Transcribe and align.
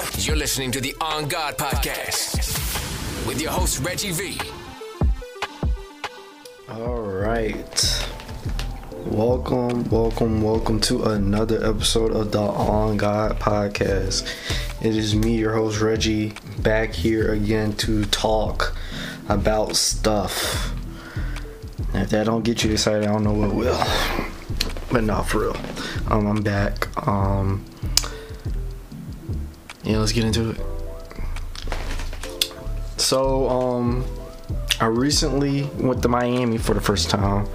You're 0.00 0.36
listening 0.36 0.70
to 0.72 0.80
the 0.80 0.94
On 1.00 1.28
God 1.28 1.58
podcast 1.58 2.36
with 3.26 3.40
your 3.40 3.50
host, 3.50 3.80
Reggie 3.84 4.12
V. 4.12 4.38
All 6.70 7.02
right. 7.02 8.08
Welcome, 9.04 9.84
welcome, 9.90 10.40
welcome 10.42 10.80
to 10.82 11.02
another 11.04 11.62
episode 11.62 12.12
of 12.12 12.32
the 12.32 12.40
On 12.40 12.96
God 12.96 13.38
podcast. 13.38 14.26
It 14.80 14.96
is 14.96 15.14
me, 15.14 15.36
your 15.36 15.52
host, 15.52 15.82
Reggie, 15.82 16.32
back 16.60 16.94
here 16.94 17.32
again 17.34 17.74
to 17.74 18.06
talk 18.06 18.74
about 19.28 19.76
stuff. 19.76 20.74
If 21.92 22.08
that 22.08 22.24
don't 22.24 22.42
get 22.42 22.64
you 22.64 22.72
excited, 22.72 23.06
I 23.06 23.12
don't 23.12 23.24
know 23.24 23.34
what 23.34 23.54
will. 23.54 23.84
But 24.90 25.04
not 25.04 25.28
for 25.28 25.40
real. 25.40 25.56
Um, 26.08 26.26
I'm 26.26 26.42
back. 26.42 26.88
Um, 27.06 27.66
yeah, 29.90 29.98
let's 29.98 30.12
get 30.12 30.24
into 30.24 30.50
it. 30.50 30.60
So, 32.96 33.48
um, 33.48 34.04
I 34.80 34.86
recently 34.86 35.64
went 35.78 36.02
to 36.02 36.08
Miami 36.08 36.58
for 36.58 36.74
the 36.74 36.80
first 36.80 37.10
time. 37.10 37.48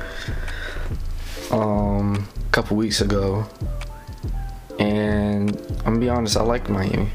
Um, 1.52 2.28
a 2.36 2.52
couple 2.52 2.76
weeks 2.76 3.02
ago, 3.02 3.46
and 4.80 5.56
I'm 5.86 5.94
gonna 5.94 6.00
be 6.00 6.10
honest, 6.10 6.36
I 6.38 6.44
liked 6.44 6.70
Miami. 6.70 7.10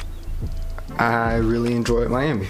I 0.99 1.37
really 1.37 1.75
enjoyed 1.75 2.11
Miami. 2.11 2.47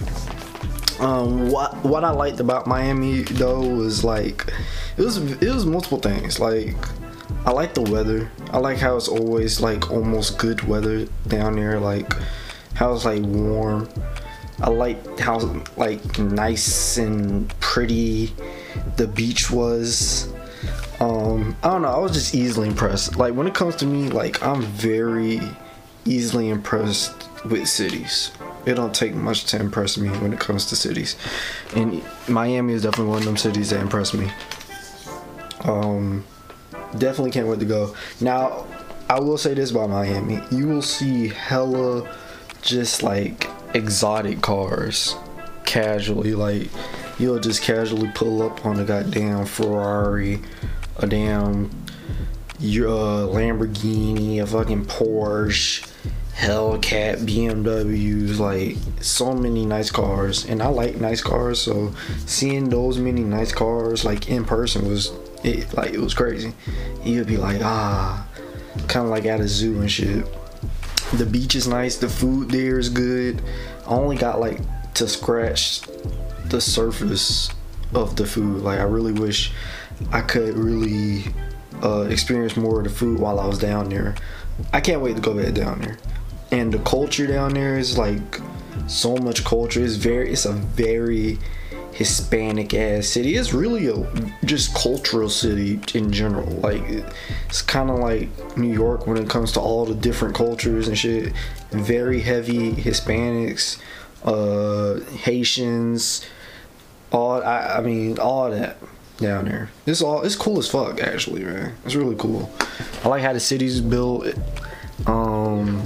Um, 1.01 1.51
what 1.51 1.83
what 1.85 2.05
I 2.05 2.11
liked 2.11 2.41
about 2.41 2.67
Miami 2.67 3.23
though 3.23 3.61
was 3.61 4.05
like 4.05 4.53
it 4.99 5.03
was 5.03 5.17
it 5.17 5.55
was 5.55 5.65
multiple 5.65 5.99
things. 5.99 6.39
Like 6.39 6.77
I 7.47 7.53
like 7.53 7.75
the 7.75 7.83
weather. 7.83 8.31
I 8.51 8.59
like 8.59 8.79
how 8.79 8.97
it's 8.97 9.09
always 9.09 9.61
like 9.61 9.91
almost 9.91 10.39
good 10.39 10.63
weather 10.65 11.07
down 11.27 11.57
there. 11.57 11.81
Like 11.81 12.13
how 12.75 12.93
it's 12.95 13.05
like 13.05 13.23
warm. 13.23 13.89
I 14.61 14.69
like 14.69 15.19
how 15.19 15.39
like 15.77 16.19
nice 16.19 16.99
and 16.99 17.49
pretty 17.61 18.33
the 18.97 19.07
beach 19.07 19.51
was. 19.51 20.33
Um, 21.01 21.57
I 21.63 21.69
don't 21.69 21.83
know. 21.83 21.89
I 21.89 21.99
was 21.99 22.13
just 22.13 22.35
easily 22.35 22.69
impressed. 22.69 23.17
Like 23.17 23.35
when 23.35 23.47
it 23.47 23.55
comes 23.55 23.77
to 23.77 23.87
me, 23.87 24.11
like 24.11 24.43
I'm 24.43 24.63
very 24.63 25.41
easily 26.05 26.51
impressed 26.51 27.29
with 27.45 27.69
cities. 27.69 28.33
It 28.67 28.75
don't 28.75 28.95
take 28.95 29.15
much 29.15 29.47
to 29.47 29.59
impress 29.59 29.97
me 29.97 30.11
when 30.19 30.35
it 30.35 30.41
comes 30.41 30.67
to 30.67 30.77
cities, 30.77 31.17
and 31.75 32.03
Miami 32.29 32.75
is 32.75 32.83
definitely 32.83 33.11
one 33.11 33.19
of 33.21 33.25
them 33.25 33.39
cities 33.39 33.71
that 33.71 33.81
impress 33.81 34.13
me. 34.13 34.31
Um, 35.65 36.25
definitely 36.99 37.31
can't 37.31 37.47
wait 37.47 37.61
to 37.61 37.65
go. 37.65 37.95
Now, 38.21 38.67
I 39.09 39.19
will 39.21 39.39
say 39.39 39.55
this 39.55 39.71
about 39.71 39.89
Miami: 39.89 40.41
you 40.51 40.69
will 40.69 40.83
see 40.83 41.29
hella 41.29 42.07
just 42.63 43.03
like 43.03 43.49
exotic 43.75 44.41
cars 44.41 45.17
casually. 45.65 46.35
Like 46.35 46.69
you'll 47.19 47.39
just 47.39 47.63
casually 47.63 48.11
pull 48.15 48.43
up 48.43 48.65
on 48.65 48.81
a 48.81 48.85
goddamn 48.85 49.47
Ferrari, 49.47 50.41
a 50.99 51.07
damn 51.07 51.67
uh, 52.61 53.27
Lamborghini, 53.27 54.43
a 54.43 54.47
fucking 54.47 54.87
Porsche, 54.87 55.87
Hellcat, 56.35 57.19
BMWs, 57.27 58.39
like 58.39 58.77
so 59.03 59.35
many 59.35 59.67
nice 59.67 59.91
cars. 59.91 60.45
And 60.47 60.63
I 60.63 60.69
like 60.69 60.97
nice 60.97 61.21
cars, 61.21 61.61
so 61.61 61.95
seeing 62.27 62.69
those 62.69 62.99
many 62.99 63.23
nice 63.23 63.53
cars 63.53 64.05
like 64.05 64.29
in 64.29 64.45
person 64.45 64.89
was 64.89 65.13
it 65.45 65.73
like 65.75 65.93
it 65.93 66.01
was 66.01 66.15
crazy. 66.15 66.53
You'd 67.05 67.27
be 67.27 67.37
like, 67.37 67.61
ah, 67.63 68.27
kind 68.89 69.05
of 69.05 69.11
like 69.11 69.25
at 69.25 69.41
a 69.41 69.49
zoo 69.49 69.81
and 69.81 69.91
shit. 69.91 70.25
The 71.15 71.27
beach 71.27 71.55
is 71.55 71.67
nice. 71.67 71.97
The 71.97 72.09
food 72.09 72.51
there 72.51 72.79
is 72.79 72.89
good. 72.89 73.43
I 73.87 73.91
only 73.91 74.17
got 74.17 74.41
like 74.41 74.61
to 74.95 75.09
scratch 75.09 75.83
the 76.47 76.61
surface 76.61 77.51
of 77.95 78.17
the 78.17 78.27
food. 78.27 78.63
Like 78.63 78.79
I 78.79 78.85
really 78.85 79.13
wish 79.13 79.53
I 80.13 80.21
could 80.21 80.55
really 80.55 81.25
uh, 81.83 82.03
experience 82.03 82.57
more 82.57 82.79
of 82.79 82.85
the 82.85 82.91
food 82.91 83.19
while 83.19 83.41
I 83.41 83.47
was 83.47 83.59
down 83.59 83.89
there. 83.89 84.15
I 84.73 84.81
can't 84.81 85.01
wait 85.01 85.17
to 85.17 85.23
go 85.23 85.35
back 85.35 85.55
down 85.55 85.81
there. 85.81 85.99
And 86.53 86.73
the 86.73 86.79
culture 86.81 87.27
down 87.27 87.55
there 87.55 87.79
is 87.79 87.97
like 87.99 88.41
so 88.87 89.17
much 89.17 89.45
culture. 89.45 89.85
It's 89.85 89.95
very. 89.95 90.33
It's 90.33 90.45
a 90.45 90.53
very 90.53 91.39
Hispanic 91.93 92.73
ass 92.75 93.09
city. 93.09 93.37
It's 93.37 93.53
really 93.53 93.89
a 93.89 93.97
just 94.45 94.75
cultural 94.75 95.29
city 95.29 95.81
in 95.95 96.13
general. 96.13 96.47
Like 96.47 96.83
it's 97.49 97.63
kind 97.63 97.91
of 97.91 97.99
like 97.99 98.57
New 98.57 98.73
York 98.73 99.07
when 99.07 99.17
it 99.17 99.29
comes 99.29 99.53
to 99.53 99.61
all 99.61 99.85
the 99.85 99.95
different 99.95 100.35
cultures 100.35 100.89
and 100.89 100.97
shit. 100.97 101.33
Very 101.71 102.21
heavy 102.21 102.73
Hispanics, 102.73 103.81
uh, 104.25 105.01
Haitians, 105.17 106.25
all. 107.13 107.43
I, 107.43 107.77
I 107.79 107.81
mean, 107.81 108.19
all 108.19 108.51
that 108.51 108.77
down 109.19 109.45
there. 109.45 109.71
It's 109.87 110.03
all. 110.03 110.23
It's 110.23 110.37
cool 110.37 110.59
as 110.59 110.69
fuck. 110.69 111.01
Actually, 111.01 111.45
man. 111.45 111.75
It's 111.85 111.95
really 111.95 112.17
cool. 112.17 112.51
I 113.05 113.09
like 113.09 113.23
how 113.23 113.33
the 113.33 113.41
city's 113.41 113.81
built. 113.81 114.27
Um, 115.07 115.83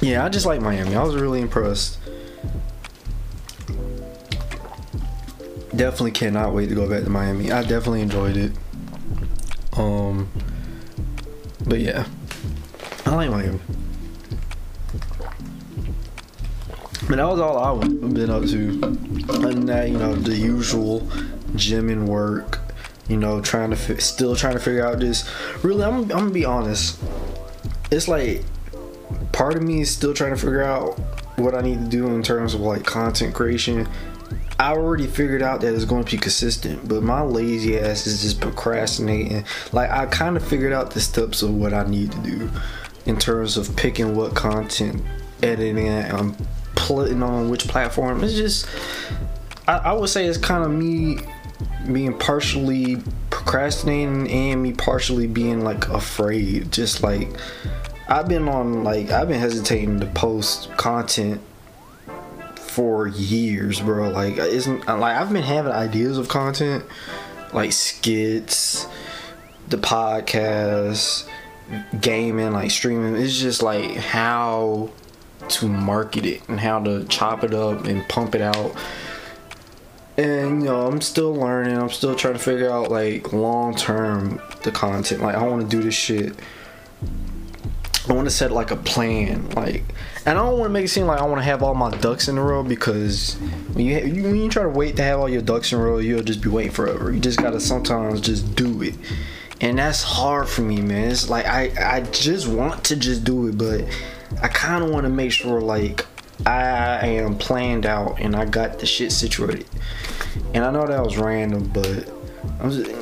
yeah, 0.00 0.24
I 0.24 0.28
just 0.28 0.46
like 0.46 0.60
Miami. 0.60 0.94
I 0.94 1.02
was 1.02 1.16
really 1.16 1.40
impressed. 1.40 1.98
Definitely 5.76 6.12
cannot 6.12 6.54
wait 6.54 6.68
to 6.68 6.74
go 6.74 6.88
back 6.88 7.04
to 7.04 7.10
Miami. 7.10 7.52
I 7.52 7.62
definitely 7.62 8.02
enjoyed 8.02 8.36
it. 8.36 8.52
Um, 9.76 10.30
but 11.66 11.80
yeah, 11.80 12.06
I 13.06 13.14
like 13.14 13.30
Miami. 13.30 13.60
But 17.08 17.16
that 17.16 17.26
was 17.26 17.40
all 17.40 17.58
I've 17.58 18.14
been 18.14 18.30
up 18.30 18.44
to. 18.44 18.72
Than 19.38 19.66
that, 19.66 19.88
you 19.88 19.98
know, 19.98 20.14
the 20.14 20.36
usual 20.36 21.08
gym 21.54 21.88
and 21.88 22.08
work. 22.08 22.58
You 23.08 23.16
know, 23.16 23.40
trying 23.40 23.70
to 23.70 23.76
fi- 23.76 23.96
still 23.96 24.36
trying 24.36 24.54
to 24.54 24.60
figure 24.60 24.86
out 24.86 24.98
this. 24.98 25.28
Really, 25.62 25.82
I'm, 25.82 26.00
I'm 26.00 26.08
gonna 26.08 26.30
be 26.30 26.44
honest. 26.44 27.00
It's 27.90 28.08
like 28.08 28.44
part 29.32 29.56
of 29.56 29.62
me 29.62 29.80
is 29.80 29.90
still 29.90 30.12
trying 30.12 30.32
to 30.32 30.36
figure 30.36 30.62
out 30.62 30.98
what 31.38 31.54
I 31.54 31.62
need 31.62 31.78
to 31.78 31.88
do 31.88 32.08
in 32.08 32.22
terms 32.22 32.52
of 32.52 32.60
like 32.60 32.84
content 32.84 33.34
creation 33.34 33.88
I 34.60 34.72
already 34.72 35.06
figured 35.06 35.42
out 35.42 35.60
that 35.60 35.72
it's 35.72 35.84
going 35.84 36.04
to 36.04 36.16
be 36.16 36.20
consistent, 36.20 36.88
but 36.88 37.02
my 37.02 37.22
lazy 37.22 37.78
ass 37.78 38.08
is 38.08 38.22
just 38.22 38.40
procrastinating. 38.40 39.44
Like 39.72 39.90
I 39.90 40.06
kind 40.06 40.36
of 40.36 40.46
figured 40.46 40.72
out 40.72 40.90
the 40.90 41.00
steps 41.00 41.42
of 41.42 41.54
what 41.54 41.72
I 41.72 41.84
need 41.84 42.10
to 42.12 42.18
do 42.18 42.50
in 43.06 43.16
terms 43.18 43.56
of 43.56 43.74
picking 43.76 44.16
what 44.16 44.34
content, 44.34 45.02
editing 45.42 45.86
it, 45.86 46.12
and 46.12 46.36
putting 46.74 47.22
on 47.22 47.50
which 47.50 47.68
platform. 47.68 48.24
It's 48.24 48.34
just 48.34 48.66
I, 49.68 49.76
I 49.76 49.92
would 49.92 50.08
say 50.08 50.26
it's 50.26 50.38
kind 50.38 50.64
of 50.64 50.72
me 50.72 51.18
being 51.92 52.18
partially 52.18 53.02
procrastinating 53.30 54.28
and 54.30 54.62
me 54.62 54.72
partially 54.72 55.28
being 55.28 55.62
like 55.62 55.88
afraid. 55.88 56.72
Just 56.72 57.04
like 57.04 57.28
I've 58.08 58.26
been 58.26 58.48
on 58.48 58.82
like 58.82 59.10
I've 59.10 59.28
been 59.28 59.38
hesitating 59.38 60.00
to 60.00 60.06
post 60.06 60.70
content 60.76 61.40
for 62.78 63.08
years, 63.08 63.80
bro. 63.80 64.08
Like, 64.08 64.38
isn't 64.38 64.86
like 64.86 65.16
I've 65.16 65.32
been 65.32 65.42
having 65.42 65.72
ideas 65.72 66.16
of 66.16 66.28
content, 66.28 66.84
like 67.52 67.72
skits, 67.72 68.86
the 69.68 69.78
podcast, 69.78 71.28
gaming, 72.00 72.52
like 72.52 72.70
streaming. 72.70 73.16
It's 73.16 73.36
just 73.36 73.64
like 73.64 73.96
how 73.96 74.90
to 75.48 75.68
market 75.68 76.24
it 76.24 76.48
and 76.48 76.60
how 76.60 76.78
to 76.84 77.04
chop 77.06 77.42
it 77.42 77.52
up 77.52 77.84
and 77.84 78.08
pump 78.08 78.36
it 78.36 78.42
out. 78.42 78.76
And 80.16 80.62
you 80.62 80.68
know, 80.68 80.86
I'm 80.86 81.00
still 81.00 81.34
learning. 81.34 81.76
I'm 81.76 81.90
still 81.90 82.14
trying 82.14 82.34
to 82.34 82.38
figure 82.38 82.70
out 82.70 82.92
like 82.92 83.32
long 83.32 83.74
term 83.74 84.40
the 84.62 84.70
content. 84.70 85.20
Like, 85.20 85.34
I 85.34 85.42
want 85.42 85.68
to 85.68 85.76
do 85.76 85.82
this 85.82 85.96
shit 85.96 86.32
I 88.06 88.12
want 88.12 88.26
to 88.26 88.30
set 88.30 88.52
like 88.52 88.70
a 88.70 88.76
plan, 88.76 89.48
like, 89.50 89.82
and 90.26 90.38
I 90.38 90.42
don't 90.42 90.58
want 90.58 90.70
to 90.70 90.72
make 90.72 90.84
it 90.84 90.88
seem 90.88 91.06
like 91.06 91.20
I 91.20 91.24
want 91.24 91.38
to 91.38 91.44
have 91.44 91.62
all 91.62 91.74
my 91.74 91.90
ducks 91.90 92.28
in 92.28 92.36
a 92.38 92.42
row 92.42 92.62
because 92.62 93.34
when 93.72 93.86
you, 93.86 94.24
when 94.24 94.36
you 94.36 94.48
try 94.48 94.62
to 94.62 94.68
wait 94.68 94.96
to 94.96 95.02
have 95.02 95.20
all 95.20 95.28
your 95.28 95.42
ducks 95.42 95.72
in 95.72 95.78
a 95.78 95.82
row, 95.82 95.98
you'll 95.98 96.22
just 96.22 96.42
be 96.42 96.48
waiting 96.48 96.72
forever. 96.72 97.12
You 97.12 97.20
just 97.20 97.38
gotta 97.38 97.60
sometimes 97.60 98.20
just 98.20 98.54
do 98.54 98.82
it, 98.82 98.94
and 99.60 99.78
that's 99.78 100.02
hard 100.02 100.48
for 100.48 100.62
me, 100.62 100.80
man. 100.80 101.10
It's 101.10 101.28
like 101.28 101.46
I 101.46 101.72
I 101.80 102.00
just 102.02 102.46
want 102.46 102.84
to 102.84 102.96
just 102.96 103.24
do 103.24 103.48
it, 103.48 103.58
but 103.58 103.84
I 104.42 104.48
kind 104.48 104.84
of 104.84 104.90
want 104.90 105.04
to 105.04 105.10
make 105.10 105.32
sure 105.32 105.60
like 105.60 106.06
I 106.46 107.06
am 107.06 107.36
planned 107.36 107.86
out 107.86 108.20
and 108.20 108.36
I 108.36 108.44
got 108.44 108.78
the 108.78 108.86
shit 108.86 109.12
situated. 109.12 109.66
And 110.54 110.64
I 110.64 110.70
know 110.70 110.86
that 110.86 111.02
was 111.02 111.16
random, 111.16 111.68
but 111.68 112.08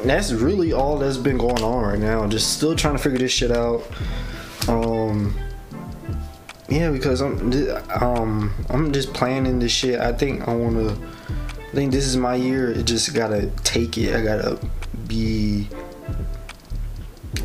that's 0.04 0.32
really 0.32 0.72
all 0.72 0.98
that's 0.98 1.16
been 1.16 1.38
going 1.38 1.62
on 1.62 1.84
right 1.84 1.98
now. 1.98 2.26
Just 2.26 2.56
still 2.56 2.75
trying 2.75 2.96
to 2.96 3.02
figure 3.02 3.19
this 3.19 3.32
shit 3.32 3.50
out. 3.50 3.82
Um, 4.68 5.34
yeah, 6.68 6.90
because 6.90 7.20
I'm 7.20 7.52
um 8.02 8.52
I'm 8.68 8.92
just 8.92 9.14
planning 9.14 9.58
this 9.58 9.72
shit. 9.72 10.00
I 10.00 10.12
think 10.12 10.46
I 10.48 10.54
wanna. 10.54 10.92
I 10.92 11.78
think 11.78 11.92
this 11.92 12.06
is 12.06 12.16
my 12.16 12.34
year. 12.34 12.70
It 12.70 12.84
just 12.84 13.14
gotta 13.14 13.48
take 13.62 13.98
it. 13.98 14.14
I 14.14 14.22
gotta 14.22 14.58
be 15.06 15.68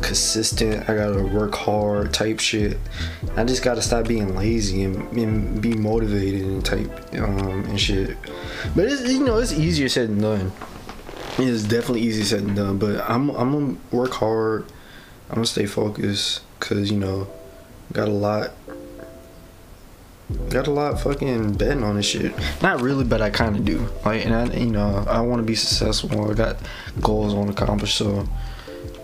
consistent. 0.00 0.88
I 0.88 0.96
gotta 0.96 1.22
work 1.22 1.54
hard 1.54 2.12
type 2.12 2.40
shit. 2.40 2.78
I 3.36 3.44
just 3.44 3.62
gotta 3.62 3.82
stop 3.82 4.08
being 4.08 4.34
lazy 4.34 4.82
and, 4.82 5.10
and 5.16 5.62
be 5.62 5.74
motivated 5.74 6.42
and 6.42 6.64
type 6.64 6.90
um 7.14 7.64
and 7.64 7.80
shit. 7.80 8.16
But 8.74 8.86
it's 8.86 9.08
you 9.08 9.24
know 9.24 9.36
it's 9.38 9.52
easier 9.52 9.88
said 9.88 10.08
than 10.08 10.20
done. 10.20 10.52
It 11.38 11.48
is 11.48 11.62
definitely 11.62 12.00
easier 12.00 12.24
said 12.24 12.44
than 12.46 12.54
done. 12.54 12.78
But 12.78 13.08
I'm 13.08 13.30
I'm 13.30 13.52
gonna 13.52 13.76
work 13.92 14.12
hard. 14.14 14.64
I'm 15.28 15.36
gonna 15.36 15.46
stay 15.46 15.66
focused 15.66 16.40
because 16.62 16.92
you 16.92 16.98
know 16.98 17.26
got 17.92 18.06
a 18.06 18.12
lot 18.12 18.52
got 20.48 20.68
a 20.68 20.70
lot 20.70 20.98
fucking 21.00 21.54
betting 21.54 21.82
on 21.82 21.96
this 21.96 22.06
shit. 22.06 22.32
Not 22.62 22.80
really, 22.80 23.04
but 23.04 23.20
I 23.20 23.30
kind 23.30 23.56
of 23.56 23.64
do. 23.64 23.86
Like, 24.04 24.24
and 24.24 24.34
I, 24.34 24.44
you 24.54 24.70
know, 24.70 25.04
I 25.08 25.20
want 25.20 25.40
to 25.40 25.46
be 25.46 25.54
successful. 25.54 26.30
I 26.30 26.34
got 26.34 26.56
goals 27.00 27.34
I 27.34 27.36
want 27.36 27.54
to 27.54 27.62
accomplish, 27.62 27.94
so 27.94 28.26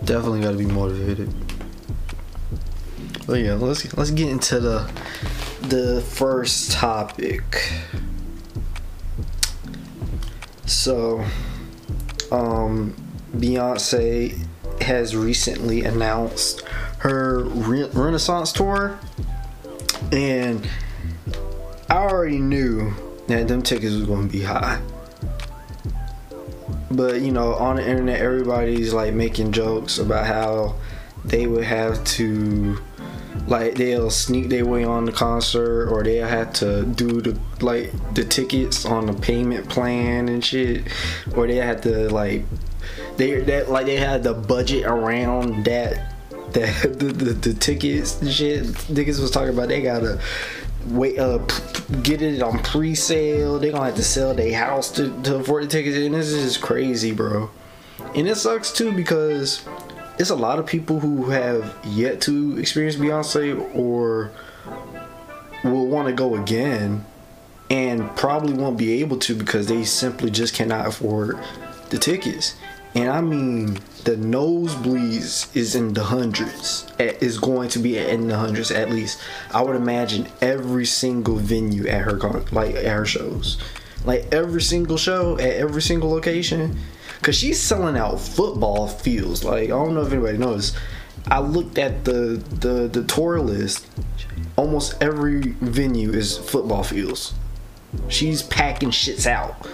definitely 0.03 0.41
got 0.41 0.51
to 0.51 0.57
be 0.57 0.65
motivated. 0.65 1.31
But 3.27 3.41
yeah, 3.41 3.53
let's 3.53 3.93
let's 3.95 4.11
get 4.11 4.29
into 4.29 4.59
the 4.59 4.91
the 5.61 6.01
first 6.01 6.71
topic. 6.71 7.73
So, 10.65 11.23
um, 12.31 12.95
Beyonce 13.35 14.47
has 14.81 15.15
recently 15.15 15.83
announced 15.83 16.63
her 16.99 17.43
re- 17.43 17.89
Renaissance 17.93 18.51
tour, 18.51 18.99
and 20.11 20.67
I 21.89 21.97
already 21.97 22.39
knew 22.39 22.93
that 23.27 23.47
them 23.47 23.61
tickets 23.61 23.93
was 23.93 24.05
gonna 24.05 24.27
be 24.27 24.43
high. 24.43 24.81
But 26.91 27.21
you 27.21 27.31
know, 27.31 27.53
on 27.53 27.77
the 27.77 27.87
internet, 27.87 28.19
everybody's 28.19 28.93
like 28.93 29.13
making 29.13 29.51
jokes 29.51 29.97
about 29.97 30.25
how 30.25 30.75
they 31.23 31.47
would 31.47 31.63
have 31.63 32.03
to, 32.05 32.77
like, 33.47 33.75
they'll 33.75 34.09
sneak 34.09 34.49
their 34.49 34.65
way 34.65 34.83
on 34.83 35.05
the 35.05 35.11
concert, 35.11 35.89
or 35.89 36.03
they'll 36.03 36.27
have 36.27 36.53
to 36.53 36.85
do 36.85 37.21
the 37.21 37.39
like 37.61 37.91
the 38.13 38.25
tickets 38.25 38.85
on 38.85 39.05
the 39.05 39.13
payment 39.13 39.69
plan 39.69 40.27
and 40.27 40.43
shit, 40.43 40.83
or 41.35 41.47
they 41.47 41.57
had 41.57 41.81
to 41.83 42.09
like, 42.09 42.43
they 43.15 43.39
that 43.41 43.69
like 43.69 43.85
they 43.85 43.97
had 43.97 44.23
the 44.23 44.33
budget 44.33 44.85
around 44.85 45.63
that 45.65 46.18
that 46.18 46.18
the, 46.53 47.13
the, 47.15 47.33
the 47.33 47.53
tickets 47.53 48.21
and 48.21 48.31
shit. 48.31 48.63
Niggas 48.63 49.19
was 49.19 49.31
talking 49.31 49.53
about 49.53 49.69
they 49.69 49.81
gotta 49.81 50.19
wait 50.87 51.19
uh 51.19 51.37
get 52.01 52.21
it 52.21 52.41
on 52.41 52.57
pre-sale 52.59 53.59
they 53.59 53.69
gonna 53.69 53.85
have 53.85 53.95
to 53.95 54.03
sell 54.03 54.33
their 54.33 54.57
house 54.57 54.91
to, 54.91 55.09
to 55.23 55.35
afford 55.35 55.63
the 55.63 55.67
tickets 55.67 55.97
and 55.97 56.15
this 56.15 56.31
is 56.31 56.57
crazy 56.57 57.11
bro 57.11 57.49
and 58.15 58.27
it 58.27 58.35
sucks 58.35 58.71
too 58.71 58.91
because 58.93 59.65
it's 60.17 60.29
a 60.29 60.35
lot 60.35 60.57
of 60.57 60.65
people 60.65 60.99
who 60.99 61.29
have 61.29 61.75
yet 61.83 62.21
to 62.21 62.57
experience 62.57 62.95
beyonce 62.95 63.75
or 63.75 64.31
will 65.63 65.87
want 65.87 66.07
to 66.07 66.13
go 66.13 66.35
again 66.35 67.05
and 67.69 68.15
probably 68.15 68.53
won't 68.53 68.77
be 68.77 69.01
able 69.01 69.17
to 69.17 69.35
because 69.35 69.67
they 69.67 69.83
simply 69.83 70.31
just 70.31 70.55
cannot 70.55 70.87
afford 70.87 71.37
the 71.89 71.97
tickets 71.97 72.55
and 72.95 73.09
i 73.09 73.19
mean 73.19 73.77
the 74.09 74.15
nosebleeds 74.15 75.55
is 75.55 75.75
in 75.75 75.93
the 75.93 76.05
hundreds. 76.05 76.91
Is 76.97 77.37
going 77.37 77.69
to 77.69 77.79
be 77.79 77.99
in 77.99 78.27
the 78.27 78.37
hundreds 78.37 78.71
at 78.71 78.89
least. 78.89 79.21
I 79.51 79.61
would 79.61 79.75
imagine 79.75 80.27
every 80.41 80.87
single 80.87 81.35
venue 81.35 81.87
at 81.87 82.01
her 82.01 82.17
con- 82.17 82.43
like 82.51 82.73
at 82.73 82.85
her 82.85 83.05
shows. 83.05 83.59
Like 84.05 84.33
every 84.33 84.63
single 84.63 84.97
show 84.97 85.37
at 85.37 85.51
every 85.51 85.83
single 85.83 86.09
location. 86.09 86.79
Because 87.19 87.35
she's 87.35 87.59
selling 87.59 87.97
out 87.97 88.19
football 88.19 88.87
fields. 88.87 89.43
Like 89.43 89.65
i 89.65 89.67
don't 89.67 89.93
know 89.93 90.01
if 90.01 90.11
anybody 90.11 90.39
knows. 90.39 90.75
I 91.27 91.39
looked 91.39 91.77
at 91.77 92.03
the 92.05 92.43
the 92.49 92.87
the 92.87 93.03
tour 93.03 93.39
list. 93.39 93.85
Almost 94.55 95.03
every 95.03 95.51
venue 95.61 96.11
is 96.13 96.35
football 96.35 96.81
fields. 96.81 97.35
She's 98.07 98.41
packing 98.41 98.89
shits 98.89 99.27
out 99.27 99.67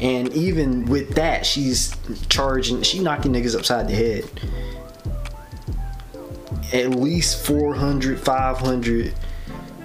and 0.00 0.32
even 0.32 0.86
with 0.86 1.14
that, 1.14 1.46
she's 1.46 1.94
charging, 2.28 2.82
she 2.82 3.00
knocking 3.00 3.32
niggas 3.32 3.56
upside 3.56 3.88
the 3.88 3.94
head. 3.94 4.24
At 6.72 6.90
least 6.90 7.44
400, 7.46 8.18
500 8.18 9.14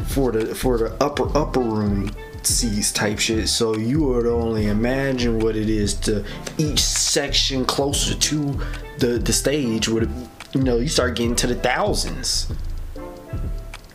for 0.06 0.32
the 0.32 0.56
for 0.56 0.78
the 0.78 1.04
upper 1.04 1.36
upper 1.38 1.60
room 1.60 2.12
seats 2.44 2.92
type 2.92 3.20
shit. 3.20 3.50
So 3.50 3.76
you 3.76 4.04
would 4.04 4.26
only 4.26 4.68
imagine 4.68 5.40
what 5.40 5.56
it 5.56 5.70
is 5.70 5.94
to 6.02 6.26
each 6.58 6.80
section 6.80 7.66
closer 7.66 8.16
to 8.16 8.60
the 9.00 9.20
the 9.20 9.34
stage 9.34 9.90
would 9.90 10.10
you 10.54 10.64
know 10.64 10.78
you 10.78 10.88
start 10.88 11.16
getting 11.16 11.36
to 11.38 11.48
the 11.48 11.56
thousands. 11.56 12.52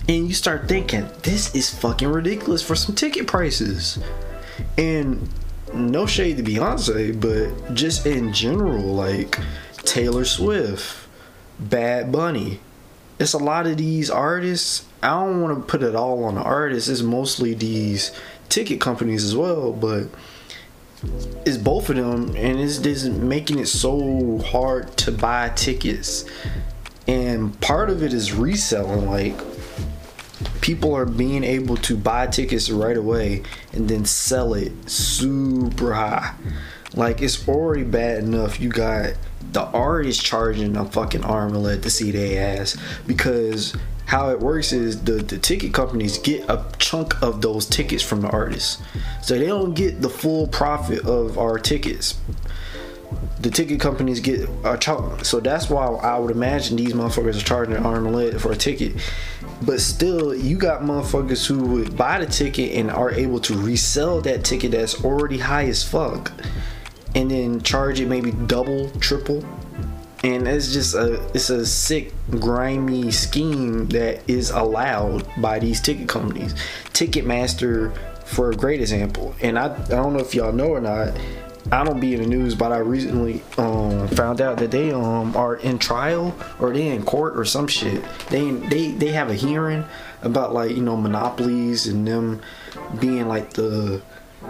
And 0.09 0.27
you 0.27 0.35
start 0.35 0.67
thinking, 0.69 1.09
this 1.23 1.55
is 1.55 1.71
fucking 1.71 2.09
ridiculous 2.09 2.61
for 2.61 2.75
some 2.75 2.95
ticket 2.95 3.29
prices. 3.29 4.01
And 4.77 5.29
no 5.75 6.07
shade 6.07 6.37
to 6.39 6.43
Beyonce, 6.43 7.19
but 7.19 7.75
just 7.75 8.07
in 8.07 8.33
general, 8.33 8.83
like 8.83 9.39
Taylor 9.79 10.25
Swift, 10.25 11.09
Bad 11.59 12.13
Bunny. 12.13 12.61
It's 13.19 13.35
a 13.35 13.39
lot 13.39 13.67
of 13.67 13.77
these 13.77 14.11
artists. 14.11 14.85
I 15.03 15.11
don't 15.11 15.41
want 15.41 15.59
to 15.59 15.65
put 15.65 15.83
it 15.83 15.95
all 15.95 16.25
on 16.25 16.35
the 16.35 16.43
artists. 16.43 16.89
It's 16.89 17.03
mostly 17.03 17.55
these 17.55 18.13
ticket 18.49 18.81
companies 18.81 19.25
as 19.25 19.37
well, 19.37 19.73
but 19.73 20.09
it's 21.45 21.57
both 21.57 21.91
of 21.91 21.97
them, 21.97 22.37
and 22.37 22.61
it's 22.61 22.79
just 22.79 23.11
making 23.11 23.59
it 23.59 23.67
so 23.67 24.39
hard 24.39 24.97
to 24.99 25.13
buy 25.13 25.51
tickets. 25.51 26.25
And 27.07 27.59
part 27.61 27.91
of 27.91 28.03
it 28.03 28.13
is 28.13 28.33
reselling. 28.33 29.09
Like 29.09 29.39
people 30.63 30.95
are 30.95 31.05
being 31.05 31.45
able 31.45 31.77
to 31.77 31.97
buy 31.97 32.27
tickets 32.27 32.71
right 32.71 32.97
away 32.97 33.43
and 33.75 33.89
then 33.89 34.07
sell 34.07 34.55
it 34.55 34.73
super 34.89 35.93
high. 35.93 36.35
Like 36.95 37.21
it's 37.21 37.47
already 37.47 37.85
bad 37.85 38.23
enough 38.25 38.61
you 38.61 38.71
got 38.71 39.15
the 39.53 39.63
artist 39.63 40.25
charging 40.25 40.77
a 40.77 40.87
fucking 40.87 41.25
arm 41.25 41.53
and 41.53 41.63
leg 41.63 41.83
to 41.83 41.91
see 41.91 42.11
their 42.11 42.61
ass 42.61 42.77
because 43.07 43.77
how 44.07 44.31
it 44.31 44.41
works 44.41 44.73
is 44.73 45.03
the, 45.05 45.15
the 45.15 45.39
ticket 45.39 45.75
companies 45.75 46.19
get 46.19 46.49
a 46.49 46.65
chunk 46.79 47.21
of 47.23 47.43
those 47.43 47.67
tickets 47.67 48.03
from 48.03 48.21
the 48.21 48.29
artists. 48.29 48.83
So 49.23 49.39
they 49.39 49.47
don't 49.47 49.75
get 49.75 50.01
the 50.01 50.11
full 50.11 50.47
profit 50.47 51.05
of 51.07 51.39
our 51.39 51.59
tickets 51.59 52.19
the 53.43 53.51
ticket 53.51 53.81
companies 53.81 54.21
get 54.21 54.49
a 54.65 54.79
chunk. 54.79 55.25
So 55.25 55.41
that's 55.41 55.69
why 55.69 55.87
I 55.87 56.17
would 56.19 56.31
imagine 56.31 56.77
these 56.77 56.93
motherfuckers 56.93 57.41
are 57.41 57.45
charging 57.45 57.75
an 57.75 57.85
arm 57.85 58.07
and 58.07 58.15
leg 58.15 58.39
for 58.39 58.53
a 58.53 58.57
ticket. 58.57 58.95
But 59.63 59.81
still, 59.81 60.33
you 60.35 60.57
got 60.57 60.83
motherfuckers 60.83 61.47
who 61.47 61.67
would 61.67 61.97
buy 61.97 62.21
the 62.21 62.27
ticket 62.27 62.77
and 62.77 62.91
are 62.91 63.11
able 63.11 63.41
to 63.41 63.55
resell 63.55 64.21
that 64.23 64.45
ticket 64.45 64.71
that's 64.71 65.05
already 65.05 65.39
high 65.39 65.65
as 65.65 65.83
fuck, 65.83 66.33
and 67.17 67.31
then 67.31 67.61
charge 67.63 67.99
it 67.99 68.07
maybe 68.09 68.31
double, 68.31 68.91
triple. 69.01 69.45
And 70.25 70.47
it's 70.47 70.73
just 70.73 70.95
a 70.95 71.15
it's 71.35 71.51
a 71.51 71.67
sick, 71.67 72.15
grimy 72.31 73.11
scheme 73.11 73.89
that 73.89 74.23
is 74.31 74.51
allowed 74.51 75.29
by 75.39 75.59
these 75.59 75.81
ticket 75.81 76.09
companies. 76.09 76.55
Ticketmaster, 76.93 77.93
for 78.25 78.53
a 78.53 78.55
great 78.55 78.81
example, 78.81 79.35
and 79.41 79.59
I 79.59 79.75
I 79.75 79.89
don't 79.89 80.13
know 80.13 80.21
if 80.21 80.33
y'all 80.33 80.53
know 80.53 80.69
or 80.69 80.81
not 80.81 81.19
I 81.71 81.85
don't 81.85 82.01
be 82.01 82.15
in 82.15 82.23
the 82.23 82.27
news, 82.27 82.55
but 82.55 82.73
I 82.73 82.79
recently 82.79 83.43
um, 83.57 84.09
found 84.09 84.41
out 84.41 84.59
that 84.59 84.71
they 84.71 84.91
um 84.93 85.37
are 85.37 85.57
in 85.57 85.79
trial 85.79 86.35
or 86.59 86.73
they 86.73 86.89
in 86.89 87.05
court 87.05 87.39
or 87.39 87.45
some 87.45 87.69
shit. 87.69 88.05
They 88.31 88.51
they 88.51 88.91
they 88.93 89.13
have 89.13 89.31
a 89.31 89.35
hearing 89.35 89.85
about 90.23 90.53
like 90.53 90.73
you 90.73 90.83
know 90.83 90.97
monopolies 90.97 91.87
and 91.87 92.07
them 92.07 92.41
being 92.99 93.29
like 93.29 93.53
the 93.53 94.03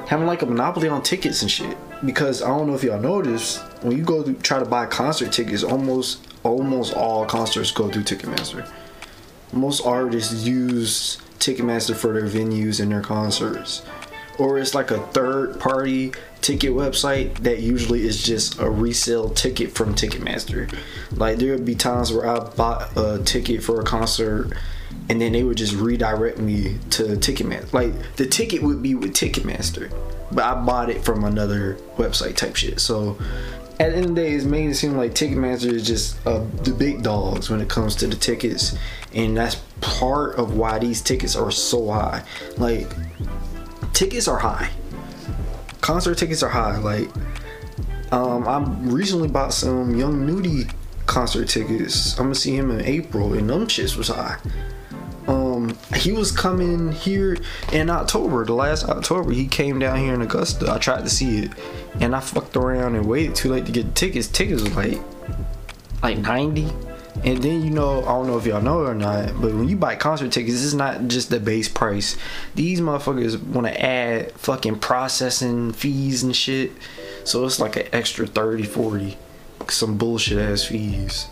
having 0.07 0.26
like 0.26 0.42
a 0.42 0.47
monopoly 0.47 0.88
on 0.88 1.02
tickets 1.02 1.42
and 1.42 1.50
shit. 1.50 1.76
Because 2.04 2.42
I 2.42 2.49
don't 2.49 2.66
know 2.66 2.75
if 2.75 2.83
y'all 2.83 3.00
noticed 3.00 3.61
when 3.83 3.97
you 3.97 4.04
go 4.04 4.23
to 4.23 4.33
try 4.35 4.59
to 4.59 4.64
buy 4.64 4.87
concert 4.87 5.33
tickets, 5.33 5.62
almost 5.62 6.26
almost 6.45 6.95
all 6.95 7.26
concerts 7.26 7.71
go 7.71 7.90
through 7.90 8.04
Ticketmaster. 8.04 8.69
Most 9.52 9.85
artists 9.85 10.45
use 10.47 11.19
Ticketmaster 11.38 11.95
for 11.95 12.12
their 12.12 12.28
venues 12.28 12.81
and 12.81 12.90
their 12.90 13.02
concerts 13.02 13.83
or 14.38 14.58
it's 14.58 14.74
like 14.74 14.90
a 14.90 14.98
third 15.08 15.58
party 15.60 16.12
ticket 16.40 16.72
website 16.72 17.34
that 17.38 17.60
usually 17.60 18.04
is 18.04 18.22
just 18.22 18.58
a 18.58 18.68
resale 18.68 19.30
ticket 19.30 19.72
from 19.72 19.94
Ticketmaster. 19.94 20.72
Like 21.12 21.38
there 21.38 21.52
would 21.52 21.64
be 21.64 21.74
times 21.74 22.12
where 22.12 22.26
I 22.26 22.40
bought 22.40 22.96
a 22.96 23.22
ticket 23.24 23.62
for 23.62 23.80
a 23.80 23.84
concert 23.84 24.52
and 25.08 25.20
then 25.20 25.32
they 25.32 25.42
would 25.42 25.56
just 25.56 25.74
redirect 25.74 26.38
me 26.38 26.78
to 26.90 27.04
Ticketmaster. 27.16 27.72
Like 27.72 28.16
the 28.16 28.26
ticket 28.26 28.62
would 28.62 28.82
be 28.82 28.94
with 28.94 29.14
Ticketmaster, 29.14 29.92
but 30.32 30.44
I 30.44 30.54
bought 30.64 30.90
it 30.90 31.04
from 31.04 31.24
another 31.24 31.76
website 31.96 32.36
type 32.36 32.56
shit. 32.56 32.80
So 32.80 33.18
at 33.80 33.90
the 33.90 33.96
end 33.96 34.04
of 34.04 34.14
the 34.14 34.22
day, 34.22 34.32
it's 34.32 34.44
making 34.44 34.70
it 34.70 34.74
seem 34.74 34.96
like 34.96 35.12
Ticketmaster 35.12 35.72
is 35.72 35.86
just 35.86 36.24
uh, 36.26 36.44
the 36.62 36.72
big 36.72 37.02
dogs 37.02 37.50
when 37.50 37.60
it 37.60 37.68
comes 37.68 37.96
to 37.96 38.06
the 38.06 38.16
tickets, 38.16 38.76
and 39.14 39.36
that's 39.36 39.56
part 39.80 40.36
of 40.36 40.56
why 40.56 40.78
these 40.78 41.00
tickets 41.00 41.34
are 41.34 41.50
so 41.50 41.90
high. 41.90 42.22
Like 42.58 42.88
tickets 43.92 44.28
are 44.28 44.38
high. 44.38 44.70
Concert 45.80 46.18
tickets 46.18 46.42
are 46.42 46.49
high. 46.49 46.78
Like, 46.78 47.08
um, 48.12 48.46
I 48.46 48.58
recently 48.82 49.28
bought 49.28 49.52
some 49.52 49.96
Young 49.96 50.26
Nudy 50.26 50.66
concert 51.06 51.49
tickets. 51.49 52.18
I'm 52.18 52.26
gonna 52.26 52.34
see 52.34 52.56
him 52.56 52.70
in 52.70 52.80
April, 52.84 53.32
and 53.34 53.49
them 53.49 53.66
shits 53.66 53.96
was 53.96 54.08
high. 54.08 54.38
Um, 55.26 55.76
he 55.96 56.12
was 56.12 56.32
coming 56.32 56.92
here 56.92 57.37
in 57.72 57.90
October. 57.90 58.44
The 58.44 58.54
last 58.54 58.84
October, 58.84 59.30
he 59.30 59.46
came 59.46 59.78
down 59.78 59.99
here 59.99 60.14
in 60.14 60.22
Augusta. 60.22 60.70
I 60.70 60.78
tried 60.78 61.04
to 61.04 61.11
see 61.11 61.38
it, 61.44 61.52
and 62.00 62.14
I 62.14 62.20
fucked 62.20 62.56
around 62.56 62.96
and 62.96 63.06
waited 63.06 63.34
too 63.34 63.50
late 63.50 63.66
to 63.66 63.72
get 63.72 63.94
tickets. 63.94 64.28
Tickets 64.28 64.62
was 64.62 64.75
like 64.75 65.00
like 66.02 66.18
90 66.18 66.72
and 67.25 67.38
then 67.38 67.62
you 67.62 67.71
know, 67.71 68.00
I 68.00 68.07
don't 68.07 68.26
know 68.26 68.38
if 68.38 68.47
y'all 68.47 68.62
know 68.62 68.81
or 68.81 68.95
not, 68.95 69.28
but 69.40 69.52
when 69.52 69.69
you 69.69 69.76
buy 69.76 69.97
concert 69.97 70.33
tickets, 70.33 70.64
it's 70.64 70.73
not 70.73 71.09
just 71.09 71.31
the 71.31 71.38
base 71.38 71.69
price. 71.69 72.16
These 72.54 72.81
motherfuckers 72.81 73.40
want 73.40 73.66
to 73.66 73.85
add 73.85 74.33
fucking 74.33 74.78
processing 74.78 75.73
fees 75.73 76.23
and 76.23 76.35
shit. 76.35 76.73
So 77.25 77.45
it's 77.45 77.61
like 77.61 77.76
an 77.76 77.87
extra 77.92 78.26
30, 78.26 78.64
40. 78.64 79.19
Some 79.69 79.99
bullshit 79.99 80.38
ass 80.38 80.64
fees. 80.64 81.26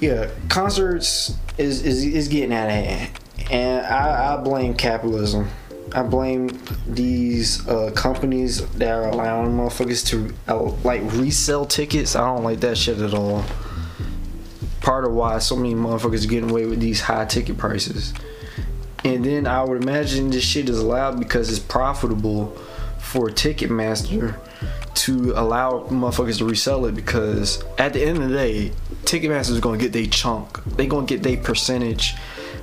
Yeah, 0.00 0.30
concerts 0.48 1.34
is, 1.56 1.84
is, 1.84 2.04
is 2.04 2.28
getting 2.28 2.52
out 2.52 2.66
of 2.66 2.74
hand. 2.74 3.10
And 3.50 3.86
I, 3.86 4.34
I 4.34 4.36
blame 4.42 4.74
capitalism. 4.74 5.48
I 5.94 6.02
blame 6.02 6.50
these 6.86 7.66
uh, 7.66 7.92
companies 7.92 8.66
that 8.72 8.90
are 8.90 9.08
allowing 9.08 9.52
motherfuckers 9.52 10.06
to 10.08 10.34
uh, 10.52 10.62
like 10.84 11.00
resell 11.12 11.64
tickets. 11.64 12.14
I 12.14 12.26
don't 12.26 12.44
like 12.44 12.60
that 12.60 12.76
shit 12.76 12.98
at 12.98 13.14
all 13.14 13.42
part 14.88 15.04
of 15.04 15.12
why 15.12 15.38
so 15.38 15.54
many 15.54 15.74
motherfuckers 15.74 16.24
are 16.24 16.28
getting 16.28 16.48
away 16.48 16.64
with 16.64 16.80
these 16.80 16.98
high 16.98 17.26
ticket 17.26 17.58
prices. 17.58 18.14
And 19.04 19.22
then 19.22 19.46
I 19.46 19.62
would 19.62 19.82
imagine 19.82 20.30
this 20.30 20.42
shit 20.42 20.66
is 20.70 20.78
allowed 20.78 21.18
because 21.18 21.50
it's 21.50 21.58
profitable 21.58 22.56
for 22.98 23.28
Ticketmaster 23.28 24.34
to 24.94 25.34
allow 25.36 25.86
motherfuckers 25.88 26.38
to 26.38 26.46
resell 26.46 26.86
it 26.86 26.94
because 26.94 27.62
at 27.76 27.92
the 27.92 28.02
end 28.02 28.16
of 28.16 28.30
the 28.30 28.34
day, 28.34 28.72
Ticketmaster 29.02 29.50
is 29.50 29.60
gonna 29.60 29.76
get 29.76 29.92
their 29.92 30.06
chunk. 30.06 30.64
They 30.64 30.86
gonna 30.86 31.04
get 31.04 31.22
their 31.22 31.36
percentage 31.36 32.14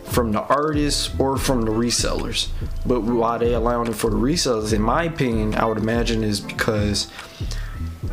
from 0.06 0.32
the 0.32 0.42
artists 0.42 1.12
or 1.20 1.38
from 1.38 1.62
the 1.62 1.72
resellers. 1.72 2.48
But 2.88 3.02
why 3.02 3.38
they 3.38 3.54
allowing 3.54 3.88
it 3.88 3.96
for 3.96 4.10
the 4.10 4.16
resellers, 4.16 4.74
in 4.74 4.82
my 4.82 5.04
opinion, 5.04 5.54
I 5.54 5.66
would 5.66 5.78
imagine 5.78 6.24
is 6.24 6.40
because 6.40 7.08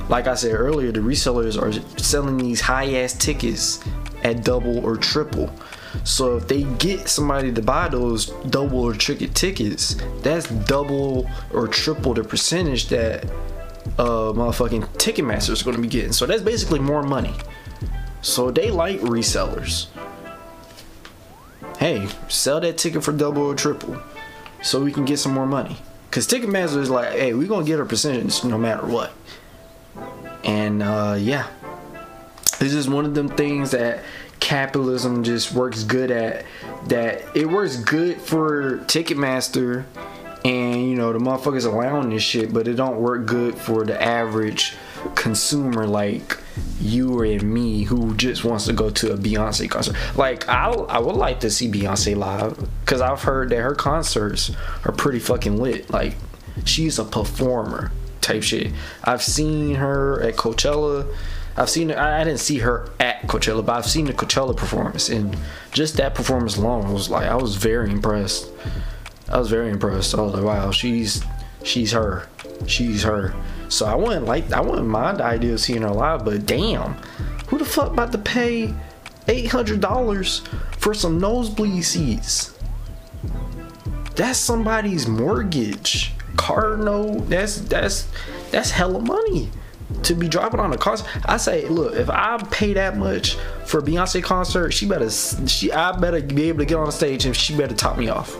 like 0.08 0.26
I 0.26 0.34
said 0.34 0.52
earlier, 0.52 0.92
the 0.92 1.00
resellers 1.00 1.60
are 1.60 1.72
selling 1.98 2.36
these 2.36 2.60
high 2.60 2.94
ass 2.96 3.14
tickets 3.14 3.80
at 4.22 4.44
double 4.44 4.84
or 4.84 4.96
triple. 4.96 5.50
So 6.04 6.36
if 6.36 6.48
they 6.48 6.62
get 6.62 7.08
somebody 7.08 7.52
to 7.52 7.62
buy 7.62 7.88
those 7.88 8.26
double 8.48 8.80
or 8.80 8.94
triple 8.94 9.28
tickets, 9.28 9.96
that's 10.22 10.48
double 10.48 11.30
or 11.52 11.68
triple 11.68 12.14
the 12.14 12.24
percentage 12.24 12.88
that 12.88 13.24
uh 13.98 14.32
motherfucking 14.32 14.86
Ticketmaster 14.96 15.50
is 15.50 15.62
going 15.62 15.76
to 15.76 15.82
be 15.82 15.88
getting. 15.88 16.12
So 16.12 16.26
that's 16.26 16.42
basically 16.42 16.78
more 16.78 17.02
money. 17.02 17.34
So 18.22 18.50
they 18.50 18.70
like 18.70 19.00
resellers. 19.00 19.88
Hey, 21.78 22.08
sell 22.28 22.60
that 22.60 22.78
ticket 22.78 23.02
for 23.02 23.12
double 23.12 23.42
or 23.42 23.54
triple, 23.56 24.00
so 24.62 24.82
we 24.82 24.92
can 24.92 25.04
get 25.04 25.18
some 25.18 25.32
more 25.34 25.46
money. 25.46 25.76
Cause 26.12 26.28
Ticketmaster 26.28 26.76
is 26.76 26.90
like, 26.90 27.12
hey, 27.12 27.34
we're 27.34 27.48
gonna 27.48 27.64
get 27.66 27.80
our 27.80 27.86
percentage 27.86 28.44
no 28.44 28.58
matter 28.58 28.86
what 28.86 29.12
and 30.44 30.82
uh, 30.82 31.16
yeah 31.18 31.46
this 32.62 32.74
is 32.74 32.88
one 32.88 33.04
of 33.04 33.14
them 33.14 33.28
things 33.28 33.72
that 33.72 34.04
capitalism 34.38 35.24
just 35.24 35.52
works 35.52 35.82
good 35.82 36.12
at 36.12 36.44
that 36.86 37.24
it 37.36 37.48
works 37.48 37.76
good 37.76 38.20
for 38.20 38.78
ticketmaster 38.86 39.84
and 40.44 40.88
you 40.88 40.94
know 40.94 41.12
the 41.12 41.18
motherfuckers 41.18 41.66
allowing 41.66 42.10
this 42.10 42.22
shit 42.22 42.52
but 42.52 42.68
it 42.68 42.74
don't 42.74 43.00
work 43.00 43.26
good 43.26 43.56
for 43.56 43.84
the 43.84 44.00
average 44.00 44.74
consumer 45.16 45.88
like 45.88 46.38
you 46.80 47.20
and 47.22 47.42
me 47.42 47.82
who 47.82 48.14
just 48.14 48.44
wants 48.44 48.66
to 48.66 48.72
go 48.72 48.90
to 48.90 49.12
a 49.12 49.16
Beyonce 49.16 49.68
concert. 49.68 49.96
Like 50.16 50.48
I, 50.48 50.70
I 50.70 51.00
would 51.00 51.16
like 51.16 51.40
to 51.40 51.50
see 51.50 51.68
Beyonce 51.68 52.16
live 52.16 52.56
because 52.84 53.00
I've 53.00 53.22
heard 53.22 53.50
that 53.50 53.60
her 53.60 53.74
concerts 53.74 54.52
are 54.84 54.92
pretty 54.92 55.18
fucking 55.18 55.56
lit. 55.56 55.90
Like 55.90 56.14
she's 56.64 57.00
a 57.00 57.04
performer 57.04 57.90
type 58.20 58.44
shit. 58.44 58.72
I've 59.02 59.22
seen 59.22 59.74
her 59.76 60.22
at 60.22 60.36
Coachella. 60.36 61.12
I've 61.56 61.68
seen 61.68 61.92
I 61.92 62.24
didn't 62.24 62.40
see 62.40 62.58
her 62.58 62.88
at 62.98 63.22
Coachella, 63.22 63.64
but 63.64 63.76
I've 63.76 63.86
seen 63.86 64.06
the 64.06 64.14
Coachella 64.14 64.56
performance, 64.56 65.08
and 65.10 65.36
just 65.72 65.96
that 65.96 66.14
performance 66.14 66.56
alone 66.56 66.92
was 66.92 67.10
like 67.10 67.26
I 67.26 67.34
was 67.34 67.56
very 67.56 67.90
impressed. 67.90 68.50
I 69.28 69.38
was 69.38 69.50
very 69.50 69.70
impressed. 69.70 70.14
I 70.14 70.22
was 70.22 70.34
like, 70.34 70.44
wow, 70.44 70.70
she's 70.70 71.22
she's 71.62 71.92
her, 71.92 72.28
she's 72.66 73.02
her. 73.02 73.34
So 73.68 73.86
I 73.86 73.94
wouldn't 73.94 74.24
like 74.24 74.50
I 74.52 74.60
wouldn't 74.60 74.88
mind 74.88 75.18
the 75.18 75.24
idea 75.24 75.52
of 75.54 75.60
seeing 75.60 75.82
her 75.82 75.90
live, 75.90 76.24
but 76.24 76.46
damn, 76.46 76.94
who 77.48 77.58
the 77.58 77.64
fuck 77.64 77.92
about 77.92 78.12
to 78.12 78.18
pay 78.18 78.74
eight 79.28 79.48
hundred 79.48 79.80
dollars 79.80 80.42
for 80.78 80.94
some 80.94 81.20
nosebleed 81.20 81.84
seats? 81.84 82.58
That's 84.16 84.38
somebody's 84.38 85.06
mortgage 85.06 86.12
car 86.36 86.78
note. 86.78 87.28
That's 87.28 87.60
that's 87.60 88.08
that's 88.50 88.70
hella 88.70 89.00
money 89.00 89.50
to 90.02 90.14
be 90.14 90.28
dropping 90.28 90.60
on 90.60 90.72
a 90.72 90.78
concert. 90.78 91.08
I 91.24 91.36
say, 91.36 91.66
look, 91.66 91.94
if 91.94 92.10
I 92.10 92.42
pay 92.50 92.74
that 92.74 92.96
much 92.96 93.36
for 93.66 93.78
a 93.78 93.82
Beyonce 93.82 94.22
concert, 94.22 94.72
she 94.72 94.86
better 94.86 95.10
she 95.10 95.72
I 95.72 95.98
better 95.98 96.20
be 96.20 96.48
able 96.48 96.60
to 96.60 96.64
get 96.64 96.76
on 96.76 96.86
the 96.86 96.92
stage 96.92 97.24
and 97.24 97.36
she 97.36 97.56
better 97.56 97.74
top 97.74 97.98
me 97.98 98.08
off. 98.08 98.36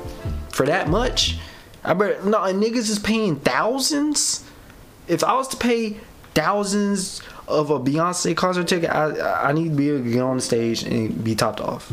For 0.51 0.67
that 0.67 0.89
much, 0.89 1.39
I 1.85 1.95
better 1.95 2.23
no 2.25 2.43
and 2.43 2.63
niggas 2.63 2.91
is 2.91 2.99
paying 2.99 3.37
thousands. 3.37 4.45
If 5.09 5.25
I 5.25 5.35
was 5.35 5.49
to 5.49 5.57
pay 5.57 5.97
thousands 6.35 7.23
of 7.49 7.71
a 7.71 7.79
Beyonce 7.79 8.37
concert 8.37 8.69
ticket, 8.69 8.91
I 8.91 9.49
I 9.49 9.53
need 9.53 9.71
to 9.71 9.77
be 9.77 9.91
able 9.91 10.05
to 10.05 10.11
get 10.11 10.23
on 10.23 10.37
the 10.37 10.43
stage 10.43 10.83
and 10.83 11.23
be 11.23 11.35
topped 11.35 11.61
off. 11.61 11.93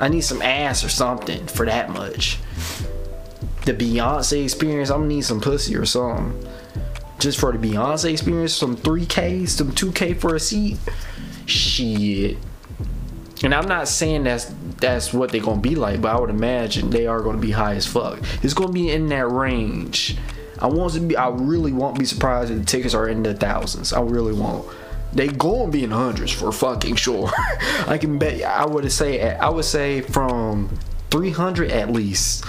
I 0.00 0.08
need 0.08 0.22
some 0.22 0.42
ass 0.42 0.84
or 0.84 0.88
something 0.88 1.46
for 1.46 1.66
that 1.66 1.90
much 1.90 2.38
the 3.68 3.74
Beyonce 3.74 4.44
experience, 4.44 4.90
I'm 4.90 5.00
gonna 5.00 5.08
need 5.08 5.24
some 5.24 5.40
pussy 5.40 5.76
or 5.76 5.84
something. 5.84 6.48
Just 7.18 7.40
for 7.40 7.52
the 7.52 7.58
Beyonce 7.58 8.12
experience, 8.12 8.54
some 8.54 8.76
3K, 8.76 9.48
some 9.48 9.72
2K 9.72 10.20
for 10.20 10.36
a 10.36 10.40
seat. 10.40 10.78
Shit. 11.46 12.38
And 13.42 13.54
I'm 13.54 13.68
not 13.68 13.88
saying 13.88 14.24
that's 14.24 14.52
that's 14.80 15.12
what 15.12 15.30
they're 15.30 15.40
gonna 15.40 15.60
be 15.60 15.74
like, 15.74 16.00
but 16.00 16.14
I 16.14 16.20
would 16.20 16.30
imagine 16.30 16.90
they 16.90 17.06
are 17.06 17.20
gonna 17.20 17.38
be 17.38 17.50
high 17.50 17.74
as 17.74 17.86
fuck. 17.86 18.20
It's 18.42 18.54
gonna 18.54 18.72
be 18.72 18.90
in 18.90 19.08
that 19.08 19.28
range. 19.28 20.16
I 20.60 20.66
want 20.66 20.94
to 20.94 21.00
be. 21.00 21.16
I 21.16 21.28
really 21.28 21.72
won't 21.72 21.98
be 21.98 22.04
surprised 22.04 22.50
if 22.50 22.58
the 22.58 22.64
tickets 22.64 22.94
are 22.94 23.08
in 23.08 23.22
the 23.22 23.34
thousands. 23.34 23.92
I 23.92 24.00
really 24.00 24.32
won't. 24.32 24.66
They 25.12 25.28
gonna 25.28 25.70
be 25.70 25.84
in 25.84 25.90
hundreds 25.90 26.32
for 26.32 26.52
fucking 26.52 26.96
sure. 26.96 27.30
I 27.86 27.96
can 27.98 28.18
bet. 28.18 28.42
I 28.42 28.66
would 28.66 28.90
say. 28.90 29.36
I 29.36 29.48
would 29.48 29.64
say 29.64 30.00
from 30.00 30.78
300 31.10 31.70
at 31.70 31.90
least. 31.90 32.44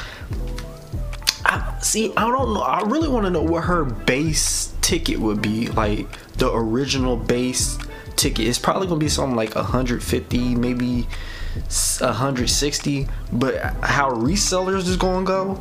I, 1.50 1.79
see, 1.82 2.13
I 2.15 2.22
don't 2.22 2.53
know. 2.53 2.62
I 2.62 2.82
really 2.82 3.08
want 3.08 3.25
to 3.25 3.32
know 3.32 3.41
what 3.41 3.63
her 3.63 3.84
base 3.84 4.72
ticket 4.82 5.20
would 5.20 5.41
be. 5.41 5.68
Like 5.68 6.08
the 6.34 6.53
original 6.53 7.18
base 7.18 7.79
ticket. 8.15 8.48
It's 8.48 8.60
probably 8.60 8.88
gonna 8.88 9.00
be 9.00 9.10
something 9.10 9.36
like 9.36 9.56
150, 9.56 10.56
maybe 10.56 11.08
160. 11.53 13.08
But 13.34 13.56
how 13.84 14.12
resellers 14.12 14.88
is 14.88 14.96
gonna 14.96 15.25
go? 15.25 15.60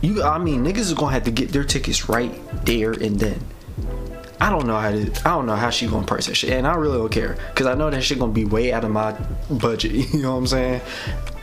You, 0.00 0.22
I 0.22 0.38
mean, 0.38 0.64
niggas 0.64 0.78
is 0.78 0.94
gonna 0.94 1.12
have 1.12 1.24
to 1.24 1.30
get 1.30 1.50
their 1.50 1.64
tickets 1.64 2.08
right 2.08 2.32
there 2.64 2.92
and 2.92 3.20
then. 3.20 3.40
I 4.40 4.50
don't 4.50 4.66
know 4.66 4.78
how 4.78 4.90
to. 4.90 5.02
I 5.24 5.30
don't 5.30 5.46
know 5.46 5.56
how 5.56 5.70
she 5.70 5.86
gonna 5.86 6.06
price 6.06 6.26
that 6.26 6.36
shit, 6.36 6.50
and 6.50 6.66
I 6.66 6.74
really 6.74 6.98
don't 6.98 7.12
care 7.12 7.36
because 7.50 7.66
I 7.66 7.74
know 7.74 7.90
that 7.90 8.02
shit 8.02 8.18
gonna 8.18 8.32
be 8.32 8.44
way 8.44 8.72
out 8.72 8.84
of 8.84 8.90
my 8.90 9.12
budget. 9.50 9.92
You 10.12 10.22
know 10.22 10.32
what 10.32 10.38
I'm 10.38 10.46
saying? 10.46 10.80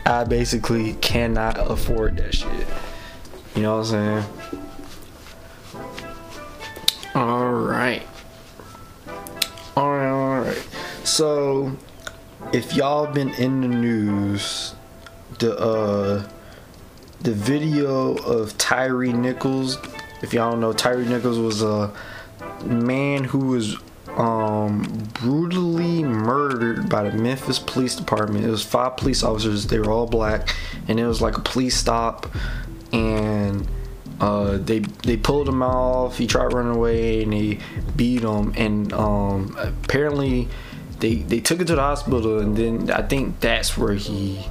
I 0.05 0.23
basically 0.23 0.93
cannot 0.93 1.57
afford 1.71 2.17
that 2.17 2.35
shit. 2.35 2.67
You 3.55 3.61
know 3.61 3.77
what 3.77 3.93
I'm 3.93 4.23
saying? 4.23 4.23
Alright. 7.15 8.01
Alright, 9.77 10.09
alright. 10.09 10.67
So 11.03 11.77
if 12.51 12.73
y'all 12.75 13.05
been 13.05 13.29
in 13.35 13.61
the 13.61 13.67
news, 13.67 14.73
the 15.37 15.55
uh 15.57 16.27
the 17.21 17.31
video 17.31 18.15
of 18.15 18.57
Tyre 18.57 19.05
Nichols, 19.05 19.77
if 20.23 20.33
y'all 20.33 20.57
know, 20.57 20.73
Tyre 20.73 21.05
Nichols 21.05 21.37
was 21.37 21.61
a 21.61 21.93
man 22.63 23.23
who 23.23 23.39
was 23.39 23.77
um 24.17 24.81
brutally 25.13 26.03
murdered 26.03 26.89
by 26.89 27.07
the 27.07 27.15
Memphis 27.15 27.59
Police 27.59 27.95
Department. 27.95 28.45
It 28.45 28.49
was 28.49 28.63
five 28.63 28.97
police 28.97 29.21
officers, 29.21 29.67
they 29.67 29.79
were 29.79 29.91
all 29.91 30.07
black, 30.07 30.55
and 30.87 30.99
it 30.99 31.05
was 31.05 31.21
like 31.21 31.37
a 31.37 31.41
police 31.41 31.77
stop 31.77 32.27
and 32.93 33.67
uh, 34.21 34.57
they 34.57 34.79
they 34.79 35.17
pulled 35.17 35.49
him 35.49 35.61
off. 35.61 36.17
He 36.17 36.27
tried 36.27 36.53
running 36.53 36.75
away, 36.75 37.23
and 37.23 37.33
they 37.33 37.59
beat 37.95 38.21
him. 38.21 38.53
And 38.55 38.93
um, 38.93 39.57
apparently, 39.59 40.47
they 40.99 41.15
they 41.15 41.41
took 41.41 41.59
him 41.59 41.65
to 41.65 41.75
the 41.75 41.81
hospital, 41.81 42.39
and 42.39 42.55
then 42.55 42.91
I 42.91 43.01
think 43.01 43.39
that's 43.41 43.77
where 43.77 43.95
he 43.95 44.45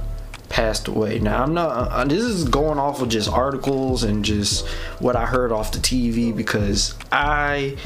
passed 0.49 0.87
away. 0.87 1.17
Now 1.17 1.41
I'm 1.41 1.53
not. 1.53 1.71
Uh, 1.91 2.05
this 2.05 2.21
is 2.21 2.43
going 2.43 2.77
off 2.77 3.01
of 3.01 3.09
just 3.09 3.29
articles 3.29 4.03
and 4.03 4.23
just 4.23 4.67
what 4.99 5.15
I 5.15 5.25
heard 5.25 5.51
off 5.51 5.71
the 5.71 5.79
TV 5.79 6.35
because 6.35 6.93
I 7.11 7.77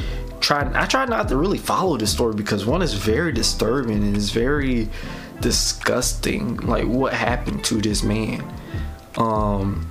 tried. 0.42 0.76
I 0.76 0.88
tried 0.88 1.10
not 1.10 1.30
to 1.30 1.38
really 1.38 1.60
follow 1.60 1.96
this 1.96 2.12
story 2.12 2.36
because 2.36 2.66
one 2.66 2.82
is 2.82 2.94
very 2.94 3.32
disturbing 3.32 4.04
and 4.04 4.18
it's 4.18 4.32
very 4.32 4.90
disgusting. 5.40 6.58
Like 6.58 6.86
what 6.86 7.14
happened 7.14 7.64
to 7.66 7.76
this 7.76 8.04
man. 8.04 8.44
Um, 9.16 9.90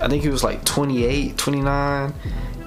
I 0.00 0.08
think 0.08 0.22
he 0.22 0.28
was 0.28 0.44
like 0.44 0.64
28, 0.64 1.36
29 1.36 2.14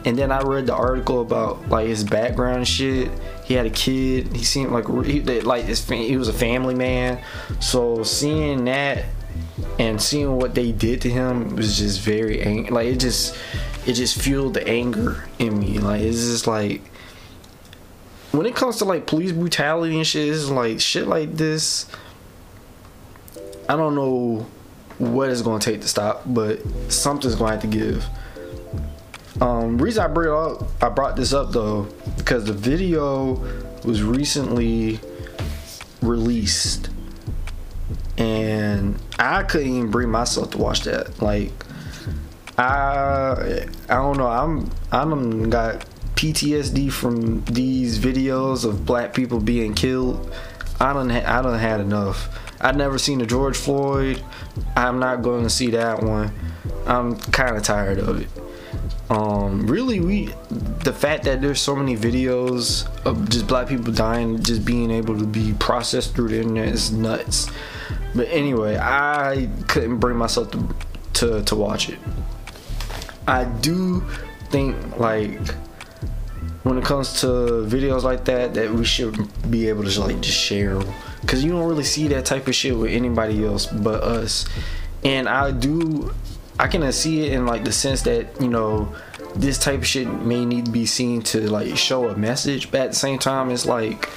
and 0.05 0.17
then 0.17 0.31
I 0.31 0.41
read 0.41 0.65
the 0.65 0.73
article 0.73 1.21
about 1.21 1.69
like 1.69 1.87
his 1.87 2.03
background 2.03 2.67
shit. 2.67 3.09
He 3.45 3.53
had 3.53 3.65
a 3.65 3.69
kid. 3.69 4.35
He 4.35 4.43
seemed 4.43 4.71
like 4.71 4.85
he, 5.05 5.21
like 5.21 5.65
his, 5.65 5.87
he 5.87 6.17
was 6.17 6.27
a 6.27 6.33
family 6.33 6.75
man. 6.75 7.23
So 7.59 8.03
seeing 8.03 8.65
that 8.65 9.05
and 9.79 10.01
seeing 10.01 10.35
what 10.37 10.55
they 10.55 10.71
did 10.71 11.01
to 11.01 11.09
him 11.09 11.55
was 11.55 11.77
just 11.77 12.01
very 12.01 12.41
ang- 12.41 12.67
like 12.67 12.87
it 12.87 12.99
just 12.99 13.37
it 13.85 13.93
just 13.93 14.21
fueled 14.21 14.55
the 14.55 14.67
anger 14.67 15.25
in 15.39 15.57
me. 15.57 15.79
Like 15.79 16.01
it's 16.01 16.17
just 16.17 16.47
like 16.47 16.81
when 18.31 18.45
it 18.45 18.55
comes 18.55 18.77
to 18.77 18.85
like 18.85 19.07
police 19.07 19.31
brutality 19.31 19.95
and 19.95 20.05
shit, 20.05 20.27
it's 20.27 20.49
like 20.49 20.81
shit 20.81 21.07
like 21.07 21.33
this. 21.35 21.85
I 23.69 23.77
don't 23.77 23.95
know 23.95 24.45
what 24.97 25.29
it's 25.29 25.41
gonna 25.41 25.59
take 25.59 25.81
to 25.81 25.87
stop, 25.87 26.23
but 26.25 26.59
something's 26.91 27.35
gonna 27.35 27.51
have 27.51 27.61
to 27.61 27.67
give. 27.67 28.05
Um, 29.41 29.77
reason 29.77 30.03
I 30.03 30.07
bring 30.07 30.31
up, 30.31 30.63
I 30.81 30.89
brought 30.89 31.15
this 31.15 31.33
up 31.33 31.51
though, 31.51 31.87
because 32.17 32.45
the 32.45 32.53
video 32.53 33.33
was 33.83 34.03
recently 34.03 34.99
released, 36.01 36.89
and 38.17 38.99
I 39.17 39.43
couldn't 39.43 39.69
even 39.69 39.91
bring 39.91 40.09
myself 40.09 40.51
to 40.51 40.57
watch 40.57 40.81
that. 40.81 41.21
Like, 41.21 41.51
I, 42.57 43.65
I 43.89 43.95
don't 43.95 44.17
know. 44.17 44.27
I'm, 44.27 44.69
I'm 44.91 45.49
got 45.49 45.85
PTSD 46.15 46.91
from 46.91 47.43
these 47.45 47.97
videos 47.99 48.65
of 48.65 48.85
black 48.85 49.13
people 49.13 49.39
being 49.39 49.73
killed. 49.73 50.31
I 50.79 50.93
don't, 50.93 51.11
I 51.11 51.41
don't 51.41 51.57
had 51.57 51.79
enough. 51.81 52.29
I've 52.63 52.77
never 52.77 52.97
seen 52.97 53.21
a 53.21 53.25
George 53.25 53.57
Floyd. 53.57 54.23
I'm 54.75 54.99
not 54.99 55.21
going 55.21 55.43
to 55.43 55.49
see 55.49 55.71
that 55.71 56.01
one. 56.01 56.33
I'm 56.85 57.17
kind 57.17 57.57
of 57.57 57.63
tired 57.63 57.99
of 57.99 58.21
it 58.21 58.29
um 59.09 59.67
really 59.67 59.99
we 59.99 60.25
the 60.83 60.93
fact 60.93 61.23
that 61.25 61.41
there's 61.41 61.61
so 61.61 61.75
many 61.75 61.95
videos 61.95 62.87
of 63.05 63.29
just 63.29 63.47
black 63.47 63.67
people 63.67 63.91
dying 63.91 64.41
just 64.41 64.63
being 64.63 64.89
able 64.89 65.17
to 65.17 65.25
be 65.25 65.53
processed 65.59 66.15
through 66.15 66.29
the 66.29 66.37
internet 66.37 66.69
is 66.69 66.91
nuts 66.91 67.49
but 68.15 68.27
anyway 68.29 68.77
i 68.77 69.49
couldn't 69.67 69.97
bring 69.97 70.17
myself 70.17 70.49
to 70.51 70.75
to, 71.13 71.43
to 71.43 71.55
watch 71.55 71.89
it 71.89 71.99
i 73.27 73.43
do 73.43 74.01
think 74.49 74.75
like 74.97 75.51
when 76.63 76.77
it 76.77 76.85
comes 76.85 77.19
to 77.19 77.27
videos 77.67 78.03
like 78.03 78.23
that 78.23 78.53
that 78.53 78.71
we 78.71 78.85
should 78.85 79.15
be 79.51 79.67
able 79.67 79.81
to 79.81 79.89
just 79.89 79.99
like 79.99 80.19
just 80.21 80.37
share 80.37 80.81
because 81.23 81.43
you 81.43 81.51
don't 81.51 81.67
really 81.67 81.83
see 81.83 82.07
that 82.07 82.25
type 82.25 82.47
of 82.47 82.53
shit 82.53 82.77
with 82.77 82.91
anybody 82.91 83.43
else 83.43 83.65
but 83.65 84.03
us 84.03 84.45
and 85.03 85.27
i 85.27 85.49
do 85.49 86.13
I 86.59 86.67
can 86.67 86.89
see 86.91 87.25
it 87.25 87.33
in 87.33 87.45
like 87.45 87.65
the 87.65 87.71
sense 87.71 88.03
that 88.03 88.39
you 88.39 88.47
know 88.47 88.93
this 89.35 89.57
type 89.57 89.79
of 89.79 89.87
shit 89.87 90.07
may 90.07 90.45
need 90.45 90.65
to 90.65 90.71
be 90.71 90.85
seen 90.85 91.21
to 91.23 91.49
like 91.49 91.75
show 91.77 92.09
a 92.09 92.15
message, 92.15 92.71
but 92.71 92.81
at 92.81 92.89
the 92.91 92.95
same 92.95 93.17
time, 93.17 93.49
it's 93.49 93.65
like 93.65 94.09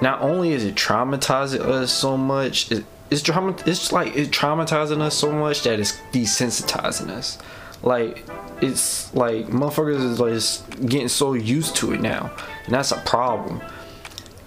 not 0.00 0.22
only 0.22 0.52
is 0.52 0.64
it 0.64 0.74
traumatizing 0.74 1.60
us 1.60 1.92
so 1.92 2.16
much, 2.16 2.72
it, 2.72 2.84
it's. 3.10 3.28
It's 3.66 3.92
like 3.92 4.16
it's 4.16 4.36
traumatizing 4.36 5.00
us 5.00 5.14
so 5.14 5.30
much 5.30 5.62
that 5.64 5.78
it's 5.78 5.92
desensitizing 6.12 7.10
us. 7.10 7.38
Like 7.82 8.24
it's 8.62 9.14
like 9.14 9.46
motherfuckers 9.48 10.02
is 10.02 10.20
like 10.20 10.88
getting 10.88 11.08
so 11.08 11.34
used 11.34 11.76
to 11.76 11.92
it 11.92 12.00
now, 12.00 12.34
and 12.64 12.74
that's 12.74 12.92
a 12.92 13.00
problem. 13.00 13.60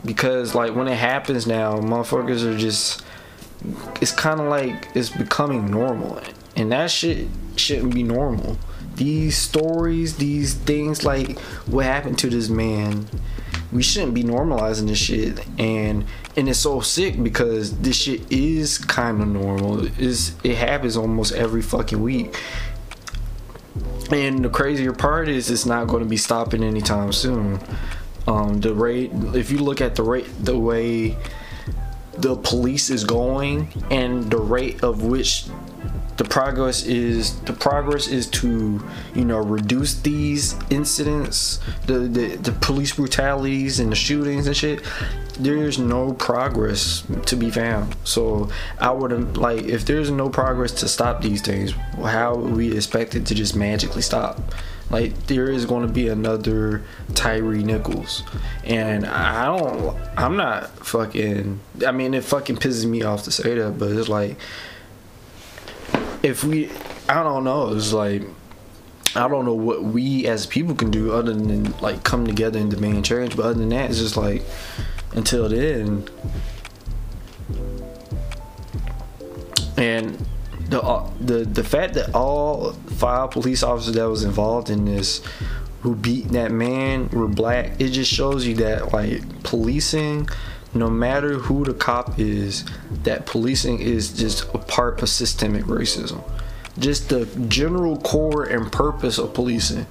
Because 0.08 0.56
like 0.56 0.74
when 0.74 0.88
it 0.88 0.96
happens 0.96 1.46
now, 1.46 1.76
motherfuckers 1.76 2.44
are 2.44 2.58
just. 2.58 3.04
It's 4.02 4.12
kind 4.12 4.40
of 4.40 4.48
like 4.48 4.88
it's 4.96 5.10
becoming 5.10 5.70
normal 5.70 6.22
and 6.58 6.72
that 6.72 6.90
shit 6.90 7.28
shouldn't 7.56 7.94
be 7.94 8.04
normal. 8.04 8.58
These 8.96 9.38
stories, 9.38 10.18
these 10.18 10.56
things 10.56 11.06
like 11.06 11.40
what 11.68 11.86
happened 11.86 12.18
to 12.20 12.30
this 12.30 12.50
man, 12.50 13.06
we 13.72 13.84
shouldn't 13.84 14.16
be 14.16 14.24
normalizing 14.24 14.88
this 14.88 14.98
shit. 14.98 15.46
And 15.60 16.06
and 16.36 16.50
it's 16.50 16.60
so 16.60 16.82
sick 16.82 17.22
because 17.22 17.78
this 17.80 17.96
shit 17.96 18.22
is 18.32 18.80
kind 18.80 19.22
of 19.22 19.28
normal. 19.28 19.86
Is 20.00 20.36
it 20.44 20.56
happens 20.56 20.98
almost 20.98 21.34
every 21.34 21.62
fucking 21.62 22.02
week. 22.02 22.36
And 24.10 24.44
the 24.44 24.50
crazier 24.50 24.94
part 24.94 25.30
is 25.30 25.52
it's 25.52 25.66
not 25.66 25.88
going 25.88 26.02
to 26.02 26.10
be 26.10 26.18
stopping 26.18 26.64
anytime 26.64 27.14
soon. 27.14 27.60
Um, 28.28 28.60
the 28.60 28.74
rate, 28.74 29.12
if 29.34 29.52
you 29.52 29.60
look 29.60 29.80
at 29.80 29.96
the 29.96 30.04
rate, 30.04 30.28
the 30.40 30.58
way 30.58 31.16
the 32.18 32.36
police 32.36 32.90
is 32.90 33.04
going 33.04 33.72
and 33.92 34.30
the 34.30 34.38
rate 34.38 34.84
of 34.84 35.04
which 35.04 35.46
the 36.18 36.24
progress 36.24 36.84
is 36.84 37.40
the 37.42 37.54
progress 37.54 38.08
is 38.08 38.26
to 38.26 38.84
you 39.14 39.24
know 39.24 39.38
reduce 39.38 40.02
these 40.02 40.56
incidents 40.72 41.60
the, 41.86 42.00
the 42.00 42.36
the 42.38 42.52
police 42.54 42.96
brutalities 42.96 43.80
and 43.80 43.92
the 43.92 43.96
shootings 43.96 44.48
and 44.48 44.58
shit 44.58 44.82
there's 45.40 45.78
no 45.78 46.14
progress 46.14 47.04
to 47.28 47.36
be 47.36 47.52
found. 47.52 47.96
So 48.04 48.50
i 48.80 48.90
would 48.90 49.38
like 49.38 49.66
if 49.66 49.86
there's 49.86 50.10
no 50.10 50.28
progress 50.28 50.72
to 50.72 50.88
stop 50.88 51.22
these 51.22 51.44
things 51.44 51.72
how 52.04 52.36
would 52.36 52.56
we 52.56 52.76
expect 52.76 53.14
it 53.14 53.28
to 53.28 53.36
just 53.36 53.56
magically 53.56 54.02
stop 54.02 54.40
like 54.90 55.28
there 55.28 55.50
is 55.50 55.66
going 55.66 55.86
to 55.86 55.92
be 55.92 56.08
another 56.08 56.84
Tyre 57.14 57.56
Nichols, 57.56 58.24
and 58.64 59.06
I 59.06 59.46
don't. 59.46 59.98
I'm 60.18 60.38
not 60.38 60.70
fucking. 60.86 61.60
I 61.86 61.92
mean, 61.92 62.14
it 62.14 62.24
fucking 62.24 62.58
pisses 62.58 62.86
me 62.86 63.04
off 63.04 63.24
to 63.24 63.32
say 63.32 63.56
that, 63.56 63.78
but 63.78 63.92
it's 63.92 64.10
like 64.10 64.38
if 66.24 66.44
we, 66.44 66.70
I 67.10 67.24
don't 67.24 67.44
know, 67.44 67.74
it's 67.74 67.94
like 67.94 68.24
I 69.16 69.28
don't 69.28 69.46
know 69.46 69.54
what 69.54 69.84
we 69.84 70.28
as 70.28 70.46
people 70.46 70.76
can 70.76 70.92
do 70.92 71.12
other 71.12 71.34
than 71.34 71.72
like 71.80 72.04
come 72.04 72.28
together 72.28 72.60
and 72.60 72.70
demand 72.70 73.06
change. 73.06 73.36
But 73.36 73.46
other 73.46 73.60
than 73.60 73.70
that, 73.70 73.90
it's 73.90 74.00
just 74.00 74.18
like 74.18 74.44
until 75.14 75.50
then. 75.50 76.08
And 79.78 80.26
the 80.70 80.82
uh, 80.82 81.10
the 81.20 81.46
the 81.46 81.64
fact 81.64 81.94
that 81.96 82.14
all 82.14 82.74
five 82.74 83.32
police 83.32 83.64
officers 83.64 83.94
that 83.94 84.10
was 84.10 84.24
involved 84.24 84.70
in 84.70 84.86
this 84.86 85.22
who 85.82 85.96
beat 85.96 86.30
that 86.30 86.52
man 86.52 87.08
were 87.10 87.28
black, 87.28 87.80
it 87.80 87.90
just 87.90 88.12
shows 88.12 88.46
you 88.46 88.56
that 88.56 88.92
like 88.92 89.22
policing 89.44 90.28
no 90.74 90.90
matter 90.90 91.36
who 91.36 91.64
the 91.64 91.74
cop 91.74 92.20
is, 92.20 92.66
that 93.04 93.26
policing 93.26 93.80
is 93.80 94.14
just 94.14 94.44
a 94.54 94.58
part 94.58 95.02
of 95.02 95.10
systemic 95.10 95.64
racism. 95.64 96.22
Just 96.78 97.10
the 97.10 97.26
general 97.48 97.98
core 97.98 98.44
and 98.44 98.72
purpose 98.72 99.18
of 99.18 99.34
policing 99.34 99.88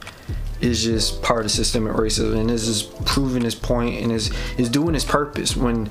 is 0.60 0.82
just 0.82 1.22
part 1.22 1.44
of 1.44 1.50
systemic 1.50 1.92
racism 1.92 2.38
and 2.38 2.50
this 2.50 2.66
is 2.66 2.84
proving 3.04 3.42
his 3.42 3.54
point 3.54 4.02
and 4.02 4.10
is 4.10 4.30
is 4.56 4.68
doing 4.68 4.94
his 4.94 5.04
purpose 5.04 5.56
when 5.56 5.86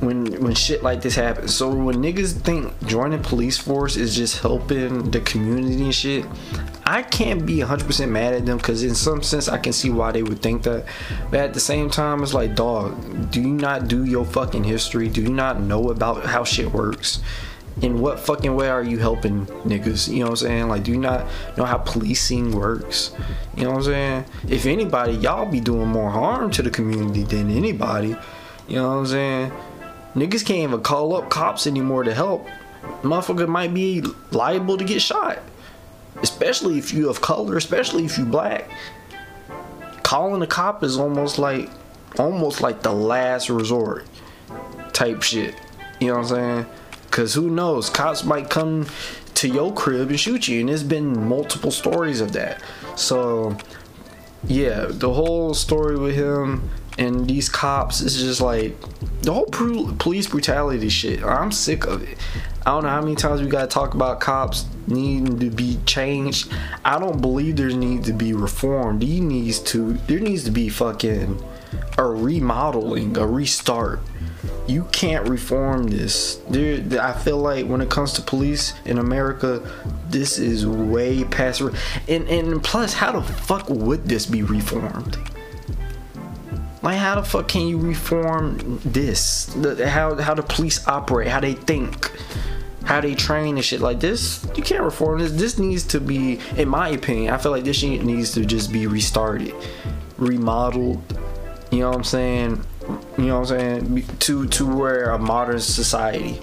when 0.00 0.26
when 0.42 0.54
shit 0.54 0.82
like 0.82 1.02
this 1.02 1.14
happens. 1.14 1.54
So 1.54 1.68
when 1.74 1.96
niggas 1.96 2.32
think 2.40 2.72
joining 2.86 3.22
police 3.22 3.58
force 3.58 3.96
is 3.96 4.14
just 4.14 4.40
helping 4.40 5.10
the 5.10 5.20
community 5.20 5.82
and 5.82 5.94
shit, 5.94 6.24
I 6.84 7.02
can't 7.02 7.44
be 7.44 7.58
100% 7.58 8.08
mad 8.08 8.34
at 8.34 8.46
them 8.46 8.58
because 8.58 8.82
in 8.82 8.94
some 8.94 9.22
sense 9.22 9.48
I 9.48 9.58
can 9.58 9.72
see 9.72 9.90
why 9.90 10.12
they 10.12 10.22
would 10.22 10.40
think 10.40 10.62
that. 10.62 10.86
But 11.30 11.40
at 11.40 11.54
the 11.54 11.60
same 11.60 11.90
time, 11.90 12.22
it's 12.22 12.34
like, 12.34 12.54
dog, 12.54 13.30
do 13.30 13.40
you 13.40 13.52
not 13.52 13.88
do 13.88 14.04
your 14.04 14.24
fucking 14.24 14.64
history? 14.64 15.08
Do 15.08 15.22
you 15.22 15.32
not 15.32 15.60
know 15.60 15.90
about 15.90 16.24
how 16.24 16.44
shit 16.44 16.72
works? 16.72 17.20
In 17.82 18.00
what 18.00 18.18
fucking 18.18 18.54
way 18.54 18.68
are 18.68 18.82
you 18.82 18.98
helping 18.98 19.46
niggas? 19.64 20.08
You 20.08 20.20
know 20.20 20.24
what 20.24 20.30
I'm 20.30 20.36
saying? 20.36 20.68
Like, 20.68 20.82
do 20.82 20.92
you 20.92 20.98
not 20.98 21.26
know 21.56 21.64
how 21.64 21.78
policing 21.78 22.52
works? 22.52 23.12
You 23.56 23.64
know 23.64 23.70
what 23.70 23.76
I'm 23.78 23.84
saying? 23.84 24.24
If 24.48 24.66
anybody, 24.66 25.12
y'all 25.14 25.50
be 25.50 25.60
doing 25.60 25.88
more 25.88 26.10
harm 26.10 26.50
to 26.52 26.62
the 26.62 26.70
community 26.70 27.22
than 27.22 27.50
anybody. 27.50 28.16
You 28.68 28.76
know 28.76 28.88
what 28.88 28.96
I'm 28.96 29.06
saying? 29.06 29.52
Niggas 30.14 30.44
can't 30.44 30.70
even 30.70 30.82
call 30.82 31.14
up 31.14 31.30
cops 31.30 31.66
anymore 31.66 32.04
to 32.04 32.14
help. 32.14 32.46
Motherfucker 33.02 33.48
might 33.48 33.72
be 33.72 34.02
liable 34.32 34.76
to 34.76 34.84
get 34.84 35.00
shot 35.00 35.38
especially 36.22 36.78
if 36.78 36.92
you 36.92 37.08
of 37.08 37.20
color, 37.20 37.56
especially 37.56 38.04
if 38.04 38.18
you 38.18 38.24
black. 38.24 38.68
Calling 40.02 40.42
a 40.42 40.46
cop 40.46 40.82
is 40.82 40.98
almost 40.98 41.38
like 41.38 41.70
almost 42.18 42.62
like 42.62 42.82
the 42.82 42.92
last 42.92 43.50
resort 43.50 44.06
type 44.92 45.22
shit. 45.22 45.54
You 46.00 46.08
know 46.08 46.14
what 46.14 46.20
I'm 46.20 46.28
saying? 46.28 46.66
Cause 47.10 47.34
who 47.34 47.50
knows? 47.50 47.90
Cops 47.90 48.24
might 48.24 48.50
come 48.50 48.86
to 49.34 49.48
your 49.48 49.72
crib 49.72 50.10
and 50.10 50.20
shoot 50.20 50.48
you, 50.48 50.60
and 50.60 50.68
there's 50.68 50.82
been 50.82 51.28
multiple 51.28 51.70
stories 51.70 52.20
of 52.20 52.32
that. 52.32 52.62
So 52.96 53.56
yeah, 54.46 54.86
the 54.88 55.12
whole 55.12 55.54
story 55.54 55.98
with 55.98 56.14
him, 56.14 56.70
and 56.98 57.28
these 57.28 57.48
cops 57.48 58.00
is 58.00 58.20
just 58.20 58.40
like 58.40 58.74
the 59.22 59.32
whole 59.32 59.46
police 59.46 60.26
brutality 60.26 60.88
shit 60.88 61.22
i'm 61.22 61.52
sick 61.52 61.86
of 61.86 62.02
it 62.02 62.18
i 62.66 62.70
don't 62.70 62.82
know 62.82 62.88
how 62.88 63.00
many 63.00 63.14
times 63.14 63.40
we 63.40 63.46
gotta 63.46 63.68
talk 63.68 63.94
about 63.94 64.20
cops 64.20 64.66
needing 64.88 65.38
to 65.38 65.48
be 65.48 65.78
changed 65.86 66.52
i 66.84 66.98
don't 66.98 67.20
believe 67.20 67.56
there 67.56 67.70
needs 67.70 68.06
to 68.06 68.12
be 68.12 68.32
reform 68.32 68.98
there 68.98 69.20
needs 69.20 69.60
to 69.60 69.94
there 70.08 70.18
needs 70.18 70.44
to 70.44 70.50
be 70.50 70.68
fucking 70.68 71.40
a 71.96 72.04
remodeling 72.04 73.16
a 73.16 73.26
restart 73.26 74.00
you 74.68 74.84
can't 74.92 75.28
reform 75.28 75.86
this 75.86 76.36
dude 76.50 76.94
i 76.96 77.12
feel 77.12 77.38
like 77.38 77.66
when 77.66 77.80
it 77.80 77.90
comes 77.90 78.12
to 78.12 78.22
police 78.22 78.74
in 78.84 78.98
america 78.98 79.62
this 80.08 80.38
is 80.38 80.66
way 80.66 81.24
past 81.24 81.60
and 82.08 82.28
and 82.28 82.62
plus 82.62 82.92
how 82.92 83.12
the 83.12 83.22
fuck 83.22 83.68
would 83.68 84.04
this 84.04 84.26
be 84.26 84.42
reformed 84.42 85.18
like, 86.82 86.98
how 86.98 87.16
the 87.16 87.24
fuck 87.24 87.48
can 87.48 87.66
you 87.66 87.76
reform 87.76 88.80
this? 88.84 89.46
The, 89.46 89.88
how 89.88 90.14
how 90.14 90.34
the 90.34 90.42
police 90.42 90.86
operate, 90.86 91.28
how 91.28 91.40
they 91.40 91.54
think, 91.54 92.10
how 92.84 93.00
they 93.00 93.14
train 93.14 93.56
and 93.56 93.64
shit 93.64 93.80
like 93.80 94.00
this. 94.00 94.46
You 94.56 94.62
can't 94.62 94.82
reform 94.82 95.18
this. 95.18 95.32
This 95.32 95.58
needs 95.58 95.84
to 95.88 96.00
be, 96.00 96.38
in 96.56 96.68
my 96.68 96.90
opinion, 96.90 97.34
I 97.34 97.38
feel 97.38 97.52
like 97.52 97.64
this 97.64 97.82
needs 97.82 98.32
to 98.32 98.44
just 98.44 98.72
be 98.72 98.86
restarted, 98.86 99.54
remodeled. 100.16 101.02
You 101.70 101.80
know 101.80 101.88
what 101.88 101.96
I'm 101.96 102.04
saying? 102.04 102.64
You 102.88 103.24
know 103.26 103.40
what 103.40 103.50
I'm 103.50 103.58
saying? 103.58 104.06
To 104.20 104.46
to 104.46 104.66
where 104.66 105.10
a 105.10 105.18
modern 105.18 105.60
society. 105.60 106.40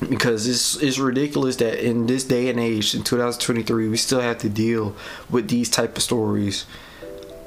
Because 0.00 0.46
it's 0.46 0.76
it's 0.82 0.98
ridiculous 0.98 1.56
that 1.56 1.84
in 1.84 2.06
this 2.06 2.24
day 2.24 2.48
and 2.48 2.60
age, 2.60 2.94
in 2.94 3.02
2023, 3.02 3.88
we 3.88 3.96
still 3.96 4.20
have 4.20 4.38
to 4.38 4.48
deal 4.48 4.94
with 5.30 5.48
these 5.48 5.70
type 5.70 5.96
of 5.96 6.02
stories. 6.02 6.66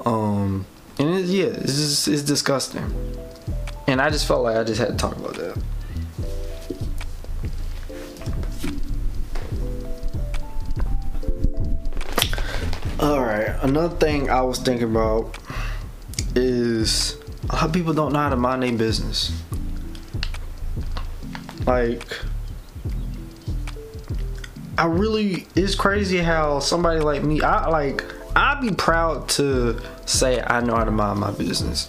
Um 0.04 0.66
and 0.98 1.24
yeah, 1.26 1.46
it's 1.46 1.76
just 1.76 2.08
it's 2.08 2.22
disgusting. 2.22 2.94
And 3.86 4.00
I 4.00 4.10
just 4.10 4.26
felt 4.26 4.42
like 4.42 4.56
I 4.56 4.64
just 4.64 4.80
had 4.80 4.88
to 4.88 4.96
talk 4.96 5.16
about 5.16 5.34
that. 5.34 5.62
All 12.98 13.20
right, 13.20 13.56
another 13.62 13.94
thing 13.94 14.30
I 14.30 14.40
was 14.40 14.58
thinking 14.58 14.90
about 14.90 15.36
is 16.34 17.16
a 17.48 17.54
lot 17.54 17.64
of 17.64 17.72
people 17.72 17.92
don't 17.92 18.12
know 18.12 18.18
how 18.18 18.28
to 18.28 18.36
mind 18.36 18.62
their 18.62 18.72
business. 18.72 19.32
Like, 21.66 22.18
I 24.78 24.86
really, 24.86 25.46
it's 25.54 25.74
crazy 25.74 26.18
how 26.18 26.60
somebody 26.60 27.00
like 27.00 27.22
me, 27.22 27.40
I 27.40 27.68
like, 27.68 28.04
I'd 28.34 28.60
be 28.60 28.70
proud 28.70 29.28
to 29.30 29.80
say 30.04 30.42
I 30.42 30.60
know 30.60 30.76
how 30.76 30.84
to 30.84 30.90
mind 30.90 31.20
my 31.20 31.30
business 31.30 31.88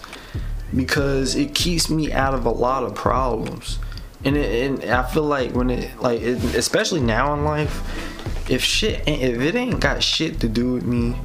because 0.74 1.34
it 1.34 1.54
keeps 1.54 1.90
me 1.90 2.12
out 2.12 2.34
of 2.34 2.46
a 2.46 2.50
lot 2.50 2.84
of 2.84 2.94
problems. 2.94 3.78
And, 4.24 4.36
it, 4.36 4.82
and 4.82 4.90
I 4.90 5.08
feel 5.08 5.24
like 5.24 5.52
when 5.52 5.70
it 5.70 6.00
like 6.00 6.20
it, 6.20 6.42
especially 6.54 7.00
now 7.00 7.34
in 7.34 7.44
life, 7.44 8.50
if 8.50 8.62
shit 8.62 9.06
if 9.06 9.40
it 9.40 9.54
ain't 9.54 9.80
got 9.80 10.02
shit 10.02 10.40
to 10.40 10.48
do 10.48 10.72
with 10.72 10.84
me, 10.84 11.16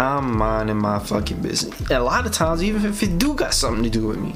I'm 0.00 0.34
minding 0.38 0.78
my 0.78 0.98
fucking 0.98 1.42
business. 1.42 1.90
A 1.90 2.00
lot 2.00 2.24
of 2.24 2.32
times, 2.32 2.62
even 2.62 2.86
if 2.86 3.02
it 3.02 3.18
do 3.18 3.34
got 3.34 3.52
something 3.52 3.84
to 3.84 3.90
do 3.90 4.06
with 4.06 4.18
me, 4.18 4.34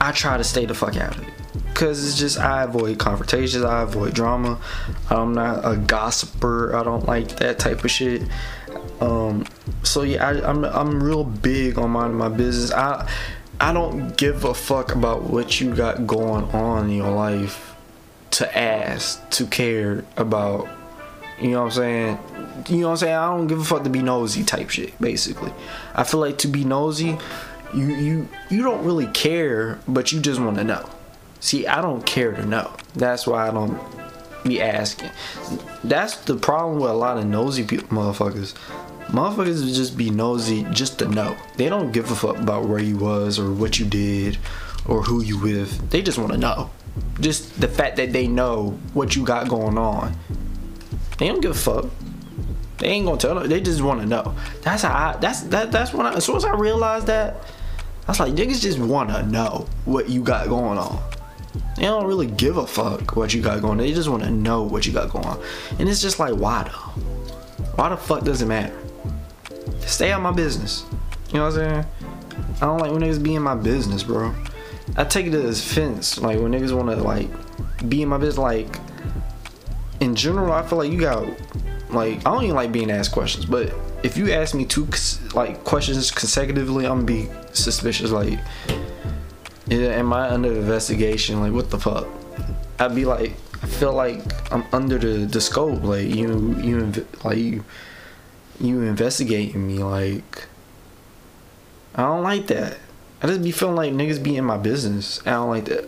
I 0.00 0.12
try 0.12 0.36
to 0.36 0.44
stay 0.44 0.64
the 0.64 0.74
fuck 0.74 0.96
out 0.96 1.16
of 1.16 1.26
it. 1.26 1.34
Cause 1.74 2.06
it's 2.06 2.16
just 2.16 2.38
I 2.38 2.62
avoid 2.62 3.00
confrontations, 3.00 3.64
I 3.64 3.82
avoid 3.82 4.14
drama. 4.14 4.60
I'm 5.10 5.34
not 5.34 5.64
a 5.64 5.76
gossiper. 5.76 6.74
I 6.76 6.84
don't 6.84 7.04
like 7.06 7.36
that 7.36 7.58
type 7.58 7.82
of 7.82 7.90
shit. 7.90 8.22
Um, 9.00 9.44
so 9.82 10.02
yeah, 10.02 10.24
I, 10.24 10.50
am 10.50 10.64
I'm, 10.64 10.64
I'm 10.64 11.02
real 11.02 11.24
big 11.24 11.76
on 11.76 11.90
minding 11.90 12.16
my 12.16 12.28
business. 12.28 12.70
I 12.70 13.10
I 13.60 13.72
don't 13.72 14.16
give 14.16 14.44
a 14.44 14.54
fuck 14.54 14.94
about 14.94 15.24
what 15.24 15.60
you 15.60 15.74
got 15.74 16.06
going 16.06 16.44
on 16.50 16.90
in 16.90 16.96
your 16.96 17.10
life 17.10 17.74
to 18.32 18.56
ask, 18.56 19.28
to 19.30 19.46
care 19.46 20.04
about. 20.16 20.68
You 21.40 21.50
know 21.50 21.60
what 21.60 21.66
I'm 21.66 21.70
saying? 21.72 22.18
You 22.68 22.76
know 22.78 22.86
what 22.86 22.90
I'm 22.92 22.96
saying? 22.98 23.14
I 23.14 23.26
don't 23.36 23.46
give 23.46 23.60
a 23.60 23.64
fuck 23.64 23.84
to 23.84 23.90
be 23.90 24.02
nosy 24.02 24.44
type 24.44 24.70
shit. 24.70 24.98
Basically, 25.00 25.52
I 25.94 26.04
feel 26.04 26.20
like 26.20 26.38
to 26.38 26.48
be 26.48 26.64
nosy, 26.64 27.18
you 27.74 27.86
you 27.86 28.28
you 28.50 28.62
don't 28.62 28.84
really 28.84 29.06
care, 29.08 29.78
but 29.88 30.12
you 30.12 30.20
just 30.20 30.40
want 30.40 30.56
to 30.56 30.64
know. 30.64 30.88
See, 31.40 31.66
I 31.66 31.82
don't 31.82 32.06
care 32.06 32.32
to 32.32 32.46
know. 32.46 32.74
That's 32.94 33.26
why 33.26 33.48
I 33.48 33.50
don't 33.50 33.78
be 34.44 34.60
asking. 34.60 35.10
That's 35.82 36.16
the 36.16 36.36
problem 36.36 36.80
with 36.80 36.90
a 36.90 36.94
lot 36.94 37.18
of 37.18 37.26
nosy 37.26 37.64
people, 37.64 37.88
motherfuckers. 37.88 38.54
Motherfuckers 39.08 39.74
just 39.74 39.96
be 39.96 40.10
nosy 40.10 40.66
just 40.70 40.98
to 41.00 41.08
know. 41.08 41.36
They 41.56 41.68
don't 41.68 41.92
give 41.92 42.10
a 42.10 42.14
fuck 42.14 42.38
about 42.38 42.66
where 42.66 42.78
you 42.78 42.96
was 42.96 43.38
or 43.38 43.52
what 43.52 43.78
you 43.78 43.86
did 43.86 44.38
or 44.86 45.02
who 45.02 45.22
you 45.22 45.38
with. 45.38 45.90
They 45.90 46.02
just 46.02 46.18
want 46.18 46.32
to 46.32 46.38
know. 46.38 46.70
Just 47.20 47.60
the 47.60 47.68
fact 47.68 47.96
that 47.96 48.12
they 48.12 48.26
know 48.26 48.78
what 48.92 49.16
you 49.16 49.24
got 49.24 49.48
going 49.48 49.76
on. 49.76 50.16
They 51.18 51.28
don't 51.28 51.40
give 51.40 51.52
a 51.52 51.54
fuck. 51.54 51.86
They 52.78 52.88
ain't 52.88 53.06
gonna 53.06 53.18
tell 53.18 53.36
them. 53.36 53.48
They 53.48 53.60
just 53.60 53.82
want 53.82 54.00
to 54.00 54.06
know. 54.06 54.34
That's 54.62 54.82
how 54.82 54.92
I. 54.92 55.16
That's 55.16 55.42
that. 55.42 55.70
That's 55.70 55.92
when 55.92 56.06
I. 56.06 56.14
As 56.14 56.24
soon 56.24 56.36
as 56.36 56.44
I 56.44 56.54
realized 56.54 57.06
that, 57.06 57.36
I 58.06 58.10
was 58.10 58.20
like, 58.20 58.32
niggas 58.32 58.60
just 58.60 58.78
want 58.78 59.10
to 59.10 59.24
know 59.24 59.66
what 59.84 60.08
you 60.08 60.22
got 60.22 60.48
going 60.48 60.78
on. 60.78 61.02
They 61.76 61.82
don't 61.82 62.06
really 62.06 62.26
give 62.26 62.56
a 62.56 62.66
fuck 62.66 63.16
what 63.16 63.32
you 63.32 63.42
got 63.42 63.60
going 63.60 63.72
on. 63.72 63.78
They 63.78 63.92
just 63.92 64.08
want 64.08 64.22
to 64.24 64.30
know 64.30 64.62
what 64.62 64.86
you 64.86 64.92
got 64.92 65.10
going 65.10 65.24
on. 65.24 65.42
And 65.78 65.88
it's 65.88 66.02
just 66.02 66.18
like, 66.18 66.34
why 66.34 66.64
though? 66.64 67.00
Why 67.76 67.88
the 67.88 67.96
fuck 67.96 68.24
does 68.24 68.42
it 68.42 68.46
matter? 68.46 68.76
Stay 69.80 70.12
out 70.12 70.22
my 70.22 70.32
business. 70.32 70.84
You 71.28 71.34
know 71.34 71.46
what 71.46 71.58
I'm 71.58 71.84
saying? 71.84 71.86
I 72.56 72.60
don't 72.66 72.78
like 72.78 72.92
when 72.92 73.02
niggas 73.02 73.22
be 73.22 73.34
in 73.34 73.42
my 73.42 73.54
business, 73.54 74.02
bro. 74.02 74.34
I 74.96 75.04
take 75.04 75.26
it 75.26 75.34
as 75.34 75.60
offense. 75.60 76.18
Like 76.18 76.38
when 76.38 76.52
niggas 76.52 76.76
want 76.76 76.90
to 76.90 77.02
like 77.02 77.28
be 77.88 78.02
in 78.02 78.08
my 78.08 78.18
business. 78.18 78.38
Like 78.38 78.78
in 80.04 80.14
general, 80.14 80.52
I 80.52 80.62
feel 80.62 80.78
like 80.78 80.90
you 80.90 81.00
got 81.00 81.26
like 81.90 82.18
I 82.18 82.32
don't 82.32 82.44
even 82.44 82.56
like 82.56 82.72
being 82.72 82.90
asked 82.90 83.12
questions, 83.12 83.44
but 83.46 83.74
if 84.02 84.16
you 84.16 84.32
ask 84.32 84.54
me 84.54 84.64
two 84.64 84.88
like 85.34 85.64
questions 85.64 86.10
consecutively, 86.10 86.86
I'm 86.86 87.04
gonna 87.04 87.26
be 87.26 87.28
suspicious. 87.52 88.10
Like 88.10 88.38
am 89.70 90.12
I 90.12 90.30
under 90.30 90.52
investigation? 90.52 91.40
Like, 91.40 91.52
what 91.52 91.70
the 91.70 91.78
fuck? 91.78 92.06
I'd 92.78 92.94
be 92.94 93.04
like, 93.04 93.32
I 93.62 93.66
feel 93.66 93.92
like 93.92 94.20
I'm 94.52 94.64
under 94.72 94.98
the, 94.98 95.26
the 95.26 95.40
scope. 95.40 95.82
Like, 95.82 96.08
you, 96.08 96.54
you, 96.60 97.06
like, 97.22 97.38
you, 97.38 97.64
you 98.60 98.82
investigating 98.82 99.66
me. 99.66 99.78
Like, 99.78 100.46
I 101.94 102.02
don't 102.02 102.22
like 102.22 102.46
that. 102.48 102.78
I 103.22 103.26
just 103.26 103.42
be 103.42 103.52
feeling 103.52 103.76
like 103.76 103.92
niggas 103.92 104.22
be 104.22 104.36
in 104.36 104.44
my 104.44 104.58
business. 104.58 105.20
I 105.26 105.30
don't 105.30 105.48
like 105.48 105.64
that. 105.66 105.86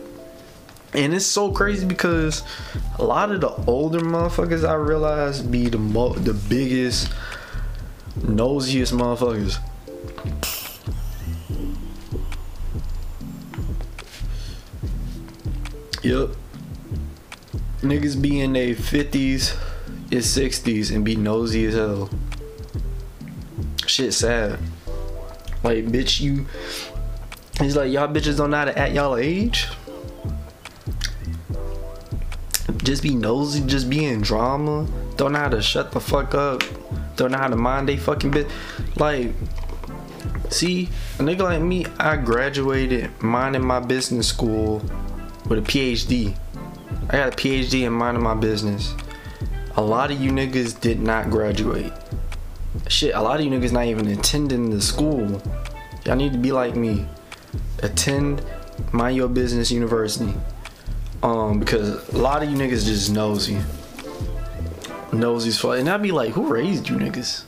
And 0.93 1.13
it's 1.13 1.25
so 1.25 1.51
crazy 1.51 1.85
because 1.85 2.43
a 2.97 3.03
lot 3.03 3.31
of 3.31 3.41
the 3.41 3.49
older 3.69 3.99
motherfuckers 3.99 4.67
I 4.67 4.73
realize 4.75 5.41
be 5.41 5.67
the 5.67 5.77
mo- 5.77 6.13
the 6.13 6.33
biggest, 6.33 7.11
nosiest 8.19 8.93
motherfuckers. 8.93 9.59
Yep. 16.03 16.29
Niggas 17.81 18.21
be 18.21 18.39
in 18.39 18.53
their 18.53 18.73
50s 18.73 19.57
and 20.09 20.21
60s 20.21 20.95
and 20.95 21.03
be 21.03 21.15
nosy 21.15 21.65
as 21.65 21.73
hell. 21.73 22.09
Shit 23.85 24.13
sad. 24.13 24.57
Like, 25.63 25.85
bitch, 25.85 26.21
you. 26.21 26.45
He's 27.59 27.75
like, 27.75 27.91
y'all 27.91 28.07
bitches 28.07 28.37
don't 28.37 28.51
know 28.51 28.57
how 28.57 28.65
to 28.65 28.77
act 28.77 28.93
y'all 28.93 29.17
age. 29.17 29.67
Just 32.75 33.01
be 33.01 33.15
nosy, 33.15 33.61
just 33.65 33.89
be 33.89 34.05
in 34.05 34.21
drama. 34.21 34.87
Don't 35.15 35.33
know 35.33 35.39
how 35.39 35.49
to 35.49 35.61
shut 35.61 35.91
the 35.91 35.99
fuck 35.99 36.35
up. 36.35 36.63
Don't 37.15 37.31
know 37.31 37.37
how 37.37 37.47
to 37.47 37.55
mind 37.55 37.87
they 37.87 37.97
fucking 37.97 38.31
bit. 38.31 38.47
Like, 38.97 39.31
see, 40.49 40.89
a 41.19 41.23
nigga 41.23 41.39
like 41.39 41.61
me, 41.61 41.85
I 41.97 42.17
graduated 42.17 43.09
minding 43.21 43.65
my 43.65 43.79
business 43.79 44.27
school 44.27 44.79
with 45.47 45.59
a 45.59 45.61
PhD. 45.61 46.37
I 47.09 47.17
got 47.17 47.33
a 47.33 47.37
PhD 47.37 47.85
in 47.85 47.93
minding 47.93 48.23
my 48.23 48.35
business. 48.35 48.93
A 49.77 49.81
lot 49.81 50.11
of 50.11 50.19
you 50.19 50.31
niggas 50.31 50.79
did 50.79 50.99
not 50.99 51.29
graduate. 51.29 51.93
Shit, 52.89 53.15
a 53.15 53.21
lot 53.21 53.39
of 53.39 53.45
you 53.45 53.51
niggas 53.51 53.71
not 53.71 53.85
even 53.85 54.07
attending 54.07 54.69
the 54.69 54.81
school. 54.81 55.41
Y'all 56.05 56.15
need 56.15 56.33
to 56.33 56.39
be 56.39 56.51
like 56.51 56.75
me. 56.75 57.05
Attend 57.81 58.41
mind 58.91 59.15
your 59.15 59.27
business 59.27 59.71
university. 59.71 60.33
Um, 61.23 61.59
because 61.59 62.09
a 62.09 62.17
lot 62.17 62.43
of 62.43 62.49
you 62.49 62.57
niggas 62.57 62.85
just 62.85 63.11
nosy. 63.11 63.59
Nosy's 65.11 65.59
fuck. 65.59 65.79
And 65.79 65.89
I'd 65.89 66.01
be 66.01 66.11
like, 66.11 66.31
who 66.33 66.47
raised 66.47 66.89
you 66.89 66.95
niggas? 66.97 67.43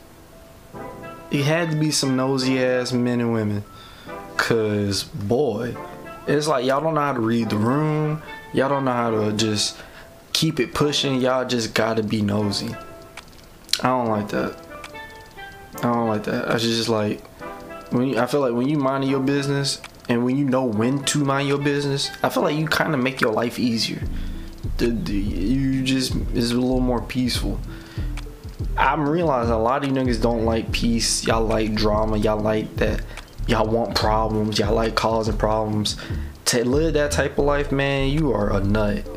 It 1.32 1.44
had 1.44 1.72
to 1.72 1.78
be 1.78 1.92
some 1.92 2.16
nosy 2.16 2.64
ass 2.64 2.92
men 2.92 3.20
and 3.20 3.34
women. 3.34 3.64
Cause 4.38 5.04
boy, 5.04 5.76
it's 6.28 6.48
like 6.48 6.66
y'all 6.66 6.82
don't 6.82 6.96
know 6.96 7.02
how 7.02 7.14
to 7.14 7.20
read 7.20 7.50
the 7.50 7.58
room. 7.58 8.22
Y'all 8.54 8.70
don't 8.70 8.86
know 8.86 8.94
how 8.94 9.12
to 9.12 9.34
just 9.34 9.78
keep 10.34 10.60
it 10.60 10.74
pushing. 10.74 11.22
Y'all 11.22 11.46
just 11.46 11.76
gotta 11.76 12.02
be 12.02 12.22
nosy. 12.22 12.74
I 13.82 13.90
don't 13.90 14.08
like 14.08 14.30
that. 14.30 14.58
I 15.78 15.82
don't 15.82 16.08
like 16.08 16.24
that. 16.24 16.50
I 16.50 16.58
just 16.58 16.90
like 16.90 17.22
when 17.92 18.08
you, 18.08 18.20
I 18.20 18.26
feel 18.26 18.42
like 18.42 18.54
when 18.54 18.68
you 18.68 18.78
mind 18.78 19.06
your 19.06 19.20
business 19.20 19.82
and 20.10 20.26
when 20.26 20.38
you 20.38 20.44
know 20.44 20.66
when 20.66 21.04
to 21.06 21.20
mind 21.20 21.48
your 21.48 21.60
business, 21.60 22.10
I 22.24 22.30
feel 22.30 22.42
like 22.42 22.58
you 22.58 22.68
kind 22.68 22.96
of 22.96 23.00
make 23.00 23.22
your 23.22 23.32
life 23.32 23.60
easier. 23.60 24.02
The, 24.78 24.88
the, 24.88 25.14
you 25.14 25.84
just 25.84 26.16
is 26.34 26.52
a 26.52 26.60
little 26.60 26.80
more 26.80 27.02
peaceful. 27.02 27.60
I'm 28.76 29.08
realizing 29.08 29.54
a 29.54 29.62
lot 29.62 29.84
of 29.84 29.90
you 29.90 29.96
niggas 29.96 30.22
don't 30.22 30.46
like 30.46 30.72
peace. 30.72 31.26
Y'all 31.28 31.46
like 31.46 31.76
drama. 31.76 32.18
Y'all 32.18 32.40
like 32.40 32.76
that. 32.78 33.02
Y'all 33.48 33.68
want 33.68 33.96
problems. 33.96 34.58
Y'all 34.58 34.74
like 34.74 34.96
causing 34.96 35.38
problems. 35.38 35.96
To 36.46 36.66
live 36.66 36.96
that 36.96 37.12
type 37.12 37.38
of 37.38 37.46
life, 37.46 37.72
man, 37.72 38.10
you 38.10 38.34
are 38.34 38.52
a 38.52 38.64
nut. 38.64 39.08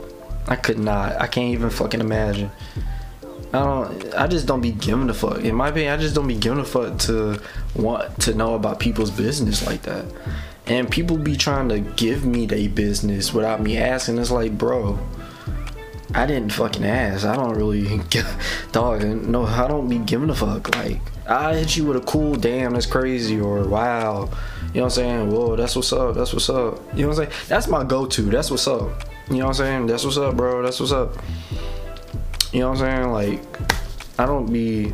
I 0.46 0.57
could 0.57 0.78
not. 0.78 1.18
I 1.20 1.26
can't 1.26 1.52
even 1.52 1.70
fucking 1.70 2.00
imagine. 2.00 2.50
I 3.55 3.59
don't. 3.61 4.14
I 4.14 4.26
just 4.26 4.46
don't 4.46 4.61
be 4.61 4.72
giving 4.72 5.09
a 5.09 5.14
fuck. 5.14 5.38
In 5.38 5.55
my 5.55 5.68
opinion, 5.68 5.92
I 5.92 5.96
just 5.96 6.14
don't 6.14 6.28
be 6.28 6.37
giving 6.37 6.59
a 6.59 6.64
fuck 6.64 6.98
to 7.00 7.40
want 7.74 8.20
to 8.22 8.35
know 8.35 8.55
about 8.55 8.78
people's 8.78 9.11
business 9.11 9.66
like 9.66 9.83
that. 9.83 10.05
And 10.66 10.90
people 10.90 11.16
be 11.18 11.37
trying 11.37 11.68
to 11.70 11.81
give 11.81 12.25
me 12.25 12.46
their 12.46 12.68
business 12.68 13.33
without 13.33 13.61
me 13.61 13.79
asking. 13.79 14.18
It's 14.18 14.31
like, 14.31 14.57
bro, 14.57 14.98
I 16.14 16.27
didn't 16.27 16.53
fucking 16.53 16.85
ask. 16.85 17.25
I 17.25 17.35
don't 17.35 17.55
really, 17.55 18.01
dog. 18.72 19.03
No, 19.03 19.44
I 19.44 19.66
don't 19.66 19.88
be 19.88 19.98
giving 19.98 20.31
a 20.31 20.35
fuck. 20.35 20.75
Like, 20.77 21.01
I 21.27 21.55
hit 21.55 21.77
you 21.77 21.87
with 21.87 21.96
a 21.96 22.01
cool, 22.01 22.35
damn, 22.35 22.75
that's 22.75 22.87
crazy, 22.87 23.40
or 23.40 23.64
wow. 23.64 24.29
You 24.72 24.81
know 24.81 24.85
what 24.85 24.85
I'm 24.85 24.90
saying? 24.90 25.33
Whoa, 25.33 25.57
that's 25.57 25.75
what's 25.75 25.92
up. 25.92 26.14
That's 26.14 26.33
what's 26.33 26.48
up. 26.48 26.81
You 26.94 27.03
know 27.03 27.09
what 27.09 27.18
I'm 27.18 27.25
saying? 27.27 27.46
That's 27.48 27.68
my 27.68 27.85
go-to. 27.85 28.22
That's 28.22 28.51
what's 28.51 28.66
up. 28.66 29.05
You 29.31 29.38
know 29.38 29.46
what 29.46 29.61
I'm 29.61 29.66
saying? 29.66 29.87
That's 29.87 30.05
what's 30.05 30.16
up, 30.16 30.37
bro. 30.37 30.62
That's 30.62 30.81
what's 30.81 30.92
up. 30.92 31.16
You 32.53 32.61
know 32.61 32.70
what 32.70 32.81
I'm 32.81 33.03
saying? 33.03 33.11
Like, 33.11 34.18
I 34.18 34.27
don't 34.27 34.53
be. 34.53 34.92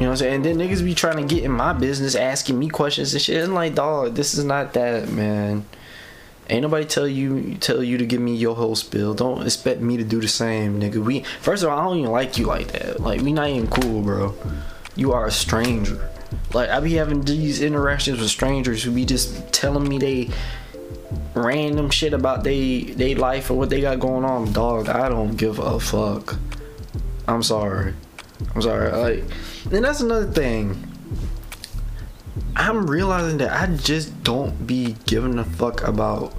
You 0.00 0.06
know 0.06 0.12
what 0.12 0.12
I'm 0.12 0.16
saying? 0.16 0.34
And 0.36 0.44
then 0.46 0.56
niggas 0.56 0.82
be 0.82 0.94
trying 0.94 1.18
to 1.18 1.34
get 1.34 1.44
in 1.44 1.52
my 1.52 1.74
business, 1.74 2.14
asking 2.14 2.58
me 2.58 2.70
questions 2.70 3.12
and 3.12 3.20
shit. 3.20 3.44
And 3.44 3.52
like, 3.52 3.74
dog, 3.74 4.14
this 4.14 4.32
is 4.32 4.44
not 4.44 4.72
that, 4.72 5.10
man. 5.10 5.66
Ain't 6.48 6.62
nobody 6.62 6.86
tell 6.86 7.06
you 7.06 7.56
tell 7.56 7.84
you 7.84 7.98
to 7.98 8.06
give 8.06 8.18
me 8.20 8.34
your 8.34 8.56
whole 8.56 8.74
spill. 8.74 9.12
Don't 9.12 9.42
expect 9.42 9.82
me 9.82 9.98
to 9.98 10.02
do 10.02 10.18
the 10.18 10.26
same, 10.26 10.80
nigga. 10.80 11.04
We 11.04 11.20
first 11.42 11.62
of 11.62 11.68
all, 11.68 11.78
I 11.78 11.84
don't 11.84 11.98
even 11.98 12.12
like 12.12 12.38
you 12.38 12.46
like 12.46 12.68
that. 12.72 12.98
Like, 12.98 13.20
we 13.20 13.34
not 13.34 13.50
even 13.50 13.68
cool, 13.68 14.00
bro. 14.00 14.34
You 14.96 15.12
are 15.12 15.26
a 15.26 15.30
stranger. 15.30 16.08
Like, 16.54 16.70
I 16.70 16.80
be 16.80 16.94
having 16.94 17.20
these 17.20 17.60
interactions 17.60 18.20
with 18.20 18.30
strangers 18.30 18.82
who 18.82 18.92
be 18.92 19.04
just 19.04 19.52
telling 19.52 19.86
me 19.86 19.98
they 19.98 20.30
random 21.34 21.90
shit 21.90 22.14
about 22.14 22.42
they 22.42 22.84
they 22.84 23.14
life 23.14 23.50
or 23.50 23.54
what 23.54 23.68
they 23.68 23.82
got 23.82 24.00
going 24.00 24.24
on, 24.24 24.50
dog. 24.54 24.88
I 24.88 25.10
don't 25.10 25.36
give 25.36 25.58
a 25.58 25.78
fuck. 25.78 26.38
I'm 27.28 27.42
sorry. 27.42 27.92
I'm 28.54 28.62
sorry. 28.62 28.90
Like, 28.90 29.24
and 29.72 29.84
that's 29.84 30.00
another 30.00 30.30
thing. 30.30 30.86
I'm 32.56 32.88
realizing 32.88 33.38
that 33.38 33.52
I 33.52 33.74
just 33.76 34.22
don't 34.22 34.66
be 34.66 34.96
giving 35.06 35.38
a 35.38 35.44
fuck 35.44 35.86
about 35.86 36.34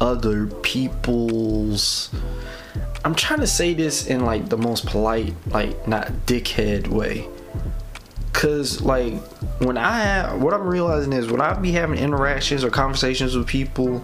other 0.00 0.46
people's. 0.46 2.10
I'm 3.04 3.14
trying 3.14 3.40
to 3.40 3.46
say 3.46 3.74
this 3.74 4.06
in 4.06 4.24
like 4.24 4.48
the 4.48 4.56
most 4.56 4.86
polite, 4.86 5.34
like 5.48 5.86
not 5.86 6.08
dickhead 6.26 6.88
way. 6.88 7.28
Cause 8.32 8.80
like 8.80 9.14
when 9.58 9.76
I 9.76 10.00
have, 10.00 10.42
what 10.42 10.54
I'm 10.54 10.66
realizing 10.66 11.12
is 11.12 11.28
when 11.28 11.40
I 11.40 11.52
be 11.54 11.72
having 11.72 11.98
interactions 11.98 12.64
or 12.64 12.70
conversations 12.70 13.36
with 13.36 13.46
people, 13.46 14.02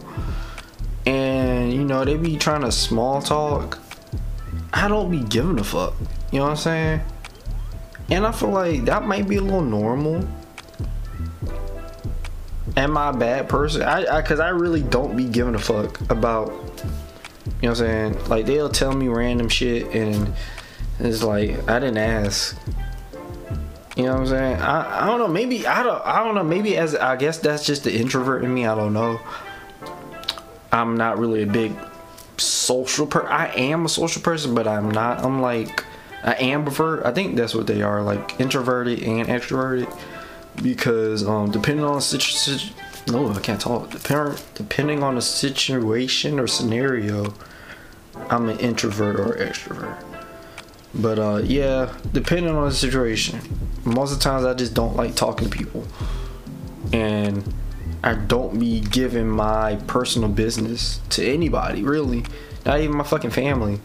and 1.07 1.73
you 1.73 1.85
know 1.85 2.05
they 2.05 2.17
be 2.17 2.37
trying 2.37 2.63
to 2.63 2.73
small 2.73 3.23
talk, 3.23 3.79
I 4.73 4.89
don't 4.89 5.11
be 5.11 5.21
giving 5.21 5.59
a 5.59 5.65
fuck. 5.65 5.95
You 6.33 6.41
know 6.41 6.45
what 6.45 6.51
I'm 6.51 6.57
saying? 6.57 7.01
And 8.11 8.27
I 8.27 8.33
feel 8.33 8.51
like 8.51 8.85
that 8.85 9.05
might 9.05 9.29
be 9.29 9.37
a 9.37 9.43
little 9.43 9.63
normal. 9.63 10.27
Am 12.77 12.97
I 12.97 13.11
a 13.11 13.13
bad 13.13 13.49
person? 13.49 13.83
I, 13.83 14.19
I 14.19 14.23
cause 14.23 14.39
I 14.39 14.51
really 14.51 14.83
don't 14.83 15.17
be 15.17 15.25
giving 15.25 15.55
a 15.55 15.59
fuck 15.59 16.01
about 16.11 16.49
you 17.63 17.69
know 17.69 17.71
what 17.71 17.71
I'm 17.71 17.75
saying? 18.13 18.29
Like 18.29 18.47
they'll 18.47 18.69
tell 18.69 18.93
me 18.93 19.09
random 19.09 19.49
shit 19.49 19.95
and 19.95 20.35
it's 20.99 21.23
like 21.23 21.69
I 21.69 21.79
didn't 21.79 21.99
ask. 21.99 22.57
You 23.97 24.05
know 24.05 24.13
what 24.13 24.21
I'm 24.21 24.27
saying? 24.27 24.57
I, 24.57 25.05
I 25.05 25.07
don't 25.07 25.19
know. 25.19 25.29
Maybe 25.29 25.67
I 25.67 25.83
don't 25.83 26.05
I 26.05 26.23
don't 26.23 26.35
know. 26.35 26.45
Maybe 26.45 26.77
as 26.77 26.95
I 26.95 27.17
guess 27.17 27.39
that's 27.39 27.65
just 27.65 27.85
the 27.85 27.97
introvert 27.97 28.45
in 28.45 28.53
me. 28.53 28.67
I 28.67 28.75
don't 28.75 28.93
know. 28.93 29.19
I'm 30.71 30.97
not 30.97 31.19
really 31.19 31.43
a 31.43 31.47
big 31.47 31.73
social 32.37 33.07
per. 33.07 33.27
I 33.27 33.47
am 33.55 33.87
a 33.87 33.89
social 33.89 34.21
person, 34.21 34.55
but 34.55 34.69
I'm 34.69 34.91
not. 34.91 35.25
I'm 35.25 35.41
like 35.41 35.86
an 36.23 36.35
ambivert. 36.35 37.05
I 37.05 37.13
think 37.13 37.37
that's 37.37 37.55
what 37.55 37.67
they 37.67 37.83
are, 37.83 38.03
like 38.03 38.41
introverted 38.41 39.03
and 39.03 39.29
extroverted. 39.29 39.95
Because 40.63 41.27
um, 41.27 41.51
depending 41.51 41.85
on 41.85 41.97
the 41.97 42.01
situation, 42.01 42.75
no, 43.09 43.31
I 43.31 43.41
can't 43.41 43.61
talk. 43.61 43.91
Depending 43.91 44.39
depending 44.55 45.03
on 45.03 45.15
the 45.15 45.23
situation 45.23 46.41
or 46.41 46.47
scenario, 46.47 47.35
I'm 48.31 48.49
an 48.49 48.59
introvert 48.59 49.21
or 49.21 49.35
extrovert. 49.35 50.03
But 50.95 51.19
uh, 51.19 51.43
yeah, 51.45 51.93
depending 52.13 52.55
on 52.55 52.69
the 52.69 52.75
situation, 52.75 53.41
most 53.85 54.13
of 54.13 54.19
the 54.19 54.25
times 54.25 54.45
I 54.45 54.55
just 54.55 54.75
don't 54.75 54.97
like 54.97 55.15
talking 55.15 55.51
to 55.51 55.57
people, 55.57 55.87
and 56.93 57.55
I 58.03 58.15
don't 58.15 58.59
be 58.59 58.81
giving 58.81 59.29
my 59.29 59.77
personal 59.87 60.29
business 60.29 61.01
to 61.11 61.27
anybody 61.27 61.83
really, 61.83 62.25
not 62.65 62.81
even 62.81 62.97
my 62.97 63.05
fucking 63.05 63.31
family. 63.31 63.81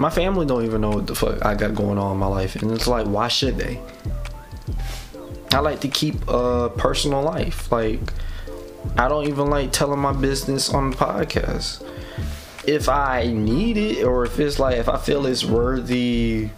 My 0.00 0.08
family 0.08 0.46
don't 0.46 0.64
even 0.64 0.80
know 0.80 0.90
what 0.90 1.06
the 1.06 1.14
fuck 1.14 1.44
I 1.44 1.54
got 1.54 1.74
going 1.74 1.98
on 1.98 2.12
in 2.12 2.18
my 2.18 2.26
life, 2.26 2.56
and 2.56 2.72
it's 2.72 2.86
like, 2.86 3.06
why 3.06 3.28
should 3.28 3.58
they? 3.58 3.78
I 5.52 5.58
like 5.58 5.80
to 5.80 5.88
keep 5.88 6.26
a 6.26 6.70
personal 6.70 7.22
life. 7.22 7.70
Like, 7.70 8.00
I 8.96 9.08
don't 9.08 9.28
even 9.28 9.50
like 9.50 9.72
telling 9.72 10.00
my 10.00 10.14
business 10.14 10.72
on 10.72 10.90
the 10.90 10.96
podcast 10.96 11.86
if 12.66 12.88
I 12.88 13.26
need 13.26 13.76
it 13.76 14.04
or 14.04 14.24
if 14.24 14.38
it's 14.38 14.58
like 14.58 14.76
if 14.78 14.88
I 14.88 14.96
feel 14.96 15.26
it's 15.26 15.44
worthy 15.44 16.50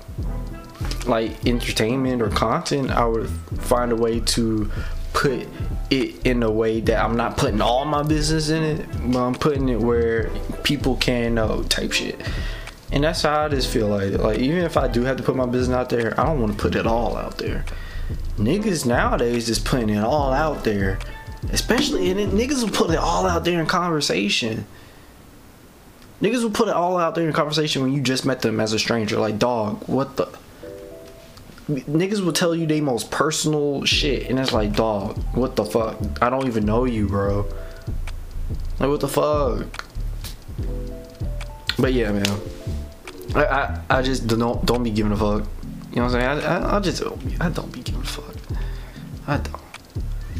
like 1.07 1.45
entertainment 1.47 2.23
or 2.23 2.29
content, 2.29 2.91
I 2.91 3.05
would 3.07 3.29
find 3.29 3.91
a 3.91 3.97
way 3.97 4.21
to 4.21 4.71
put 5.13 5.49
it 5.91 6.27
in 6.27 6.43
a 6.43 6.51
way 6.51 6.81
that 6.81 7.05
I'm 7.05 7.17
not 7.17 7.37
putting 7.37 7.61
all 7.61 7.85
my 7.85 8.03
business 8.03 8.51
in 8.51 8.63
it, 8.63 8.89
but 9.13 9.21
I'm 9.21 9.35
putting 9.35 9.69
it 9.69 9.81
where 9.81 10.31
people 10.63 10.97
can 10.97 11.35
know 11.35 11.65
type 11.65 11.93
shit. 11.93 12.21
And 12.93 13.03
that's 13.03 13.23
how 13.23 13.47
I 13.47 13.49
just 13.49 13.69
feel 13.69 13.89
like 13.89 14.13
like 14.19 14.39
even 14.39 14.59
if 14.59 14.77
I 14.77 14.87
do 14.87 15.03
have 15.03 15.17
to 15.17 15.23
put 15.23 15.35
my 15.35 15.47
business 15.47 15.75
out 15.75 15.89
there, 15.89 16.19
I 16.21 16.27
don't 16.27 16.41
want 16.41 16.53
to 16.53 16.59
put 16.59 16.77
it 16.77 16.87
all 16.87 17.17
out 17.17 17.39
there. 17.39 17.65
Niggas 18.37 18.85
nowadays 18.87 19.47
just 19.47 19.65
putting 19.65 19.89
it 19.89 20.05
all 20.05 20.33
out 20.33 20.63
there. 20.65 20.99
Especially 21.51 22.11
and 22.11 22.33
niggas 22.33 22.63
will 22.63 22.71
put 22.71 22.91
it 22.91 22.99
all 22.99 23.27
out 23.27 23.45
there 23.45 23.59
in 23.59 23.67
conversation. 23.67 24.67
Niggas 26.21 26.45
will 26.45 26.51
put 26.51 26.69
it 26.69 26.75
all 26.75 26.99
out 26.99 27.15
there 27.17 27.27
in 27.27 27.33
conversation 27.33 27.83
when 27.83 27.93
you 27.93 28.01
just 28.01 28.25
met 28.25 28.43
them 28.43 28.61
as 28.61 28.73
a 28.73 28.79
stranger. 28.79 29.19
Like, 29.19 29.39
dog, 29.41 29.83
what 29.89 30.17
the? 30.17 30.27
Niggas 31.69 32.25
will 32.25 32.33
tell 32.33 32.55
you 32.55 32.67
they 32.67 32.81
most 32.81 33.11
personal 33.11 33.85
shit, 33.85 34.29
and 34.29 34.39
it's 34.39 34.53
like, 34.53 34.75
dog, 34.75 35.17
what 35.35 35.57
the 35.57 35.65
fuck? 35.65 35.99
I 36.21 36.31
don't 36.31 36.47
even 36.47 36.65
know 36.65 36.85
you, 36.85 37.09
bro. 37.09 37.49
Like, 38.79 38.89
what 38.89 39.01
the 39.01 39.09
fuck? 39.09 39.85
But 41.79 41.93
yeah, 41.93 42.13
man. 42.13 42.41
I 43.35 43.45
I, 43.45 43.81
I 43.91 44.03
just 44.03 44.27
don't 44.27 44.65
don't 44.67 44.83
be 44.83 44.91
giving 44.91 45.13
a 45.13 45.17
fuck. 45.17 45.45
You 45.91 45.97
know 45.97 46.05
what 46.07 46.15
I'm 46.15 46.41
saying? 46.41 46.45
I, 46.45 46.59
I, 46.59 46.77
I 46.77 46.81
just 46.81 47.03
I 47.41 47.49
don't 47.51 47.73
be 47.73 47.81
giving 47.81 48.01
a 48.01 48.05
fuck. 48.05 48.35
I 49.27 49.37
don't. 49.37 49.63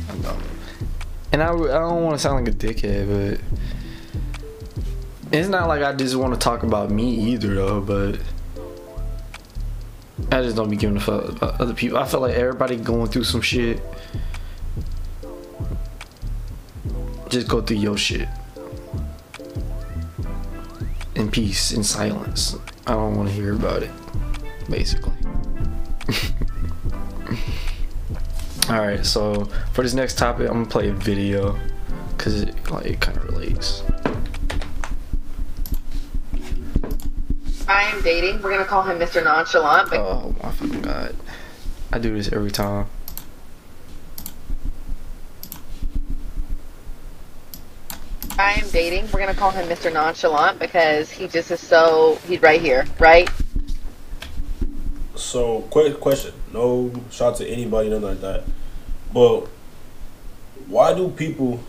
I 0.09 0.15
don't. 0.23 0.43
And 1.33 1.43
I, 1.43 1.51
I 1.53 1.79
don't 1.79 2.03
want 2.03 2.15
to 2.15 2.19
sound 2.19 2.45
like 2.45 2.55
a 2.55 2.57
dickhead, 2.57 3.41
but 3.41 3.41
it's 5.33 5.49
not 5.49 5.69
like 5.69 5.83
I 5.83 5.95
just 5.95 6.17
want 6.17 6.35
to 6.35 6.41
talk 6.41 6.63
about 6.63 6.91
me 6.91 7.15
either, 7.33 7.55
though. 7.55 7.81
But 7.81 8.19
I 10.31 10.43
just 10.43 10.57
don't 10.57 10.71
be 10.71 10.77
giving 10.77 10.97
a 10.97 11.01
fuck 11.01 11.29
about 11.29 11.61
other 11.61 11.75
people. 11.75 11.99
I 11.99 12.07
feel 12.07 12.21
like 12.21 12.35
everybody 12.35 12.77
going 12.77 13.09
through 13.09 13.25
some 13.25 13.41
shit. 13.41 13.81
Just 17.29 17.49
go 17.49 17.63
through 17.63 17.79
your 17.79 17.97
shit 17.97 18.29
in 21.15 21.31
peace, 21.31 21.73
in 21.73 21.83
silence. 21.85 22.57
I 22.87 22.93
don't 22.93 23.17
want 23.17 23.29
to 23.29 23.35
hear 23.35 23.55
about 23.55 23.83
it, 23.83 23.91
basically. 24.69 25.13
Alright, 28.69 29.05
so 29.05 29.45
for 29.73 29.83
this 29.83 29.95
next 29.95 30.19
topic, 30.19 30.49
I'm 30.49 30.55
gonna 30.55 30.67
play 30.67 30.89
a 30.89 30.93
video 30.93 31.59
because 32.17 32.43
it, 32.43 32.71
like, 32.71 32.87
it 32.87 33.01
kind 33.01 33.17
of 33.17 33.25
relates. 33.25 33.83
I 37.69 37.83
am 37.85 38.03
dating. 38.03 38.43
We're 38.43 38.51
gonna 38.51 38.65
call 38.65 38.83
him 38.83 38.99
Mr. 38.99 39.23
Nonchalant. 39.23 39.91
But 39.91 40.01
Oh 40.01 40.35
my 40.43 40.51
fucking 40.51 40.83
god. 40.83 41.15
I 41.93 41.99
do 41.99 42.15
this 42.15 42.33
every 42.33 42.51
time. 42.51 42.87
I 48.39 48.55
am 48.55 48.69
dating. 48.71 49.09
We're 49.13 49.21
gonna 49.21 49.35
call 49.35 49.51
him 49.51 49.69
Mr. 49.69 49.93
Nonchalant 49.93 50.59
because 50.59 51.11
he 51.11 51.29
just 51.29 51.51
is 51.51 51.61
so. 51.61 52.19
He's 52.27 52.41
right 52.41 52.61
here, 52.61 52.87
right? 52.99 53.29
So, 55.15 55.63
quick 55.71 56.01
question. 56.01 56.33
No 56.53 56.93
shot 57.11 57.37
to 57.37 57.47
anybody, 57.47 57.91
nothing 57.91 58.05
like 58.09 58.21
that. 58.21 58.45
But 59.13 59.47
why 60.67 60.95
do 60.95 61.11
people 61.11 61.63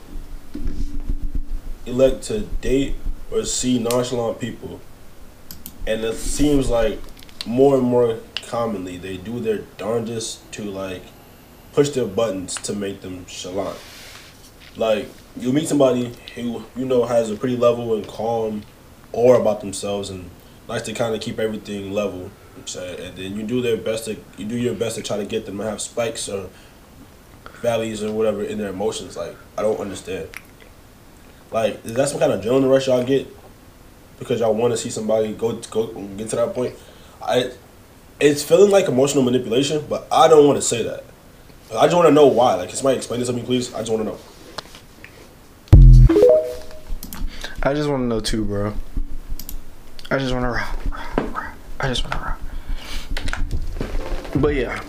elect 1.86 2.24
to 2.24 2.42
date 2.62 2.96
or 3.32 3.44
see 3.44 3.80
nonchalant 3.80 4.40
people? 4.40 4.80
And 5.86 6.04
it 6.06 6.16
seems 6.16 6.70
like 6.70 7.00
more 7.46 7.76
and 7.76 7.84
more 7.84 8.20
commonly 8.48 8.98
they 8.98 9.18
do 9.18 9.40
their 9.40 9.60
darndest 9.78 10.50
to 10.54 10.64
like 10.64 11.02
push 11.74 11.90
their 11.90 12.06
buttons 12.06 12.56
to 12.56 12.74
make 12.74 13.02
them 13.02 13.26
chalant. 13.26 13.76
Like 14.78 15.10
you 15.38 15.52
meet 15.52 15.68
somebody 15.68 16.14
who 16.36 16.64
you 16.76 16.86
know 16.86 17.06
has 17.06 17.30
a 17.30 17.36
pretty 17.36 17.58
level 17.58 17.96
and 17.96 18.08
calm 18.08 18.64
aura 19.12 19.40
about 19.40 19.62
themselves 19.62 20.10
and 20.10 20.30
likes 20.68 20.84
to 20.84 20.94
kind 20.94 21.16
of 21.16 21.22
keep 21.22 21.40
everything 21.40 21.92
level. 21.92 22.32
And 22.56 23.18
then 23.18 23.36
you 23.36 23.44
do 23.44 23.62
their 23.62 23.78
best 23.78 24.06
to 24.06 24.16
you 24.38 24.46
do 24.46 24.56
your 24.56 24.76
best 24.76 24.96
to 24.96 25.02
try 25.02 25.18
to 25.18 25.26
get 25.26 25.46
them 25.46 25.58
to 25.58 25.64
have 25.64 25.82
spikes 25.82 26.30
or 26.30 26.50
valleys 27.62 28.04
or 28.04 28.12
whatever 28.12 28.44
in 28.44 28.58
their 28.58 28.70
emotions. 28.70 29.18
Like 29.18 29.36
I 29.58 29.64
don't 29.64 29.80
understand. 29.80 30.30
Like 31.52 31.84
is 31.86 31.94
that 31.96 32.10
some 32.10 32.20
kind 32.20 32.32
of 32.32 32.42
adrenaline 32.42 32.70
rush 32.70 32.88
y'all 32.88 33.04
get 33.04 33.28
because 34.20 34.40
y'all 34.40 34.54
want 34.54 34.72
to 34.74 34.78
see 34.78 34.90
somebody 34.90 35.34
go 35.34 35.54
go 35.72 35.88
get 35.88 36.30
to 36.30 36.36
that 36.38 36.54
point? 36.54 36.76
I 37.22 37.52
it's 38.20 38.44
feeling 38.44 38.72
like 38.72 38.88
emotional 38.88 39.24
manipulation, 39.24 39.86
but 39.90 40.08
I 40.12 40.28
don't 40.28 40.46
want 40.46 40.58
to 40.58 40.62
say 40.62 40.84
that. 40.84 41.04
I 41.76 41.86
just 41.86 41.96
want 41.96 42.08
to 42.08 42.14
know 42.14 42.28
why. 42.28 42.54
Like, 42.56 42.70
can 42.70 42.78
somebody 42.78 42.98
explain 42.98 43.20
this 43.20 43.30
to 43.30 43.34
me, 43.34 43.42
please? 43.42 43.74
I 43.74 43.80
just 43.80 43.92
want 43.92 44.04
to 44.04 44.10
know. 44.12 44.20
I 47.66 47.74
just 47.74 47.90
want 47.90 48.02
to 48.02 48.08
know 48.08 48.20
too, 48.20 48.44
bro. 48.44 48.74
I 50.12 50.18
just 50.18 50.34
want 50.34 50.44
to 50.44 50.64
I 51.80 51.88
just 51.88 52.04
want 52.04 52.14
to. 52.14 52.36
But 54.38 54.56
yeah. 54.56 54.84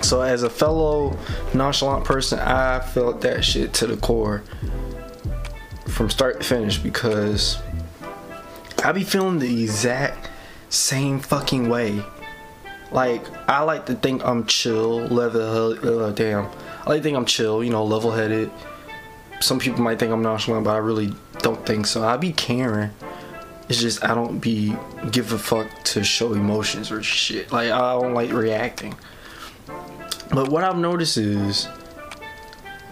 So 0.00 0.22
as 0.22 0.44
a 0.44 0.50
fellow 0.50 1.18
nonchalant 1.52 2.04
person, 2.04 2.38
I 2.38 2.78
felt 2.78 3.20
that 3.22 3.44
shit 3.44 3.74
to 3.74 3.88
the 3.88 3.96
core 3.96 4.44
from 5.88 6.08
start 6.08 6.40
to 6.40 6.46
finish 6.46 6.78
because 6.78 7.58
I 8.84 8.92
be 8.92 9.02
feeling 9.02 9.40
the 9.40 9.64
exact 9.64 10.30
same 10.68 11.18
fucking 11.18 11.68
way. 11.68 12.04
Like 12.92 13.24
I 13.48 13.62
like 13.62 13.86
to 13.86 13.94
think 13.96 14.24
I'm 14.24 14.46
chill, 14.46 15.00
level 15.06 16.04
uh, 16.04 16.12
damn. 16.12 16.48
I 16.86 16.90
like 16.90 16.98
to 16.98 17.02
think 17.02 17.16
I'm 17.16 17.26
chill, 17.26 17.64
you 17.64 17.70
know, 17.70 17.84
level 17.84 18.12
headed. 18.12 18.52
Some 19.40 19.58
people 19.58 19.82
might 19.82 19.98
think 19.98 20.12
I'm 20.12 20.22
nonchalant, 20.22 20.64
but 20.64 20.72
I 20.72 20.78
really 20.78 21.12
don't 21.38 21.64
think 21.64 21.86
so. 21.86 22.04
I 22.04 22.16
be 22.16 22.32
caring. 22.32 22.90
It's 23.68 23.80
just 23.80 24.02
I 24.04 24.14
don't 24.14 24.38
be 24.38 24.74
give 25.12 25.32
a 25.32 25.38
fuck 25.38 25.68
to 25.84 26.02
show 26.02 26.32
emotions 26.32 26.90
or 26.90 27.02
shit. 27.02 27.52
Like 27.52 27.70
I 27.70 27.92
don't 27.92 28.14
like 28.14 28.32
reacting. 28.32 28.96
But 30.30 30.48
what 30.48 30.64
I've 30.64 30.78
noticed 30.78 31.16
is 31.16 31.68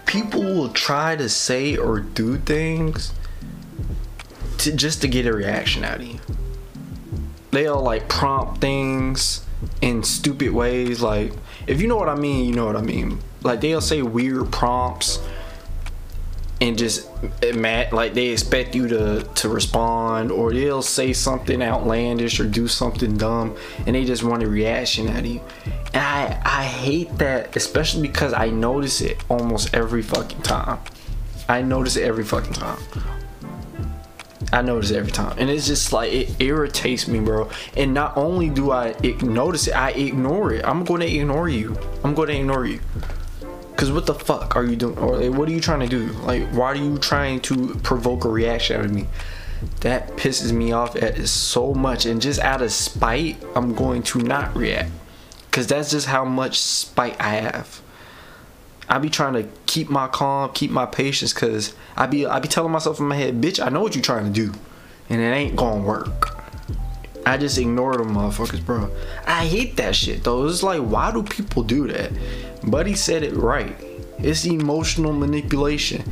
people 0.05 0.43
will 0.43 0.69
try 0.71 1.17
to 1.17 1.29
say 1.29 1.77
or 1.77 2.01
do 2.01 2.39
things 2.39 3.13
to 4.59 4.73
just 4.73 5.03
to 5.03 5.09
get 5.09 5.27
a 5.27 5.33
reaction 5.33 5.85
out 5.85 6.01
of 6.01 6.07
you. 6.07 6.21
They'll 7.51 7.83
like 7.83 8.09
prompt 8.09 8.61
things 8.61 9.45
in 9.81 10.03
stupid 10.03 10.53
ways. 10.53 11.01
Like 11.01 11.33
if 11.67 11.81
you 11.81 11.89
know 11.89 11.97
what 11.97 12.09
I 12.09 12.15
mean, 12.15 12.45
you 12.45 12.55
know 12.55 12.67
what 12.67 12.77
I 12.77 12.83
mean. 12.83 13.21
Like 13.43 13.61
they'll 13.61 13.81
say 13.81 14.03
weird 14.03 14.53
prompts 14.53 15.21
and 16.61 16.79
just 16.79 17.09
eh, 17.43 17.53
mad 17.53 17.93
like 17.93 18.15
they 18.15 18.29
expect 18.29 18.75
you 18.75 18.89
to 18.89 19.23
to 19.35 19.49
respond 19.49 20.31
or 20.31 20.53
they'll 20.53 20.83
say 20.83 21.13
something 21.13 21.63
outlandish 21.63 22.41
or 22.41 22.45
do 22.45 22.67
something 22.67 23.17
dumb 23.17 23.57
and 23.87 23.95
they 23.95 24.05
just 24.05 24.23
want 24.23 24.43
a 24.43 24.49
reaction 24.49 25.09
out 25.09 25.19
of 25.19 25.27
you 25.27 25.41
and 25.93 26.03
i 26.03 26.41
i 26.45 26.65
hate 26.65 27.17
that 27.19 27.55
especially 27.57 28.07
because 28.07 28.33
i 28.33 28.49
notice 28.49 29.01
it 29.01 29.23
almost 29.29 29.75
every 29.75 30.03
fucking 30.03 30.41
time 30.43 30.79
i 31.49 31.61
notice 31.61 31.97
it 31.97 32.05
every 32.05 32.25
fucking 32.25 32.55
time 32.55 32.79
I 34.53 34.63
notice 34.63 34.93
every 34.93 35.11
time, 35.11 35.37
and 35.39 35.51
it's 35.51 35.67
just 35.67 35.93
like 35.93 36.13
it 36.13 36.41
irritates 36.41 37.09
me, 37.09 37.19
bro. 37.19 37.51
And 37.77 37.93
not 37.93 38.17
only 38.17 38.49
do 38.49 38.71
I 38.71 38.95
notice 39.23 39.67
it, 39.67 39.75
I 39.75 39.91
ignore 39.91 40.53
it. 40.53 40.65
I'm 40.65 40.85
going 40.85 41.01
to 41.01 41.13
ignore 41.13 41.49
you. 41.49 41.77
I'm 42.05 42.15
going 42.15 42.29
to 42.29 42.37
ignore 42.37 42.65
you. 42.65 42.81
Cause 43.77 43.93
what 43.93 44.07
the 44.07 44.15
fuck 44.15 44.57
are 44.57 44.65
you 44.65 44.75
doing? 44.75 44.97
Or 44.99 45.31
what 45.31 45.49
are 45.49 45.53
you 45.53 45.61
trying 45.61 45.81
to 45.81 45.87
do? 45.87 46.07
Like, 46.23 46.49
why 46.49 46.67
are 46.67 46.77
you 46.77 46.97
trying 46.99 47.41
to 47.41 47.75
provoke 47.83 48.25
a 48.25 48.29
reaction 48.29 48.79
out 48.79 48.87
of 48.87 48.93
me? 48.93 49.07
That 49.81 50.17
pisses 50.17 50.53
me 50.53 50.73
off 50.73 50.97
at 50.97 51.29
so 51.29 51.75
much. 51.75 52.07
And 52.07 52.21
just 52.21 52.41
out 52.41 52.63
of 52.63 52.73
spite, 52.73 53.43
I'm 53.55 53.75
going 53.75 54.03
to 54.05 54.21
not 54.21 54.57
react. 54.57 54.91
Cause 55.51 55.67
that's 55.67 55.91
just 55.91 56.07
how 56.07 56.25
much 56.25 56.59
spite 56.59 57.21
I 57.21 57.35
have. 57.37 57.81
I 58.89 58.99
be 58.99 59.11
trying 59.11 59.35
to 59.35 59.49
keep 59.67 59.91
my 59.91 60.07
calm, 60.07 60.53
keep 60.53 60.71
my 60.71 60.87
patience, 60.87 61.33
cause 61.33 61.75
I 61.97 62.07
be 62.07 62.25
I 62.27 62.39
be 62.41 62.49
telling 62.49 62.73
myself 62.73 63.01
in 63.01 63.07
my 63.07 63.17
head, 63.17 63.41
bitch, 63.41 63.65
I 63.65 63.69
know 63.69 63.81
what 63.81 63.95
you're 63.95 64.03
trying 64.03 64.25
to 64.25 64.31
do, 64.31 64.53
and 65.09 65.21
it 65.21 65.25
ain't 65.25 65.57
gonna 65.57 65.83
work. 65.83 66.37
I 67.27 67.37
just 67.37 67.59
ignore 67.59 67.97
them 67.97 68.15
motherfuckers, 68.15 68.65
bro. 68.65 68.89
I 69.27 69.47
hate 69.47 69.77
that 69.79 69.97
shit 69.97 70.23
though. 70.23 70.47
It's 70.47 70.63
like, 70.63 70.81
why 70.81 71.11
do 71.11 71.25
people 71.25 71.65
do 71.65 71.89
that? 71.89 72.13
Buddy 72.67 72.95
said 72.95 73.23
it 73.23 73.35
right. 73.35 73.77
It's 74.19 74.45
emotional 74.45 75.13
manipulation. 75.13 76.03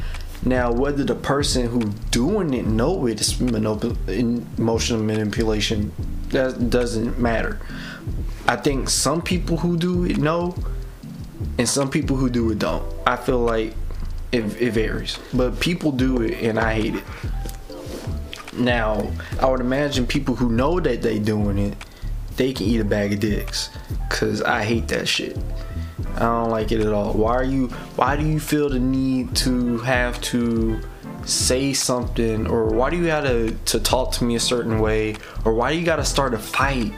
Now, 0.44 0.70
whether 0.70 1.04
the 1.04 1.14
person 1.14 1.66
who 1.66 1.80
doing 2.10 2.52
it 2.52 2.66
know 2.66 3.06
it's 3.06 3.40
emotional 3.40 5.02
manipulation, 5.02 5.92
that 6.28 6.70
doesn't 6.70 7.18
matter. 7.18 7.60
I 8.46 8.56
think 8.56 8.90
some 8.90 9.22
people 9.22 9.56
who 9.56 9.78
do 9.78 10.04
it 10.04 10.18
know, 10.18 10.54
and 11.58 11.68
some 11.68 11.90
people 11.90 12.16
who 12.16 12.28
do 12.28 12.50
it 12.50 12.58
don't. 12.58 12.84
I 13.06 13.16
feel 13.16 13.38
like 13.38 13.74
it, 14.32 14.44
it 14.60 14.72
varies, 14.72 15.18
but 15.32 15.58
people 15.60 15.92
do 15.92 16.20
it, 16.22 16.42
and 16.42 16.58
I 16.58 16.74
hate 16.74 16.96
it. 16.96 17.04
Now, 18.52 19.10
I 19.40 19.48
would 19.48 19.60
imagine 19.60 20.06
people 20.06 20.34
who 20.34 20.50
know 20.50 20.78
that 20.78 21.00
they 21.00 21.18
doing 21.18 21.58
it, 21.58 21.76
they 22.36 22.52
can 22.52 22.66
eat 22.66 22.80
a 22.80 22.84
bag 22.84 23.14
of 23.14 23.20
dicks, 23.20 23.70
cause 24.10 24.42
I 24.42 24.62
hate 24.62 24.88
that 24.88 25.08
shit. 25.08 25.38
I 26.16 26.20
don't 26.20 26.50
like 26.50 26.72
it 26.72 26.81
at 26.81 26.92
all. 26.92 27.12
Why 27.12 27.35
are 27.35 27.44
you? 27.44 27.68
Why 27.96 28.16
do 28.16 28.27
you 28.27 28.38
feel 28.40 28.68
the 28.68 28.79
need 28.79 29.35
to 29.37 29.79
have 29.79 30.20
to 30.22 30.81
say 31.24 31.72
something, 31.72 32.46
or 32.46 32.66
why 32.66 32.90
do 32.90 32.96
you 32.96 33.07
gotta 33.07 33.53
to 33.66 33.81
talk 33.81 34.12
to 34.12 34.24
me 34.24 34.37
a 34.37 34.40
certain 34.40 34.79
way, 34.79 35.16
or 35.44 35.55
why 35.55 35.72
do 35.72 35.79
you 35.79 35.85
gotta 35.85 36.05
start 36.05 36.35
a 36.35 36.38
fight? 36.38 36.92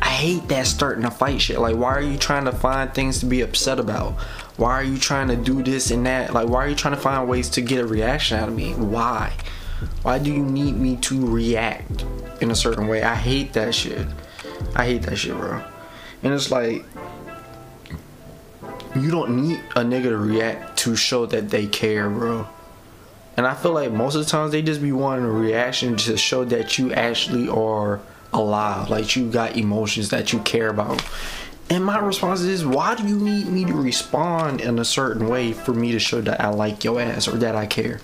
I 0.00 0.08
hate 0.08 0.48
that 0.48 0.66
starting 0.66 1.04
a 1.04 1.10
fight 1.10 1.40
shit. 1.40 1.58
Like, 1.58 1.76
why 1.76 1.94
are 1.94 2.00
you 2.00 2.16
trying 2.16 2.44
to 2.44 2.52
find 2.52 2.94
things 2.94 3.18
to 3.20 3.26
be 3.26 3.40
upset 3.40 3.80
about? 3.80 4.12
Why 4.56 4.72
are 4.72 4.84
you 4.84 4.98
trying 4.98 5.28
to 5.28 5.36
do 5.36 5.62
this 5.62 5.90
and 5.90 6.06
that? 6.06 6.32
Like, 6.32 6.48
why 6.48 6.64
are 6.64 6.68
you 6.68 6.76
trying 6.76 6.94
to 6.94 7.00
find 7.00 7.28
ways 7.28 7.48
to 7.50 7.60
get 7.60 7.80
a 7.80 7.86
reaction 7.86 8.38
out 8.38 8.48
of 8.48 8.54
me? 8.54 8.74
Why? 8.74 9.32
Why 10.02 10.18
do 10.18 10.32
you 10.32 10.42
need 10.42 10.76
me 10.76 10.96
to 10.96 11.26
react 11.26 12.04
in 12.40 12.50
a 12.50 12.54
certain 12.54 12.86
way? 12.86 13.02
I 13.02 13.16
hate 13.16 13.52
that 13.54 13.74
shit. 13.74 14.06
I 14.76 14.84
hate 14.84 15.02
that 15.02 15.16
shit, 15.16 15.36
bro. 15.36 15.62
And 16.22 16.32
it's 16.32 16.52
like, 16.52 16.84
you 18.94 19.10
don't 19.10 19.42
need 19.42 19.60
a 19.76 19.80
nigga 19.80 20.04
to 20.04 20.16
react 20.16 20.78
to 20.80 20.96
show 20.96 21.26
that 21.26 21.50
they 21.50 21.66
care, 21.66 22.08
bro. 22.10 22.46
And 23.36 23.46
I 23.46 23.54
feel 23.54 23.72
like 23.72 23.92
most 23.92 24.14
of 24.14 24.24
the 24.24 24.30
times 24.30 24.52
they 24.52 24.62
just 24.62 24.82
be 24.82 24.92
wanting 24.92 25.24
a 25.24 25.30
reaction 25.30 25.96
to 25.96 26.16
show 26.16 26.44
that 26.44 26.78
you 26.78 26.92
actually 26.92 27.48
are 27.48 28.00
alive, 28.32 28.90
like 28.90 29.16
you 29.16 29.30
got 29.30 29.56
emotions 29.56 30.10
that 30.10 30.32
you 30.32 30.40
care 30.40 30.68
about. 30.68 31.02
And 31.70 31.84
my 31.84 31.98
response 31.98 32.42
is, 32.42 32.66
why 32.66 32.94
do 32.94 33.06
you 33.06 33.16
need 33.16 33.46
me 33.46 33.64
to 33.64 33.72
respond 33.72 34.60
in 34.60 34.78
a 34.78 34.84
certain 34.84 35.28
way 35.28 35.52
for 35.52 35.72
me 35.72 35.92
to 35.92 35.98
show 35.98 36.20
that 36.20 36.40
I 36.40 36.48
like 36.48 36.84
your 36.84 37.00
ass 37.00 37.26
or 37.26 37.38
that 37.38 37.56
I 37.56 37.64
care? 37.66 38.00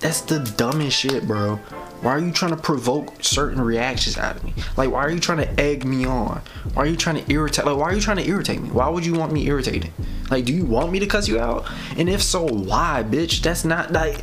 That's 0.00 0.20
the 0.20 0.40
dumbest 0.56 0.96
shit, 0.98 1.26
bro. 1.26 1.56
Why 2.04 2.12
are 2.12 2.18
you 2.18 2.32
trying 2.32 2.50
to 2.50 2.60
provoke 2.60 3.24
certain 3.24 3.60
reactions 3.62 4.18
out 4.18 4.36
of 4.36 4.44
me? 4.44 4.52
Like, 4.76 4.90
why 4.90 5.00
are 5.04 5.10
you 5.10 5.18
trying 5.18 5.38
to 5.38 5.60
egg 5.60 5.86
me 5.86 6.04
on? 6.04 6.42
Why 6.74 6.82
are 6.82 6.86
you 6.86 6.96
trying 6.96 7.24
to 7.24 7.32
irritate? 7.32 7.64
Like, 7.64 7.78
why 7.78 7.84
are 7.84 7.94
you 7.94 8.00
trying 8.00 8.18
to 8.18 8.28
irritate 8.28 8.60
me? 8.60 8.68
Why 8.68 8.88
would 8.88 9.06
you 9.06 9.14
want 9.14 9.32
me 9.32 9.46
irritated? 9.46 9.90
Like, 10.30 10.44
do 10.44 10.52
you 10.52 10.66
want 10.66 10.92
me 10.92 10.98
to 10.98 11.06
cuss 11.06 11.28
you 11.28 11.40
out? 11.40 11.66
And 11.96 12.10
if 12.10 12.22
so, 12.22 12.44
why, 12.44 13.04
bitch? 13.08 13.40
That's 13.40 13.64
not 13.64 13.92
like 13.92 14.22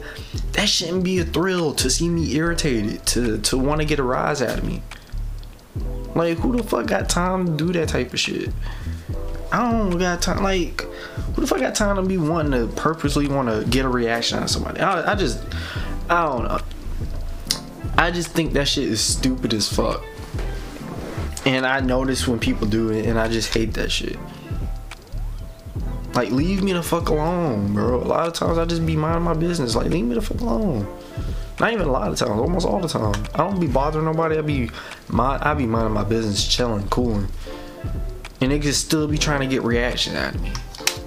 that 0.51 0.69
shouldn't 0.69 1.03
be 1.03 1.19
a 1.19 1.23
thrill 1.23 1.73
to 1.75 1.89
see 1.89 2.07
me 2.07 2.35
irritated, 2.35 3.05
to 3.07 3.39
to 3.39 3.57
want 3.57 3.81
to 3.81 3.85
get 3.87 3.97
a 3.97 4.03
rise 4.03 4.41
out 4.43 4.59
of 4.59 4.63
me. 4.63 4.83
Like, 6.13 6.37
who 6.37 6.57
the 6.57 6.63
fuck 6.63 6.87
got 6.87 7.09
time 7.09 7.45
to 7.45 7.51
do 7.51 7.73
that 7.73 7.89
type 7.89 8.13
of 8.13 8.19
shit? 8.19 8.49
I 9.51 9.71
don't 9.71 9.97
got 9.97 10.21
time. 10.21 10.43
Like, 10.43 10.81
what 10.81 11.43
if 11.43 11.51
I 11.51 11.59
got 11.59 11.75
time 11.75 11.97
to 11.97 12.01
be 12.03 12.17
wanting 12.17 12.51
to 12.51 12.73
purposely 12.73 13.27
want 13.27 13.49
to 13.49 13.69
get 13.69 13.85
a 13.85 13.89
reaction 13.89 14.37
out 14.37 14.45
of 14.45 14.49
somebody? 14.49 14.79
I, 14.79 15.11
I 15.11 15.15
just, 15.15 15.43
I 16.09 16.25
don't 16.25 16.43
know. 16.43 16.59
I 17.97 18.11
just 18.11 18.29
think 18.29 18.53
that 18.53 18.67
shit 18.67 18.85
is 18.85 19.01
stupid 19.01 19.53
as 19.53 19.67
fuck. 19.71 20.03
And 21.45 21.65
I 21.65 21.79
notice 21.79 22.27
when 22.27 22.39
people 22.39 22.67
do 22.67 22.89
it, 22.89 23.05
and 23.05 23.19
I 23.19 23.27
just 23.27 23.53
hate 23.53 23.73
that 23.73 23.91
shit. 23.91 24.17
Like, 26.13 26.31
leave 26.31 26.63
me 26.63 26.73
the 26.73 26.83
fuck 26.83 27.09
alone, 27.09 27.73
bro. 27.73 27.95
A 27.95 28.03
lot 28.03 28.27
of 28.27 28.33
times 28.33 28.57
I 28.57 28.65
just 28.65 28.85
be 28.85 28.95
minding 28.95 29.23
my 29.23 29.33
business. 29.33 29.75
Like, 29.75 29.89
leave 29.89 30.05
me 30.05 30.15
the 30.15 30.21
fuck 30.21 30.41
alone. 30.41 30.87
Not 31.59 31.73
even 31.73 31.87
a 31.87 31.91
lot 31.91 32.11
of 32.11 32.17
times, 32.17 32.31
almost 32.31 32.65
all 32.65 32.79
the 32.79 32.87
time. 32.87 33.13
I 33.35 33.37
don't 33.37 33.59
be 33.59 33.67
bothering 33.67 34.05
nobody. 34.05 34.37
I 34.37 34.41
be, 34.41 34.71
mind, 35.09 35.43
I 35.43 35.53
be 35.53 35.65
minding 35.65 35.93
my 35.93 36.03
business, 36.03 36.45
chilling, 36.47 36.87
cooling, 36.89 37.27
and 38.41 38.61
just 38.61 38.85
still 38.85 39.07
be 39.07 39.17
trying 39.17 39.41
to 39.41 39.47
get 39.47 39.63
reaction 39.63 40.15
out 40.15 40.35
of 40.35 40.41
me. 40.41 40.49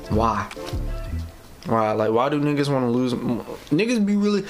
Why? 0.09 0.49
Why? 1.67 1.93
Like, 1.93 2.13
why 2.13 2.29
do 2.29 2.41
niggas 2.41 2.73
want 2.73 2.85
to 2.85 2.91
lose? 2.91 3.13
Niggas 3.13 4.07
be 4.07 4.17
really, 4.17 4.43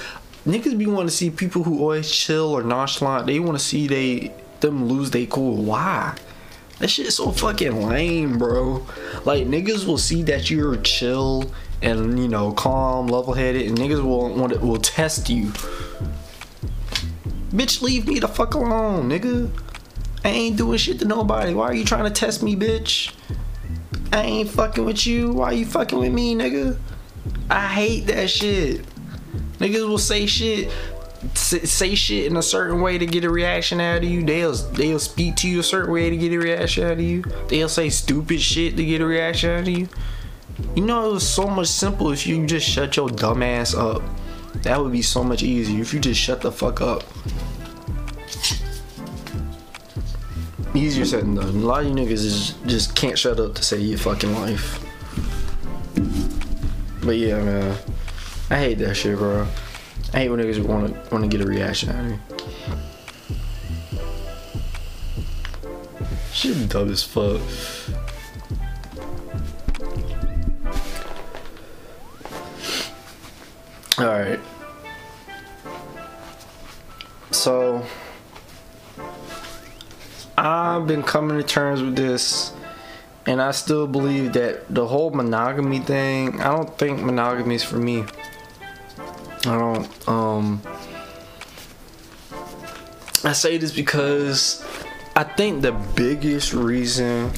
niggas 0.47 0.76
be 0.76 0.87
want 0.87 1.09
to 1.09 1.14
see 1.14 1.30
people 1.30 1.62
who 1.64 1.80
always 1.80 2.11
chill 2.11 2.53
or 2.53 2.62
nonchalant. 2.62 3.26
They 3.26 3.41
want 3.41 3.59
to 3.59 3.64
see 3.64 3.87
they 3.87 4.35
them 4.61 4.87
lose 4.87 5.11
they 5.11 5.26
cool. 5.26 5.62
Why? 5.62 6.16
That 6.78 6.89
shit 6.89 7.07
is 7.07 7.16
so 7.16 7.30
fucking 7.30 7.87
lame, 7.87 8.39
bro. 8.39 8.87
Like 9.24 9.47
niggas 9.47 9.87
will 9.87 9.99
see 9.99 10.22
that 10.24 10.51
you're 10.51 10.76
chill 10.78 11.51
and 11.82 12.18
you 12.18 12.28
know 12.28 12.53
calm, 12.53 13.07
level-headed, 13.07 13.66
and 13.66 13.78
niggas 13.78 14.03
will 14.03 14.35
want 14.35 14.61
will 14.61 14.78
test 14.78 15.30
you. 15.30 15.47
Bitch, 17.51 17.80
leave 17.82 18.09
me 18.09 18.18
the 18.18 18.26
fuck 18.26 18.55
alone, 18.55 19.09
nigga. 19.09 19.51
I 20.25 20.29
ain't 20.31 20.57
doing 20.57 20.79
shit 20.79 20.99
to 21.01 21.05
nobody. 21.05 21.53
Why 21.53 21.66
are 21.66 21.75
you 21.75 21.85
trying 21.85 22.05
to 22.05 22.11
test 22.11 22.43
me, 22.43 22.57
bitch? 22.57 23.12
I 24.12 24.22
ain't 24.22 24.49
fucking 24.49 24.85
with 24.85 25.07
you. 25.07 25.33
Why 25.33 25.47
are 25.47 25.53
you 25.53 25.66
fucking 25.66 25.99
with 25.99 26.12
me, 26.12 26.35
nigga? 26.35 26.79
I 27.51 27.66
hate 27.66 28.07
that 28.07 28.31
shit. 28.31 28.83
Niggas 29.59 29.87
will 29.87 29.99
say 29.99 30.27
shit, 30.27 30.70
say 31.35 31.95
shit 31.95 32.27
in 32.27 32.37
a 32.37 32.43
certain 32.43 32.81
way 32.81 32.97
to 32.97 33.07
get 33.07 33.25
a 33.25 33.31
reaction 33.31 33.81
out 33.81 33.99
of 33.99 34.05
you. 34.05 34.25
They'll 34.25 34.55
they'll 34.55 34.99
speak 34.99 35.37
to 35.37 35.49
you 35.49 35.61
a 35.61 35.62
certain 35.62 35.93
way 35.93 36.11
to 36.11 36.16
get 36.16 36.33
a 36.33 36.39
reaction 36.39 36.85
out 36.85 36.93
of 36.93 37.01
you. 37.01 37.22
They'll 37.49 37.68
say 37.68 37.91
stupid 37.91 38.41
shit 38.41 38.77
to 38.77 38.85
get 38.85 39.01
a 39.01 39.07
reaction 39.07 39.51
out 39.51 39.61
of 39.61 39.68
you. 39.68 39.89
You 40.75 40.85
know, 40.85 41.11
it 41.11 41.12
was 41.12 41.29
so 41.29 41.47
much 41.47 41.68
simple 41.68 42.11
if 42.11 42.27
you 42.27 42.47
just 42.47 42.68
shut 42.68 42.97
your 42.97 43.09
dumb 43.09 43.43
ass 43.43 43.75
up. 43.75 44.03
That 44.62 44.81
would 44.81 44.93
be 44.93 45.03
so 45.03 45.25
much 45.25 45.43
easier 45.43 45.81
if 45.83 45.93
you 45.93 46.01
just 46.01 46.20
shut 46.20 46.41
the 46.41 46.53
fuck 46.53 46.81
up. 46.81 47.03
Easier 50.75 51.05
said 51.05 51.22
than 51.22 51.37
done. 51.37 51.49
A 51.49 51.53
lot 51.53 51.83
of 51.83 51.89
you 51.89 51.95
niggas 51.95 52.11
is, 52.12 52.55
just 52.66 52.97
can't 52.97 53.16
shut 53.16 53.39
up 53.39 53.55
to 53.55 53.62
say 53.62 53.79
your 53.79 53.97
fucking 53.99 54.35
life. 54.35 54.85
But 57.05 57.16
yeah, 57.16 57.41
man. 57.43 57.79
I 58.51 58.59
hate 58.59 58.79
that 58.79 58.97
shit, 58.97 59.16
bro. 59.16 59.47
I 60.12 60.18
hate 60.18 60.29
when 60.31 60.41
niggas 60.41 60.64
want 60.64 60.89
to 60.89 61.14
want 61.14 61.22
to 61.25 61.29
get 61.29 61.47
a 61.47 61.49
reaction 61.49 61.91
out 61.91 62.05
of 62.05 62.11
me. 62.11 62.18
Shit 66.33 66.68
dumb 66.68 66.91
as 66.91 67.03
fuck. 67.05 67.41
All 73.99 74.07
right. 74.07 74.41
So 77.31 77.87
I've 80.37 80.87
been 80.87 81.03
coming 81.03 81.37
to 81.37 81.43
terms 81.45 81.80
with 81.80 81.97
this 81.97 82.53
and 83.26 83.41
I 83.41 83.53
still 83.53 83.87
believe 83.87 84.32
that 84.35 84.72
the 84.72 84.87
whole 84.87 85.11
monogamy 85.11 85.78
thing, 85.78 86.41
I 86.41 86.55
don't 86.55 86.76
think 86.76 87.01
monogamy 87.01 87.55
is 87.55 87.64
for 87.64 87.76
me. 87.76 88.05
I 89.47 89.59
don't 89.59 90.09
um 90.09 90.62
I 93.24 93.32
say 93.32 93.57
this 93.59 93.72
because 93.72 94.64
I 95.16 95.24
think 95.24 95.62
the 95.62 95.72
biggest 95.72 96.53
reason 96.53 97.30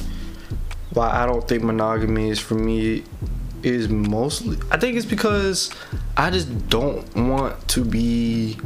why 0.93 1.09
I 1.11 1.25
don't 1.25 1.47
think 1.47 1.63
monogamy 1.63 2.29
is 2.29 2.39
for 2.39 2.55
me 2.55 3.03
is 3.63 3.89
mostly 3.89 4.57
I 4.71 4.77
think 4.77 4.97
it's 4.97 5.05
because 5.05 5.69
I 6.15 6.29
just 6.29 6.69
don't 6.69 7.13
want 7.15 7.67
to 7.69 7.85
be 7.85 8.57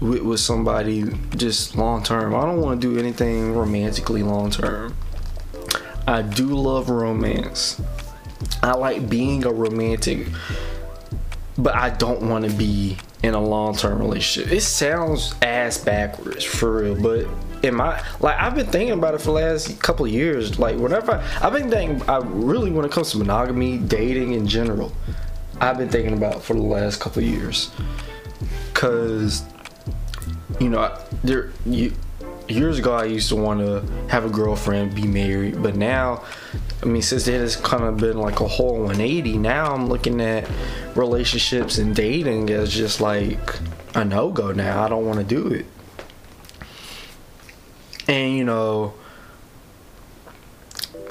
with, 0.00 0.22
with 0.22 0.40
somebody 0.40 1.04
just 1.36 1.76
long 1.76 2.02
term. 2.02 2.34
I 2.34 2.42
don't 2.42 2.60
want 2.60 2.80
to 2.80 2.94
do 2.94 2.98
anything 2.98 3.54
romantically 3.54 4.22
long 4.22 4.50
term. 4.50 4.96
I 6.06 6.22
do 6.22 6.46
love 6.46 6.88
romance. 6.88 7.80
I 8.62 8.72
like 8.72 9.08
being 9.08 9.44
a 9.44 9.52
romantic, 9.52 10.28
but 11.56 11.74
I 11.74 11.90
don't 11.90 12.22
want 12.22 12.44
to 12.44 12.50
be 12.50 12.96
in 13.22 13.34
a 13.34 13.40
long 13.40 13.76
term 13.76 13.98
relationship. 13.98 14.52
It 14.52 14.62
sounds 14.62 15.34
ass 15.42 15.78
backwards 15.78 16.44
for 16.44 16.82
real, 16.82 17.00
but 17.00 17.26
in 17.62 17.74
my 17.74 18.02
like 18.20 18.38
I've 18.38 18.54
been 18.54 18.66
thinking 18.66 18.92
about 18.92 19.14
it 19.14 19.18
for 19.18 19.26
the 19.26 19.32
last 19.32 19.80
couple 19.82 20.06
years. 20.06 20.58
Like 20.58 20.76
whenever 20.76 21.12
I, 21.12 21.46
I've 21.46 21.52
been 21.52 21.70
thinking, 21.70 22.08
I 22.08 22.18
really 22.18 22.70
when 22.70 22.84
it 22.84 22.92
comes 22.92 23.10
to 23.12 23.18
monogamy, 23.18 23.78
dating 23.78 24.32
in 24.32 24.46
general, 24.46 24.92
I've 25.60 25.78
been 25.78 25.88
thinking 25.88 26.14
about 26.14 26.42
for 26.42 26.54
the 26.54 26.62
last 26.62 27.00
couple 27.00 27.22
years, 27.22 27.70
cause 28.74 29.42
you 30.60 30.68
know 30.68 30.96
there 31.22 31.50
you 31.66 31.92
years 32.48 32.78
ago 32.78 32.94
I 32.94 33.04
used 33.04 33.28
to 33.28 33.36
want 33.36 33.60
to 33.60 33.80
have 34.08 34.24
a 34.24 34.30
girlfriend, 34.30 34.94
be 34.94 35.06
married, 35.06 35.62
but 35.62 35.76
now, 35.76 36.24
I 36.82 36.86
mean, 36.86 37.02
since 37.02 37.28
it 37.28 37.40
has 37.40 37.56
kind 37.56 37.84
of 37.84 37.98
been 37.98 38.18
like 38.18 38.40
a 38.40 38.48
whole 38.48 38.78
180, 38.78 39.38
now 39.38 39.74
I'm 39.74 39.88
looking 39.88 40.20
at 40.20 40.48
relationships 40.94 41.78
and 41.78 41.94
dating 41.94 42.50
as 42.50 42.72
just 42.72 43.00
like 43.00 43.38
a 43.94 44.04
no 44.04 44.30
go 44.30 44.52
now. 44.52 44.82
I 44.82 44.88
don't 44.88 45.06
want 45.06 45.18
to 45.18 45.24
do 45.24 45.48
it. 45.48 45.66
And 48.08 48.36
you 48.36 48.44
know, 48.44 48.94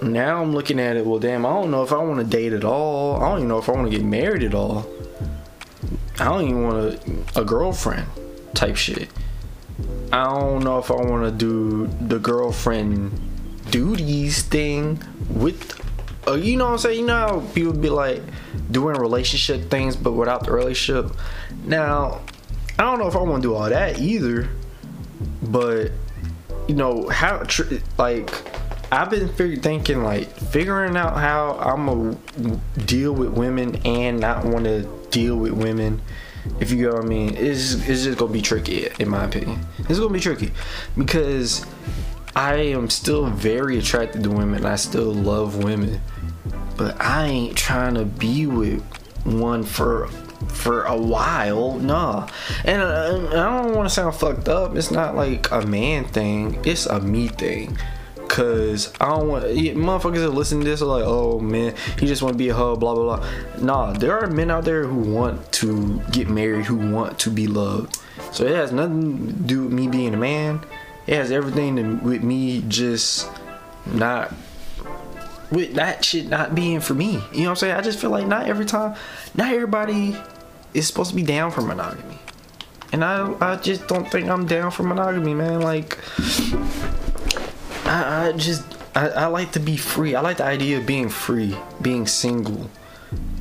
now 0.01 0.41
I'm 0.41 0.53
looking 0.53 0.79
at 0.79 0.95
it, 0.97 1.05
well, 1.05 1.19
damn, 1.19 1.45
I 1.45 1.49
don't 1.49 1.71
know 1.71 1.83
if 1.83 1.91
I 1.91 1.97
want 1.97 2.19
to 2.19 2.25
date 2.25 2.53
at 2.53 2.63
all. 2.63 3.17
I 3.17 3.29
don't 3.29 3.37
even 3.39 3.47
know 3.47 3.59
if 3.59 3.69
I 3.69 3.73
want 3.73 3.91
to 3.91 3.95
get 3.95 4.05
married 4.05 4.43
at 4.43 4.55
all. 4.55 4.87
I 6.19 6.25
don't 6.25 6.43
even 6.43 6.63
want 6.63 7.07
a, 7.35 7.41
a 7.41 7.45
girlfriend 7.45 8.07
type 8.55 8.75
shit. 8.75 9.09
I 10.11 10.23
don't 10.23 10.63
know 10.63 10.79
if 10.79 10.89
I 10.89 10.95
want 10.95 11.25
to 11.25 11.31
do 11.31 11.87
the 12.07 12.19
girlfriend 12.19 13.19
duties 13.69 14.41
thing 14.41 14.99
with, 15.29 15.79
uh, 16.27 16.33
you 16.33 16.57
know 16.57 16.65
what 16.65 16.71
I'm 16.71 16.77
saying? 16.79 16.99
You 17.01 17.05
know 17.05 17.47
people 17.53 17.73
be 17.73 17.89
like 17.89 18.21
doing 18.71 18.95
relationship 18.95 19.69
things 19.69 19.95
but 19.95 20.13
without 20.13 20.45
the 20.45 20.51
relationship. 20.51 21.11
Now, 21.65 22.21
I 22.79 22.83
don't 22.83 22.99
know 22.99 23.07
if 23.07 23.15
I 23.15 23.21
want 23.21 23.43
to 23.43 23.49
do 23.49 23.55
all 23.55 23.69
that 23.69 23.99
either, 23.99 24.49
but 25.43 25.91
you 26.67 26.75
know 26.75 27.07
how 27.09 27.39
tr- 27.39 27.75
like 27.97 28.29
I've 28.91 29.09
been 29.09 29.29
fig- 29.29 29.61
thinking 29.61 30.03
like 30.03 30.29
figuring 30.29 30.95
out 30.95 31.17
how 31.17 31.57
I'm 31.59 31.85
gonna 31.85 32.59
deal 32.85 33.13
with 33.13 33.29
women 33.29 33.75
and 33.85 34.19
not 34.19 34.45
want 34.45 34.65
to 34.65 34.83
deal 35.11 35.35
with 35.35 35.51
women 35.51 36.01
if 36.59 36.71
you 36.71 36.87
know 36.87 36.95
what 36.95 37.05
I 37.05 37.07
mean, 37.07 37.35
it's, 37.35 37.73
it's 37.73 38.03
just 38.03 38.17
gonna 38.17 38.31
be 38.31 38.41
tricky, 38.41 38.87
in 38.99 39.09
my 39.09 39.25
opinion. 39.25 39.59
It's 39.79 39.99
gonna 39.99 40.13
be 40.13 40.19
tricky 40.19 40.51
because 40.97 41.65
I 42.35 42.55
am 42.55 42.89
still 42.89 43.27
very 43.27 43.79
attracted 43.79 44.23
to 44.23 44.29
women. 44.29 44.65
I 44.65 44.75
still 44.75 45.13
love 45.13 45.63
women, 45.63 46.01
but 46.77 46.99
I 47.01 47.25
ain't 47.25 47.57
trying 47.57 47.95
to 47.95 48.05
be 48.05 48.45
with 48.45 48.83
one 49.25 49.63
for 49.63 50.07
for 50.49 50.83
a 50.83 50.95
while. 50.95 51.79
Nah, 51.79 52.27
and 52.63 52.81
uh, 52.81 53.29
I 53.31 53.63
don't 53.63 53.75
want 53.75 53.89
to 53.89 53.93
sound 53.93 54.15
fucked 54.15 54.47
up. 54.47 54.75
It's 54.75 54.91
not 54.91 55.15
like 55.15 55.49
a 55.51 55.65
man 55.65 56.05
thing. 56.05 56.61
It's 56.63 56.85
a 56.85 56.99
me 56.99 57.27
thing. 57.27 57.77
Cause 58.37 58.93
I 59.01 59.07
don't 59.07 59.29
want 59.29 59.45
motherfuckers 59.45 60.19
that 60.19 60.29
listen 60.29 60.59
to 60.59 60.63
this 60.63 60.83
are 60.83 60.85
like, 60.85 61.03
oh 61.03 61.39
man, 61.39 61.73
he 61.97 62.05
just 62.05 62.21
want 62.21 62.35
to 62.35 62.37
be 62.37 62.49
a 62.49 62.53
hub, 62.53 62.79
blah 62.79 62.93
blah 62.93 63.17
blah. 63.17 63.27
Nah, 63.59 63.93
there 63.93 64.15
are 64.15 64.27
men 64.27 64.51
out 64.51 64.63
there 64.63 64.85
who 64.85 65.11
want 65.11 65.51
to 65.53 65.99
get 66.11 66.29
married, 66.29 66.65
who 66.65 66.91
want 66.91 67.17
to 67.17 67.31
be 67.31 67.47
loved. 67.47 67.97
So 68.31 68.45
it 68.45 68.55
has 68.55 68.71
nothing 68.71 69.25
to 69.25 69.33
do 69.33 69.63
with 69.63 69.73
me 69.73 69.87
being 69.87 70.13
a 70.13 70.17
man. 70.17 70.63
It 71.07 71.15
has 71.15 71.31
everything 71.31 71.77
to, 71.77 71.95
with 72.05 72.21
me 72.21 72.63
just 72.67 73.27
not 73.87 74.31
with 75.49 75.73
that 75.73 76.05
shit 76.05 76.27
not 76.27 76.53
being 76.53 76.79
for 76.79 76.93
me. 76.93 77.13
You 77.33 77.39
know 77.39 77.45
what 77.45 77.49
I'm 77.49 77.55
saying? 77.55 77.75
I 77.75 77.81
just 77.81 77.97
feel 77.97 78.11
like 78.11 78.27
not 78.27 78.45
every 78.45 78.65
time, 78.65 78.95
not 79.33 79.51
everybody 79.51 80.15
is 80.75 80.85
supposed 80.85 81.09
to 81.09 81.15
be 81.15 81.23
down 81.23 81.49
for 81.49 81.63
monogamy. 81.63 82.19
And 82.91 83.03
I 83.03 83.33
I 83.41 83.55
just 83.55 83.87
don't 83.87 84.07
think 84.11 84.29
I'm 84.29 84.45
down 84.45 84.69
for 84.69 84.83
monogamy, 84.83 85.33
man. 85.33 85.61
Like 85.61 85.97
I, 87.87 88.27
I 88.27 88.31
just 88.33 88.63
I, 88.95 89.09
I 89.09 89.25
like 89.27 89.51
to 89.53 89.59
be 89.59 89.77
free. 89.77 90.15
I 90.15 90.21
like 90.21 90.37
the 90.37 90.45
idea 90.45 90.79
of 90.79 90.85
being 90.85 91.09
free, 91.09 91.55
being 91.81 92.07
single, 92.07 92.69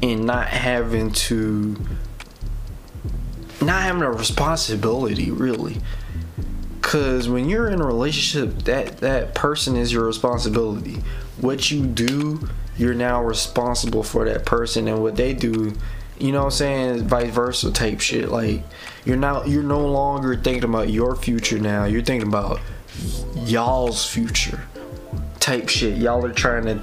and 0.02 0.24
not 0.26 0.48
having 0.48 1.12
to 1.12 1.76
not 3.60 3.82
having 3.82 4.02
a 4.02 4.10
responsibility 4.10 5.30
really. 5.30 5.78
Cause 6.82 7.28
when 7.28 7.48
you're 7.48 7.68
in 7.68 7.80
a 7.80 7.84
relationship, 7.84 8.62
that 8.64 8.98
that 8.98 9.34
person 9.34 9.76
is 9.76 9.92
your 9.92 10.06
responsibility. 10.06 11.02
What 11.40 11.70
you 11.70 11.84
do, 11.84 12.48
you're 12.76 12.94
now 12.94 13.24
responsible 13.24 14.04
for 14.04 14.24
that 14.26 14.46
person, 14.46 14.86
and 14.86 15.02
what 15.02 15.16
they 15.16 15.32
do, 15.34 15.74
you 16.18 16.32
know 16.32 16.38
what 16.38 16.44
I'm 16.44 16.50
saying, 16.52 17.08
vice 17.08 17.30
versa 17.30 17.72
type 17.72 18.00
shit. 18.00 18.28
Like 18.28 18.62
you're 19.04 19.16
not 19.16 19.48
you're 19.48 19.62
no 19.62 19.86
longer 19.86 20.36
thinking 20.36 20.64
about 20.64 20.90
your 20.90 21.16
future 21.16 21.58
now. 21.58 21.84
You're 21.84 22.02
thinking 22.02 22.28
about 22.28 22.60
y'all's 23.44 24.04
future 24.08 24.60
type 25.40 25.68
shit. 25.68 25.96
Y'all 25.98 26.24
are 26.24 26.32
trying 26.32 26.64
to 26.64 26.82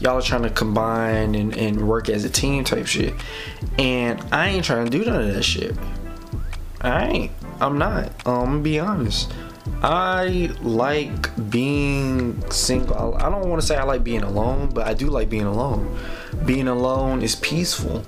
y'all 0.00 0.18
are 0.18 0.22
trying 0.22 0.42
to 0.42 0.50
combine 0.50 1.34
and, 1.34 1.56
and 1.56 1.88
work 1.88 2.08
as 2.08 2.24
a 2.24 2.30
team 2.30 2.64
type 2.64 2.86
shit. 2.86 3.14
And 3.78 4.22
I 4.32 4.48
ain't 4.48 4.64
trying 4.64 4.84
to 4.84 4.90
do 4.90 5.04
none 5.04 5.28
of 5.28 5.34
that 5.34 5.42
shit. 5.42 5.76
I 6.80 7.06
ain't. 7.06 7.32
I'm 7.60 7.78
not. 7.78 8.06
Um, 8.26 8.34
I'm 8.34 8.44
gonna 8.46 8.58
be 8.60 8.80
honest. 8.80 9.32
I 9.82 10.50
like 10.62 11.50
being 11.50 12.50
single. 12.50 13.14
I 13.14 13.30
don't 13.30 13.48
want 13.48 13.60
to 13.60 13.66
say 13.66 13.76
I 13.76 13.84
like 13.84 14.02
being 14.02 14.22
alone, 14.22 14.70
but 14.74 14.86
I 14.86 14.94
do 14.94 15.06
like 15.06 15.30
being 15.30 15.44
alone. 15.44 15.96
Being 16.44 16.68
alone 16.68 17.22
is 17.22 17.36
peaceful. 17.36 18.04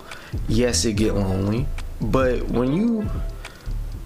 Yes, 0.48 0.84
it 0.84 0.94
get 0.94 1.14
lonely, 1.14 1.66
but 2.00 2.48
when 2.48 2.72
you 2.72 3.08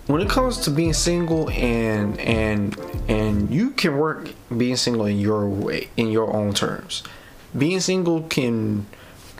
when 0.08 0.22
it 0.22 0.28
comes 0.28 0.58
to 0.58 0.70
being 0.70 0.94
single 0.94 1.48
and 1.50 2.18
and 2.18 2.76
and 3.08 3.50
you 3.50 3.70
can 3.70 3.96
work 3.96 4.30
being 4.56 4.76
single 4.76 5.04
in 5.04 5.18
your 5.18 5.46
way 5.46 5.88
in 5.96 6.10
your 6.10 6.34
own 6.34 6.52
terms. 6.54 7.04
Being 7.56 7.80
single 7.80 8.22
can 8.22 8.86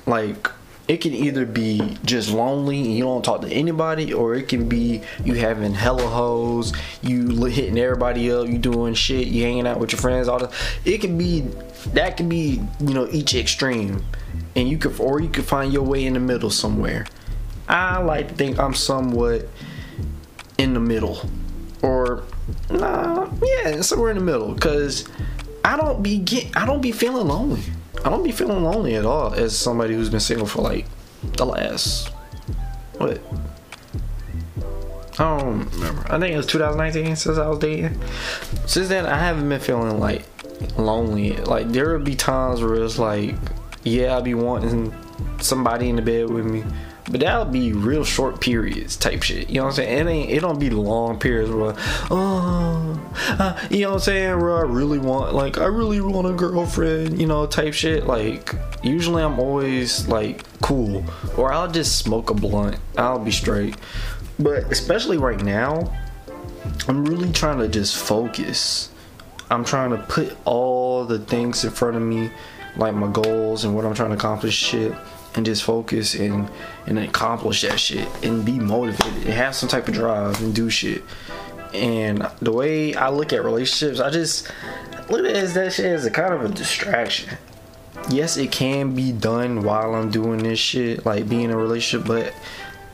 like 0.07 0.49
it 0.87 0.99
can 1.03 1.13
either 1.13 1.45
be 1.45 1.99
just 2.05 2.31
lonely 2.31 2.81
and 2.81 2.95
you 2.95 3.05
don't 3.05 3.23
talk 3.23 3.43
to 3.43 3.49
anybody, 3.49 4.13
or 4.13 4.35
it 4.35 4.49
can 4.49 4.69
be 4.69 5.03
you 5.23 5.35
having 5.35 5.75
hella 5.75 6.07
hoes, 6.07 6.73
you 7.03 7.45
hitting 7.45 7.79
everybody 7.79 8.31
up, 8.33 8.49
you 8.49 8.57
doing 8.57 8.95
shit, 8.95 9.27
you 9.27 9.45
hanging 9.45 9.67
out 9.67 9.79
with 9.79 9.93
your 9.93 10.01
friends, 10.01 10.29
all 10.29 10.39
that. 10.39 10.53
It 10.85 10.99
can 10.99 11.17
be 11.17 11.41
that 11.95 12.19
can 12.19 12.29
be 12.29 12.63
you 12.81 12.95
know 12.95 13.09
each 13.11 13.35
extreme, 13.35 14.05
and 14.55 14.69
you 14.69 14.77
could 14.77 15.01
or 15.01 15.21
you 15.21 15.31
could 15.31 15.47
find 15.47 15.73
your 15.73 15.83
way 15.83 16.05
in 16.05 16.13
the 16.13 16.21
middle 16.21 16.51
somewhere. 16.51 17.07
I 17.69 17.99
like 17.99 18.29
to 18.29 18.35
think 18.35 18.59
I'm 18.59 18.75
somewhat 18.75 19.49
in 20.59 20.75
the 20.75 20.81
middle, 20.81 21.21
or 21.83 22.25
nah, 22.71 23.29
yeah, 23.43 23.81
somewhere 23.81 24.11
in 24.11 24.19
the 24.19 24.25
middle, 24.25 24.55
cause 24.57 25.09
I 25.65 25.77
don't 25.77 26.03
be 26.03 26.19
get 26.19 26.57
I 26.57 26.67
don't 26.67 26.81
be 26.81 26.93
feeling 26.93 27.27
lonely. 27.29 27.63
I 28.05 28.11
don't 28.11 28.23
be 28.23 28.33
feeling 28.33 28.63
lonely 28.63 28.95
at 28.95 29.05
all 29.05 29.33
as 29.33 29.57
somebody 29.57 29.95
who's 29.95 30.11
been 30.11 30.21
single 30.21 30.47
for 30.47 30.63
like 30.63 30.87
the 31.23 31.47
last 31.47 32.09
what 32.99 33.21
I 35.19 35.41
don't 35.41 35.69
remember. 35.73 36.05
I 36.13 36.19
think 36.21 36.35
it 36.35 36.37
was 36.37 36.47
2019 36.47 37.17
since 37.17 37.39
I 37.39 37.49
was 37.49 37.59
dating. 37.59 38.01
Since 38.67 38.89
then, 38.89 39.05
I 39.05 39.19
haven't 39.19 39.49
been 39.49 39.61
feeling 39.61 39.99
like 39.99 40.25
lonely. 40.79 41.37
Like 41.37 41.69
there 41.71 41.93
would 41.93 42.05
be 42.05 42.15
times 42.15 42.63
where 42.63 42.77
it's 42.77 42.99
like, 42.99 43.35
yeah, 43.83 44.17
I'd 44.17 44.25
be 44.25 44.35
wanting 44.35 44.95
somebody 45.41 45.89
in 45.89 45.97
the 45.97 46.03
bed 46.03 46.31
with 46.31 46.47
me, 46.47 46.65
but 47.11 47.21
that'll 47.21 47.47
be 47.47 47.73
real 47.73 48.05
short 48.05 48.41
periods 48.41 48.97
type 48.97 49.23
shit. 49.23 49.49
You 49.49 49.57
know 49.57 49.65
what 49.65 49.71
I'm 49.71 49.77
saying? 49.77 50.07
It 50.07 50.11
ain't. 50.11 50.31
It 50.31 50.41
don't 50.41 50.61
be 50.61 50.71
long 50.71 51.19
periods 51.19 51.51
where, 51.51 51.75
oh, 52.11 53.13
uh, 53.39 53.67
you 53.71 53.83
know 53.83 53.91
what 53.91 53.95
I'm 53.95 54.01
saying? 54.01 54.41
Where 54.41 54.59
I 54.59 54.63
really 54.63 54.99
want, 54.99 55.35
like, 55.35 55.59
I 55.59 55.67
really 55.67 56.01
want 56.01 56.27
a 56.27 56.33
girlfriend. 56.33 57.21
You 57.21 57.27
know, 57.27 57.47
type 57.47 57.73
shit. 57.75 58.07
Like, 58.07 58.55
usually 58.83 59.23
I'm 59.23 59.39
always 59.39 60.07
like 60.09 60.45
cool, 60.61 61.05
or 61.37 61.53
I'll 61.53 61.71
just 61.71 61.99
smoke 61.99 62.31
a 62.31 62.35
blunt. 62.35 62.77
I'll 62.97 63.19
be 63.19 63.31
straight. 63.31 63.77
But 64.39 64.71
especially 64.71 65.17
right 65.17 65.43
now, 65.43 65.93
I'm 66.87 67.05
really 67.05 67.33
trying 67.33 67.59
to 67.59 67.69
just 67.69 67.97
focus. 67.97 68.91
I'm 69.51 69.65
trying 69.65 69.91
to 69.91 69.97
put 69.97 70.37
all 70.45 71.05
the 71.07 71.19
things 71.19 71.65
in 71.65 71.71
front 71.71 71.97
of 71.97 72.03
me, 72.03 72.31
like 72.77 72.95
my 72.95 73.11
goals 73.11 73.65
and 73.65 73.75
what 73.75 73.87
I'm 73.87 73.95
trying 73.95 74.11
to 74.11 74.17
accomplish, 74.17 74.55
shit, 74.55 74.93
and 75.39 75.47
just 75.47 75.63
focus 75.63 76.15
and 76.15 76.51
and 76.87 76.99
accomplish 76.99 77.63
that 77.63 77.79
shit 77.79 78.09
and 78.25 78.45
be 78.45 78.59
motivated 78.59 79.25
and 79.25 79.33
have 79.33 79.55
some 79.55 79.69
type 79.69 79.87
of 79.87 79.95
drive 79.95 80.43
and 80.43 80.53
do 80.53 80.69
shit. 80.69 81.03
And 81.73 82.29
the 82.43 82.53
way 82.53 82.95
I 82.95 83.09
look 83.11 83.33
at 83.33 83.45
relationships, 83.45 84.01
I 84.01 84.11
just 84.11 84.51
look 85.09 85.21
at 85.21 85.27
it 85.27 85.37
as 85.37 85.55
that 85.55 85.73
shit 85.73 85.87
as 85.87 86.05
a 86.05 86.11
kind 86.11 86.35
of 86.35 86.45
a 86.45 86.49
distraction. 86.49 87.39
Yes, 88.11 88.37
it 88.37 88.51
can 88.51 88.95
be 88.95 89.13
done 89.13 89.63
while 89.63 89.95
I'm 89.95 90.11
doing 90.11 90.39
this 90.39 90.59
shit, 90.59 91.07
like 91.07 91.29
being 91.29 91.43
in 91.43 91.51
a 91.53 91.57
relationship, 91.57 92.07
but 92.09 92.35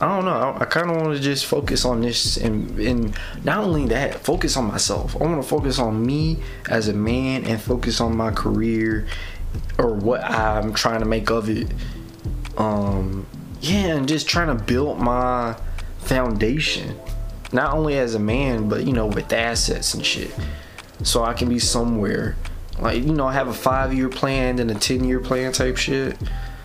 I 0.01 0.09
don't 0.09 0.27
know. 0.27 0.33
I, 0.33 0.61
I 0.61 0.65
kind 0.67 0.91
of 0.91 0.97
want 0.97 1.17
to 1.17 1.23
just 1.23 1.47
focus 1.47 1.87
on 1.87 2.03
this 2.03 2.37
and 2.37 2.79
and 2.79 3.19
not 3.43 3.65
only 3.65 3.87
that, 3.87 4.17
focus 4.17 4.57
on 4.59 4.67
myself. 4.67 5.17
I 5.17 5.25
want 5.25 5.43
to 5.43 5.49
focus 5.49 5.79
on 5.79 6.05
me 6.05 6.43
as 6.69 6.89
a 6.89 6.93
man 6.93 7.47
and 7.47 7.59
focus 7.59 8.03
on 8.03 8.15
my 8.15 8.33
career 8.33 9.07
or 9.79 9.95
what 9.95 10.23
I'm 10.23 10.75
trying 10.75 11.01
to 11.01 11.07
make 11.07 11.31
of 11.31 11.49
it. 11.49 11.69
Um, 12.57 13.27
yeah, 13.61 13.97
and 13.97 14.09
just 14.09 14.29
trying 14.29 14.57
to 14.57 14.65
build 14.65 14.99
my 14.99 15.57
foundation, 15.99 16.99
not 17.53 17.75
only 17.75 17.99
as 17.99 18.15
a 18.15 18.19
man, 18.19 18.69
but 18.69 18.87
you 18.87 18.93
know, 18.93 19.07
with 19.07 19.33
assets 19.33 19.95
and 19.95 20.05
shit, 20.05 20.35
so 21.03 21.25
I 21.25 21.33
can 21.35 21.49
be 21.49 21.59
somewhere. 21.59 22.37
Like 22.79 23.03
you 23.03 23.13
know, 23.13 23.27
i 23.27 23.33
have 23.33 23.49
a 23.49 23.55
five 23.55 23.95
year 23.95 24.09
plan 24.09 24.59
and 24.59 24.71
a 24.71 24.75
ten 24.75 25.05
year 25.05 25.21
plan 25.21 25.53
type 25.53 25.77
shit. 25.77 26.17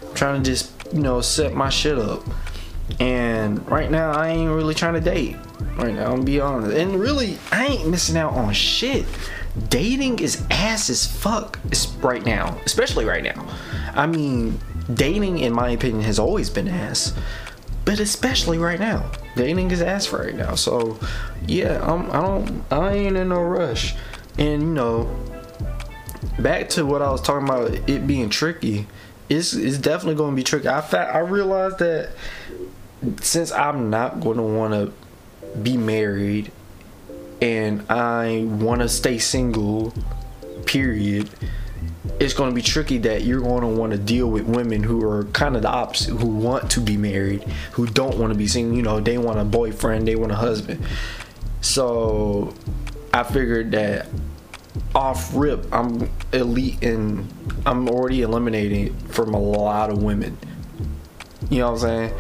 I'm 0.02 0.14
trying 0.14 0.44
to 0.44 0.50
just 0.50 0.72
you 0.94 1.02
know 1.02 1.22
set 1.22 1.54
my 1.54 1.70
shit 1.70 1.98
up. 1.98 2.24
And 3.00 3.66
right 3.70 3.90
now, 3.90 4.12
I 4.12 4.30
ain't 4.30 4.50
really 4.50 4.74
trying 4.74 4.96
to 4.96 5.00
date. 5.00 5.38
Right 5.76 5.94
now, 5.94 6.12
I'm 6.12 6.26
be 6.26 6.42
honest. 6.42 6.76
And 6.76 7.00
really, 7.00 7.38
I 7.52 7.68
ain't 7.68 7.88
missing 7.88 8.18
out 8.18 8.34
on 8.34 8.52
shit. 8.54 9.06
Dating 9.70 10.20
is 10.20 10.44
ass 10.50 10.90
as 10.90 11.06
fuck 11.06 11.60
right 12.02 12.26
now, 12.26 12.60
especially 12.66 13.06
right 13.06 13.24
now. 13.24 13.48
I 13.94 14.08
mean, 14.08 14.60
dating, 14.94 15.40
in 15.40 15.54
my 15.54 15.70
opinion, 15.70 16.04
has 16.04 16.20
always 16.20 16.50
been 16.50 16.68
ass, 16.68 17.14
but 17.86 18.00
especially 18.00 18.58
right 18.58 18.80
now, 18.80 19.12
dating 19.36 19.72
is 19.72 19.82
ass 19.82 20.12
right 20.12 20.36
now. 20.36 20.56
So, 20.56 21.00
yeah, 21.48 21.80
I'm, 21.82 22.10
I 22.12 22.22
don't, 22.22 22.64
I 22.72 22.94
ain't 22.94 23.18
in 23.18 23.30
no 23.30 23.42
rush. 23.42 23.96
And 24.38 24.62
you 24.62 24.70
know, 24.70 25.10
back 26.40 26.70
to 26.70 26.86
what 26.86 27.02
I 27.02 27.12
was 27.12 27.22
talking 27.22 27.48
about, 27.48 27.90
it 27.90 28.08
being 28.08 28.30
tricky. 28.30 28.88
It's, 29.28 29.54
it's 29.54 29.78
definitely 29.78 30.16
going 30.16 30.32
to 30.32 30.36
be 30.36 30.44
tricky. 30.44 30.68
I 30.68 30.82
fact 30.82 31.14
I 31.14 31.20
realized 31.20 31.80
that 31.80 32.12
since 33.22 33.52
I'm 33.52 33.90
not 33.90 34.20
going 34.20 34.38
to 34.38 34.44
want 34.44 34.74
to 34.74 35.58
be 35.60 35.78
married 35.78 36.52
and 37.42 37.90
I 37.90 38.46
want 38.46 38.82
to 38.82 38.90
stay 38.90 39.18
single, 39.18 39.94
period, 40.66 41.30
it's 42.20 42.34
going 42.34 42.50
to 42.50 42.56
be 42.56 42.62
tricky 42.62 42.98
that 43.00 43.24
you're 43.24 43.42
going 43.42 43.62
to 43.62 43.68
want 43.68 43.92
to 43.94 43.98
deal 43.98 44.30
with 44.30 44.44
women 44.44 44.84
who 44.84 45.04
are 45.08 45.24
kind 45.26 45.56
of 45.56 45.62
the 45.62 45.70
opposite, 45.70 46.12
who 46.12 46.28
want 46.28 46.72
to 46.72 46.82
be 46.82 46.98
married, 46.98 47.44
who 47.74 47.86
don't 47.88 48.18
want 48.18 48.34
to 48.34 48.38
be 48.38 48.48
single. 48.48 48.76
You 48.76 48.84
know, 48.84 49.00
they 49.00 49.18
want 49.18 49.40
a 49.40 49.46
boyfriend, 49.46 50.08
they 50.08 50.16
want 50.16 50.32
a 50.32 50.36
husband. 50.36 50.84
So 51.62 52.54
I 53.14 53.24
figured 53.24 53.72
that 53.72 54.08
off 54.94 55.32
rip, 55.34 55.66
I'm 55.74 56.10
elite 56.34 56.84
and 56.84 57.32
I'm 57.66 57.90
already 57.90 58.22
eliminating 58.22 58.98
from 59.08 59.34
a 59.34 59.40
lot 59.40 59.90
of 59.90 60.02
women. 60.04 60.38
You 61.50 61.60
know 61.60 61.72
what 61.72 61.84
I'm 61.84 62.12
saying? 62.12 62.14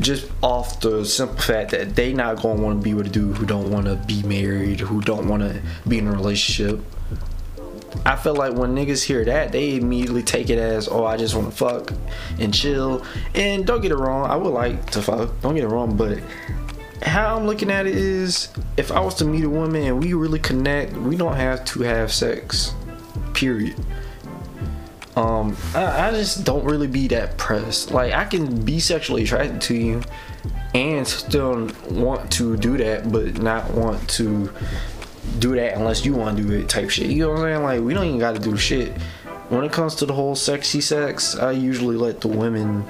just 0.00 0.28
off 0.42 0.80
the 0.80 1.04
simple 1.04 1.38
fact 1.38 1.70
that 1.70 1.94
they 1.94 2.12
not 2.12 2.42
gonna 2.42 2.60
want 2.60 2.80
to 2.80 2.84
be 2.84 2.94
with 2.94 3.06
a 3.06 3.10
dude 3.10 3.36
who 3.36 3.46
don't 3.46 3.70
want 3.70 3.86
to 3.86 3.94
be 3.94 4.22
married, 4.24 4.80
who 4.80 5.00
don't 5.00 5.28
want 5.28 5.42
to 5.42 5.62
be 5.86 5.98
in 5.98 6.08
a 6.08 6.12
relationship. 6.12 6.80
I 8.04 8.16
feel 8.16 8.34
like 8.34 8.54
when 8.54 8.74
niggas 8.74 9.04
hear 9.04 9.24
that, 9.24 9.52
they 9.52 9.76
immediately 9.76 10.22
take 10.22 10.50
it 10.50 10.58
as, 10.58 10.88
oh, 10.88 11.04
I 11.04 11.16
just 11.16 11.34
want 11.34 11.50
to 11.50 11.56
fuck 11.56 11.92
and 12.38 12.52
chill. 12.52 13.04
And 13.34 13.66
don't 13.66 13.80
get 13.80 13.92
it 13.92 13.96
wrong, 13.96 14.30
I 14.30 14.36
would 14.36 14.52
like 14.52 14.90
to 14.90 15.02
fuck. 15.02 15.40
Don't 15.40 15.54
get 15.54 15.64
it 15.64 15.68
wrong, 15.68 15.96
but 15.96 16.18
how 17.02 17.36
I'm 17.36 17.46
looking 17.46 17.70
at 17.70 17.86
it 17.86 17.96
is, 17.96 18.48
if 18.76 18.92
I 18.92 19.00
was 19.00 19.14
to 19.16 19.24
meet 19.24 19.44
a 19.44 19.48
woman 19.48 19.82
and 19.82 20.02
we 20.02 20.14
really 20.14 20.38
connect, 20.38 20.92
we 20.94 21.16
don't 21.16 21.36
have 21.36 21.64
to 21.66 21.82
have 21.82 22.12
sex. 22.12 22.74
Period 23.32 23.74
um 25.16 25.56
I, 25.74 26.08
I, 26.08 26.10
just 26.10 26.44
don't 26.44 26.64
really 26.64 26.86
be 26.86 27.08
that 27.08 27.36
pressed 27.38 27.92
like 27.92 28.12
i 28.12 28.24
can 28.24 28.64
be 28.64 28.80
sexually 28.80 29.22
attracted 29.22 29.60
to 29.62 29.74
you 29.74 30.02
and 30.74 31.06
still 31.06 31.70
want 31.88 32.32
to 32.32 32.56
do 32.56 32.76
that 32.78 33.10
but 33.12 33.38
not 33.40 33.70
want 33.70 34.08
to 34.10 34.50
do 35.38 35.54
that 35.54 35.76
unless 35.76 36.04
you 36.04 36.14
want 36.14 36.36
to 36.36 36.42
do 36.42 36.52
it 36.52 36.68
type 36.68 36.90
shit. 36.90 37.06
You 37.06 37.24
know 37.24 37.28
what 37.30 37.38
i'm 37.38 37.44
saying? 37.44 37.62
Like 37.62 37.80
we 37.82 37.94
don't 37.94 38.06
even 38.06 38.18
gotta 38.18 38.38
do 38.38 38.56
shit. 38.56 38.92
When 39.48 39.64
it 39.64 39.72
comes 39.72 39.94
to 39.96 40.06
the 40.06 40.12
whole 40.12 40.34
sexy 40.34 40.80
sex 40.80 41.36
i 41.36 41.50
usually 41.50 41.96
let 41.96 42.20
the 42.20 42.28
women 42.28 42.84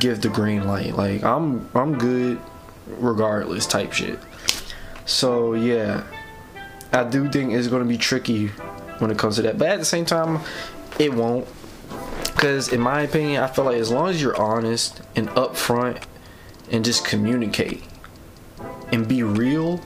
give 0.00 0.20
the 0.20 0.28
green 0.28 0.66
light. 0.66 0.94
Like 0.96 1.22
i'm 1.22 1.68
i'm 1.74 1.98
good 1.98 2.40
regardless 2.86 3.66
type 3.66 3.92
shit. 3.92 4.18
So 5.06 5.54
yeah. 5.54 6.04
I 6.92 7.02
do 7.02 7.28
think 7.28 7.52
it's 7.52 7.66
going 7.66 7.82
to 7.82 7.88
be 7.88 7.98
tricky 7.98 8.48
when 8.98 9.10
it 9.10 9.18
comes 9.18 9.36
to 9.36 9.42
that. 9.42 9.58
But 9.58 9.68
at 9.68 9.78
the 9.80 9.84
same 9.84 10.04
time 10.04 10.40
it 10.98 11.12
won't. 11.12 11.46
Because, 12.26 12.72
in 12.72 12.80
my 12.80 13.02
opinion, 13.02 13.42
I 13.42 13.46
feel 13.46 13.64
like 13.64 13.76
as 13.76 13.90
long 13.90 14.08
as 14.08 14.20
you're 14.20 14.40
honest 14.40 15.00
and 15.16 15.28
upfront 15.30 16.02
and 16.70 16.84
just 16.84 17.04
communicate 17.04 17.82
and 18.92 19.06
be 19.08 19.22
real, 19.22 19.80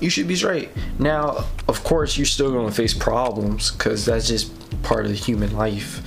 you 0.00 0.10
should 0.10 0.28
be 0.28 0.36
straight. 0.36 0.70
Now, 0.98 1.44
of 1.68 1.84
course, 1.84 2.16
you're 2.16 2.26
still 2.26 2.50
going 2.50 2.68
to 2.68 2.74
face 2.74 2.94
problems 2.94 3.70
because 3.70 4.04
that's 4.04 4.28
just 4.28 4.52
part 4.82 5.04
of 5.04 5.10
the 5.10 5.16
human 5.16 5.56
life. 5.56 6.00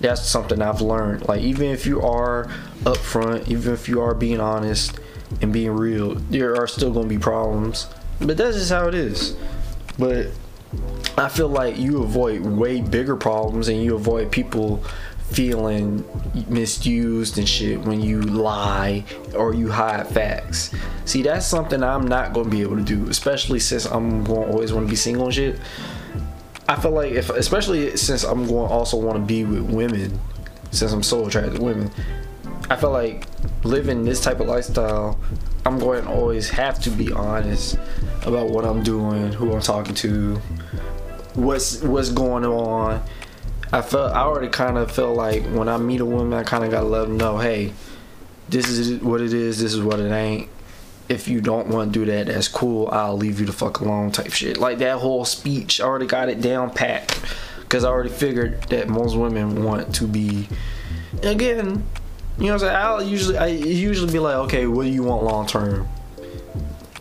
That's 0.00 0.26
something 0.26 0.60
I've 0.60 0.80
learned. 0.80 1.28
Like, 1.28 1.42
even 1.42 1.70
if 1.70 1.86
you 1.86 2.02
are 2.02 2.46
upfront, 2.82 3.48
even 3.48 3.72
if 3.72 3.88
you 3.88 4.00
are 4.00 4.14
being 4.14 4.40
honest 4.40 4.98
and 5.40 5.52
being 5.52 5.70
real, 5.70 6.14
there 6.14 6.56
are 6.56 6.66
still 6.66 6.92
going 6.92 7.08
to 7.08 7.14
be 7.14 7.20
problems. 7.20 7.86
But 8.20 8.36
that's 8.36 8.56
just 8.56 8.70
how 8.70 8.88
it 8.88 8.94
is. 8.94 9.36
But 9.98 10.28
I 11.16 11.28
feel 11.28 11.48
like 11.48 11.78
you 11.78 12.02
avoid 12.02 12.42
way 12.42 12.80
bigger 12.80 13.16
problems 13.16 13.68
and 13.68 13.82
you 13.82 13.94
avoid 13.94 14.32
people 14.32 14.84
feeling 15.30 16.04
misused 16.48 17.38
and 17.38 17.48
shit 17.48 17.80
when 17.80 18.00
you 18.00 18.20
lie 18.22 19.04
or 19.34 19.54
you 19.54 19.70
hide 19.70 20.06
facts. 20.08 20.74
See, 21.04 21.22
that's 21.22 21.46
something 21.46 21.82
I'm 21.82 22.06
not 22.06 22.32
gonna 22.32 22.50
be 22.50 22.62
able 22.62 22.76
to 22.76 22.82
do, 22.82 23.08
especially 23.08 23.58
since 23.58 23.86
I'm 23.86 24.24
going 24.24 24.50
always 24.50 24.72
want 24.72 24.86
to 24.86 24.90
be 24.90 24.96
single 24.96 25.26
and 25.26 25.34
shit. 25.34 25.58
I 26.68 26.76
feel 26.76 26.92
like 26.92 27.12
if, 27.12 27.30
especially 27.30 27.96
since 27.96 28.24
I'm 28.24 28.46
going 28.46 28.70
also 28.70 28.96
want 28.96 29.16
to 29.16 29.24
be 29.24 29.44
with 29.44 29.62
women, 29.62 30.18
since 30.70 30.92
I'm 30.92 31.02
so 31.02 31.26
attracted 31.26 31.56
to 31.56 31.62
women, 31.62 31.90
I 32.70 32.76
feel 32.76 32.90
like 32.90 33.26
living 33.64 34.04
this 34.04 34.22
type 34.22 34.40
of 34.40 34.48
lifestyle, 34.48 35.18
I'm 35.66 35.78
going 35.78 36.04
to 36.04 36.10
always 36.10 36.48
have 36.48 36.80
to 36.82 36.90
be 36.90 37.12
honest 37.12 37.78
about 38.24 38.48
what 38.48 38.64
I'm 38.64 38.82
doing, 38.82 39.32
who 39.32 39.52
I'm 39.52 39.60
talking 39.60 39.94
to, 39.96 40.36
what's 41.34 41.82
what's 41.82 42.10
going 42.10 42.46
on. 42.46 43.02
I 43.74 43.82
felt 43.82 44.12
I 44.12 44.20
already 44.20 44.46
kind 44.46 44.78
of 44.78 44.92
felt 44.92 45.16
like 45.16 45.42
when 45.46 45.68
I 45.68 45.78
meet 45.78 46.00
a 46.00 46.04
woman, 46.06 46.32
I 46.32 46.44
kind 46.44 46.62
of 46.62 46.70
gotta 46.70 46.86
let 46.86 47.08
them 47.08 47.16
know, 47.16 47.38
hey, 47.38 47.72
this 48.48 48.68
is 48.68 49.02
what 49.02 49.20
it 49.20 49.32
is, 49.32 49.60
this 49.60 49.74
is 49.74 49.82
what 49.82 49.98
it 49.98 50.12
ain't. 50.12 50.48
If 51.08 51.26
you 51.26 51.40
don't 51.40 51.66
want 51.66 51.92
to 51.92 51.98
do 51.98 52.06
that, 52.06 52.26
that's 52.26 52.46
cool. 52.46 52.88
I'll 52.92 53.16
leave 53.16 53.40
you 53.40 53.46
the 53.46 53.52
fuck 53.52 53.80
alone, 53.80 54.12
type 54.12 54.32
shit. 54.32 54.58
Like 54.58 54.78
that 54.78 54.98
whole 54.98 55.24
speech, 55.24 55.80
I 55.80 55.86
already 55.86 56.06
got 56.06 56.28
it 56.28 56.40
down 56.40 56.70
pat, 56.70 57.18
cause 57.68 57.82
I 57.82 57.88
already 57.88 58.10
figured 58.10 58.62
that 58.68 58.88
most 58.88 59.16
women 59.16 59.64
want 59.64 59.92
to 59.96 60.06
be. 60.06 60.48
Again, 61.24 61.84
you 62.38 62.46
know 62.46 62.52
what 62.52 62.52
I'm 62.52 62.58
saying? 62.60 62.76
I'll 62.76 63.02
usually 63.02 63.38
I 63.38 63.46
usually 63.48 64.12
be 64.12 64.20
like, 64.20 64.36
okay, 64.36 64.68
what 64.68 64.84
do 64.84 64.90
you 64.90 65.02
want 65.02 65.24
long 65.24 65.48
term? 65.48 65.88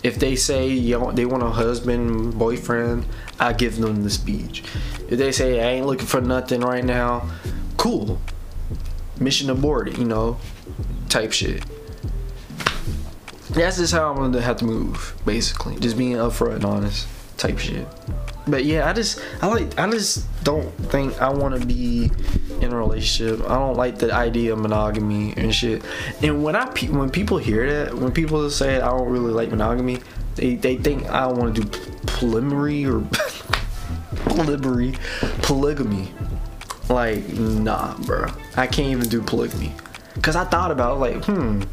If 0.01 0.17
they 0.17 0.35
say 0.35 0.69
you 0.69 0.97
know, 0.97 1.11
they 1.11 1.27
want 1.27 1.43
a 1.43 1.49
husband, 1.51 2.39
boyfriend, 2.39 3.05
I 3.39 3.53
give 3.53 3.77
them 3.77 4.03
the 4.03 4.09
speech. 4.09 4.63
If 5.13 5.19
they 5.19 5.31
say 5.31 5.61
I 5.61 5.73
ain't 5.73 5.85
looking 5.85 6.07
for 6.07 6.21
nothing 6.21 6.61
right 6.61 6.83
now, 6.83 7.29
cool. 7.77 8.19
Mission 9.19 9.51
aborted, 9.51 9.99
you 9.99 10.05
know, 10.05 10.39
type 11.07 11.31
shit. 11.31 11.63
That's 13.51 13.77
just 13.77 13.93
how 13.93 14.09
I'm 14.09 14.17
gonna 14.17 14.41
have 14.41 14.57
to 14.57 14.65
move, 14.65 15.13
basically. 15.23 15.75
Just 15.75 15.99
being 15.99 16.13
upfront 16.13 16.55
and 16.55 16.65
honest, 16.65 17.07
type 17.37 17.59
shit. 17.59 17.87
But 18.47 18.65
yeah, 18.65 18.89
I 18.89 18.93
just 18.93 19.21
I 19.39 19.45
like 19.45 19.77
I 19.77 19.87
just 19.91 20.25
don't 20.43 20.71
think 20.89 21.21
I 21.21 21.29
want 21.29 21.61
to 21.61 21.63
be 21.63 22.09
in 22.59 22.73
a 22.73 22.75
relationship. 22.75 23.47
I 23.47 23.53
don't 23.53 23.77
like 23.77 23.99
the 23.99 24.11
idea 24.11 24.53
of 24.53 24.57
monogamy 24.57 25.35
and 25.37 25.53
shit. 25.53 25.83
And 26.23 26.43
when 26.43 26.55
I 26.55 26.65
pe- 26.71 26.89
when 26.89 27.11
people 27.11 27.37
hear 27.37 27.71
that, 27.71 27.95
when 27.95 28.11
people 28.11 28.49
say 28.49 28.77
I 28.77 28.87
don't 28.87 29.09
really 29.09 29.31
like 29.31 29.51
monogamy, 29.51 29.99
they 30.33 30.55
they 30.55 30.75
think 30.77 31.05
I 31.05 31.27
want 31.27 31.53
to 31.55 31.61
do 31.61 31.67
polyamory 32.07 32.87
or 32.87 33.07
polygamy. 35.41 36.11
Like 36.89 37.27
nah, 37.29 37.97
bro. 37.99 38.27
I 38.55 38.67
can't 38.67 38.89
even 38.89 39.07
do 39.09 39.21
polygamy. 39.21 39.73
Cause 40.21 40.35
I 40.35 40.45
thought 40.45 40.71
about 40.71 40.99
like 40.99 41.23
hmm, 41.25 41.63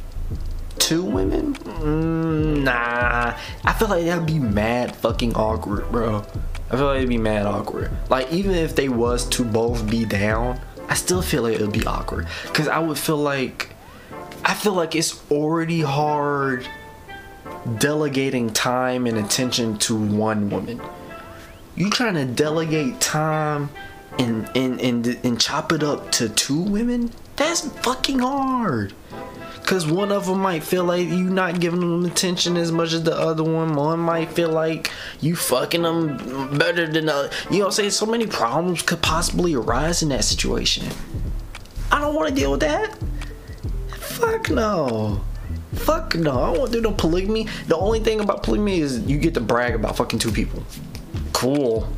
two 0.79 1.03
women? 1.03 1.55
Mm, 1.55 2.63
nah. 2.63 3.37
I 3.65 3.73
feel 3.75 3.89
like 3.89 4.05
that'd 4.05 4.27
be 4.27 4.39
mad 4.39 4.97
fucking 4.97 5.35
awkward, 5.35 5.91
bro. 5.91 6.25
I 6.71 6.77
feel 6.77 6.87
like 6.87 6.99
it'd 6.99 7.09
be 7.09 7.19
mad 7.19 7.47
awkward. 7.47 7.91
Like 8.09 8.33
even 8.33 8.55
if 8.55 8.77
they 8.77 8.89
was 8.89 9.29
to 9.31 9.45
both 9.45 9.89
be 9.91 10.05
down, 10.05 10.61
I 10.89 10.95
still 10.95 11.23
feel 11.23 11.43
like 11.43 11.55
it'd 11.55 11.73
be 11.73 11.85
awkward. 11.85 12.27
Cause 12.53 12.69
I 12.69 12.79
would 12.79 12.99
feel 12.99 13.19
like 13.19 13.71
I 14.45 14.55
feel 14.55 14.73
like 14.73 14.95
it's 14.95 15.21
already 15.31 15.81
hard 15.81 16.67
delegating 17.79 18.51
time 18.51 19.07
and 19.07 19.19
attention 19.19 19.79
to 19.79 19.97
one 19.97 20.51
woman. 20.51 20.81
You 21.77 21.91
trying 21.91 22.15
to 22.15 22.25
delegate 22.25 23.01
time 23.01 23.71
and 24.19 24.51
and 24.57 24.81
and, 24.81 25.07
and 25.07 25.41
chop 25.41 25.73
it 25.73 25.83
up 25.83 26.11
to 26.13 26.29
two 26.29 26.61
women? 26.61 27.13
That's 27.37 27.67
fucking 27.83 28.19
hard. 28.19 28.93
Cause 29.65 29.87
one 29.87 30.11
of 30.11 30.27
them 30.27 30.41
might 30.41 30.65
feel 30.65 30.85
like 30.85 31.07
you 31.07 31.25
not 31.25 31.61
giving 31.61 31.81
them 31.81 32.05
attention 32.05 32.57
as 32.57 32.73
much 32.73 32.93
as 32.93 33.05
the 33.05 33.17
other 33.17 33.45
one. 33.45 33.75
One 33.75 34.01
might 34.01 34.31
feel 34.31 34.51
like 34.51 34.91
you 35.21 35.37
fucking 35.37 35.83
them 35.83 36.59
better 36.59 36.89
than 36.89 37.07
the. 37.07 37.33
You 37.51 37.59
know 37.59 37.59
what 37.59 37.67
I'm 37.67 37.73
saying? 37.73 37.91
So 37.91 38.05
many 38.05 38.27
problems 38.27 38.83
could 38.83 39.01
possibly 39.01 39.55
arise 39.55 40.03
in 40.03 40.09
that 40.09 40.25
situation. 40.25 40.89
I 41.93 42.01
don't 42.01 42.15
want 42.15 42.31
to 42.31 42.35
deal 42.35 42.51
with 42.51 42.61
that. 42.61 42.99
Fuck 43.97 44.51
no. 44.51 45.21
Fuck 45.75 46.17
no. 46.17 46.33
I 46.33 46.47
don't 46.51 46.59
want 46.59 46.73
to 46.73 46.79
do 46.79 46.83
no 46.83 46.93
polygamy. 46.93 47.47
The 47.69 47.77
only 47.77 48.01
thing 48.01 48.21
about 48.21 48.43
polygamy 48.43 48.81
is 48.81 48.99
you 49.07 49.19
get 49.19 49.35
to 49.35 49.41
brag 49.41 49.75
about 49.75 49.97
fucking 49.97 50.19
two 50.19 50.33
people. 50.33 50.65
Cool. 51.41 51.89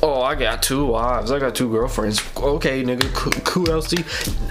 Oh, 0.00 0.22
I 0.22 0.36
got 0.36 0.62
two 0.62 0.86
wives. 0.86 1.32
I 1.32 1.40
got 1.40 1.56
two 1.56 1.68
girlfriends. 1.68 2.22
Okay, 2.36 2.84
nigga. 2.84 3.12
cool 3.44 3.64
do? 3.64 4.04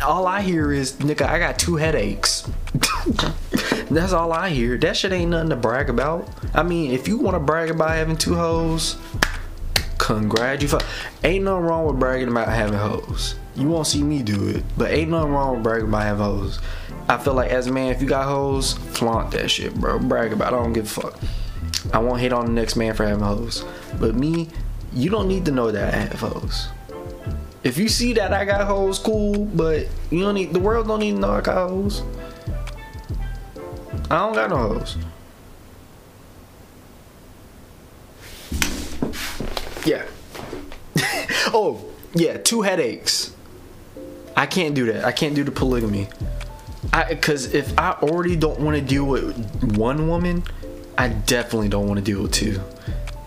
All 0.05 0.27
I 0.27 0.41
hear 0.41 0.73
is, 0.73 0.91
nigga, 0.97 1.25
I 1.25 1.39
got 1.39 1.57
two 1.57 1.77
headaches. 1.77 2.45
That's 3.89 4.11
all 4.11 4.33
I 4.33 4.49
hear. 4.49 4.77
That 4.77 4.97
shit 4.97 5.13
ain't 5.13 5.31
nothing 5.31 5.51
to 5.51 5.55
brag 5.55 5.89
about. 5.89 6.27
I 6.53 6.63
mean, 6.63 6.91
if 6.91 7.07
you 7.07 7.17
want 7.17 7.35
to 7.35 7.39
brag 7.39 7.69
about 7.69 7.91
having 7.91 8.17
two 8.17 8.35
hoes, 8.35 8.97
congratulations. 9.97 10.83
Ain't 11.23 11.45
nothing 11.45 11.63
wrong 11.63 11.85
with 11.85 11.97
bragging 11.97 12.27
about 12.27 12.49
having 12.49 12.77
hoes. 12.77 13.35
You 13.55 13.69
won't 13.69 13.87
see 13.87 14.03
me 14.03 14.21
do 14.21 14.49
it, 14.49 14.65
but 14.77 14.91
ain't 14.91 15.11
nothing 15.11 15.31
wrong 15.31 15.53
with 15.53 15.63
bragging 15.63 15.87
about 15.87 16.03
having 16.03 16.25
hoes. 16.25 16.59
I 17.07 17.17
feel 17.17 17.35
like 17.35 17.51
as 17.51 17.67
a 17.67 17.71
man, 17.71 17.93
if 17.93 18.01
you 18.01 18.07
got 18.09 18.25
hoes, 18.25 18.73
flaunt 18.73 19.31
that 19.31 19.49
shit, 19.49 19.73
bro. 19.75 19.97
Brag 19.97 20.33
about 20.33 20.51
it. 20.51 20.57
I 20.57 20.59
don't 20.59 20.73
give 20.73 20.87
a 20.87 20.89
fuck. 20.89 21.17
I 21.93 21.99
won't 21.99 22.19
hate 22.19 22.33
on 22.33 22.45
the 22.45 22.51
next 22.51 22.75
man 22.75 22.93
for 22.93 23.05
having 23.05 23.23
hoes. 23.23 23.63
But 23.99 24.15
me, 24.15 24.49
you 24.93 25.09
don't 25.09 25.27
need 25.27 25.45
to 25.45 25.51
know 25.51 25.71
that 25.71 25.93
I 25.93 25.97
have 25.97 26.19
hoes. 26.19 26.69
If 27.63 27.77
you 27.77 27.89
see 27.89 28.13
that 28.13 28.33
I 28.33 28.45
got 28.45 28.65
hoes, 28.65 28.99
cool, 28.99 29.45
but 29.45 29.87
you 30.09 30.21
don't 30.21 30.35
need 30.35 30.53
the 30.53 30.59
world 30.59 30.87
don't 30.87 30.99
need 30.99 31.15
to 31.15 31.19
know 31.19 31.31
I 31.31 31.41
got 31.41 31.69
hoes. 31.69 32.03
I 34.09 34.17
don't 34.17 34.33
got 34.33 34.49
no 34.49 34.57
hoes. 34.57 34.97
Yeah. 39.85 40.05
oh, 41.53 41.85
yeah, 42.13 42.37
two 42.37 42.61
headaches. 42.61 43.35
I 44.35 44.45
can't 44.45 44.73
do 44.73 44.85
that. 44.91 45.03
I 45.03 45.11
can't 45.11 45.35
do 45.35 45.43
the 45.43 45.51
polygamy. 45.51 46.07
I 46.93 47.15
cuz 47.15 47.53
if 47.53 47.77
I 47.77 47.91
already 48.01 48.35
don't 48.35 48.59
want 48.61 48.77
to 48.77 48.81
deal 48.81 49.03
with 49.03 49.35
one 49.75 50.07
woman, 50.07 50.43
I 50.99 51.07
definitely 51.07 51.69
don't 51.69 51.87
want 51.87 51.97
to 51.97 52.03
deal 52.03 52.23
with 52.23 52.33
two. 52.33 52.59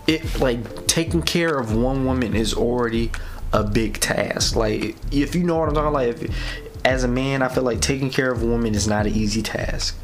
It 0.05 0.39
like 0.39 0.85
taking 0.85 1.23
care 1.23 1.57
of 1.57 1.73
one 1.73 2.05
woman 2.05 2.35
is 2.35 2.53
already 2.53 3.11
a 3.51 3.63
big 3.63 3.99
task. 3.99 4.55
Like 4.55 4.95
if 5.11 5.33
you 5.33 5.43
know 5.43 5.57
what 5.57 5.69
I'm 5.69 5.73
talking 5.73 5.91
like 5.91 6.21
if, 6.21 6.35
as 6.85 7.03
a 7.03 7.07
man, 7.07 7.41
I 7.41 7.47
feel 7.47 7.63
like 7.63 7.81
taking 7.81 8.11
care 8.11 8.31
of 8.31 8.43
a 8.43 8.45
woman 8.45 8.75
is 8.75 8.87
not 8.87 9.07
an 9.07 9.13
easy 9.13 9.41
task. 9.41 9.97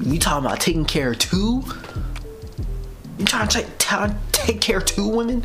You 0.00 0.18
talking 0.18 0.46
about 0.46 0.58
taking 0.58 0.84
care 0.84 1.12
of 1.12 1.20
two? 1.20 1.62
You 3.18 3.24
trying 3.24 3.46
to 3.46 3.62
take, 3.62 3.78
t- 3.78 3.96
take 4.32 4.60
care 4.60 4.78
of 4.78 4.86
two 4.86 5.06
women? 5.06 5.42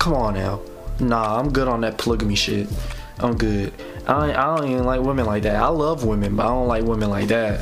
Come 0.00 0.14
on 0.14 0.34
now. 0.34 0.62
Nah, 0.98 1.38
I'm 1.38 1.52
good 1.52 1.68
on 1.68 1.82
that 1.82 1.96
polygamy 1.96 2.34
shit. 2.34 2.66
I'm 3.20 3.36
good. 3.36 3.72
I, 4.08 4.32
I 4.32 4.56
don't 4.56 4.68
even 4.68 4.84
like 4.84 5.00
women 5.00 5.26
like 5.26 5.44
that. 5.44 5.62
I 5.62 5.68
love 5.68 6.04
women, 6.04 6.34
but 6.34 6.44
I 6.44 6.48
don't 6.48 6.66
like 6.66 6.82
women 6.82 7.08
like 7.08 7.28
that. 7.28 7.60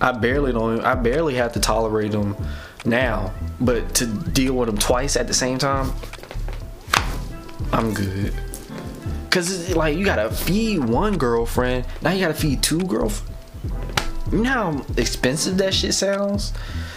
I 0.00 0.12
barely 0.12 0.52
don't. 0.52 0.80
I 0.80 0.94
barely 0.94 1.34
have 1.34 1.52
to 1.54 1.60
tolerate 1.60 2.12
them 2.12 2.36
now, 2.84 3.32
but 3.60 3.94
to 3.96 4.06
deal 4.06 4.54
with 4.54 4.68
them 4.68 4.78
twice 4.78 5.16
at 5.16 5.26
the 5.26 5.34
same 5.34 5.58
time, 5.58 5.92
I'm 7.72 7.92
good. 7.94 8.32
Cause 9.30 9.74
like 9.74 9.96
you 9.96 10.04
gotta 10.04 10.30
feed 10.30 10.84
one 10.84 11.18
girlfriend, 11.18 11.86
now 12.02 12.12
you 12.12 12.20
gotta 12.20 12.34
feed 12.34 12.62
two 12.62 12.80
girlfriends. 12.80 13.34
You 14.32 14.42
know 14.42 14.50
how 14.50 14.86
expensive 14.96 15.56
that 15.58 15.72
shit 15.72 15.94
sounds? 15.94 16.52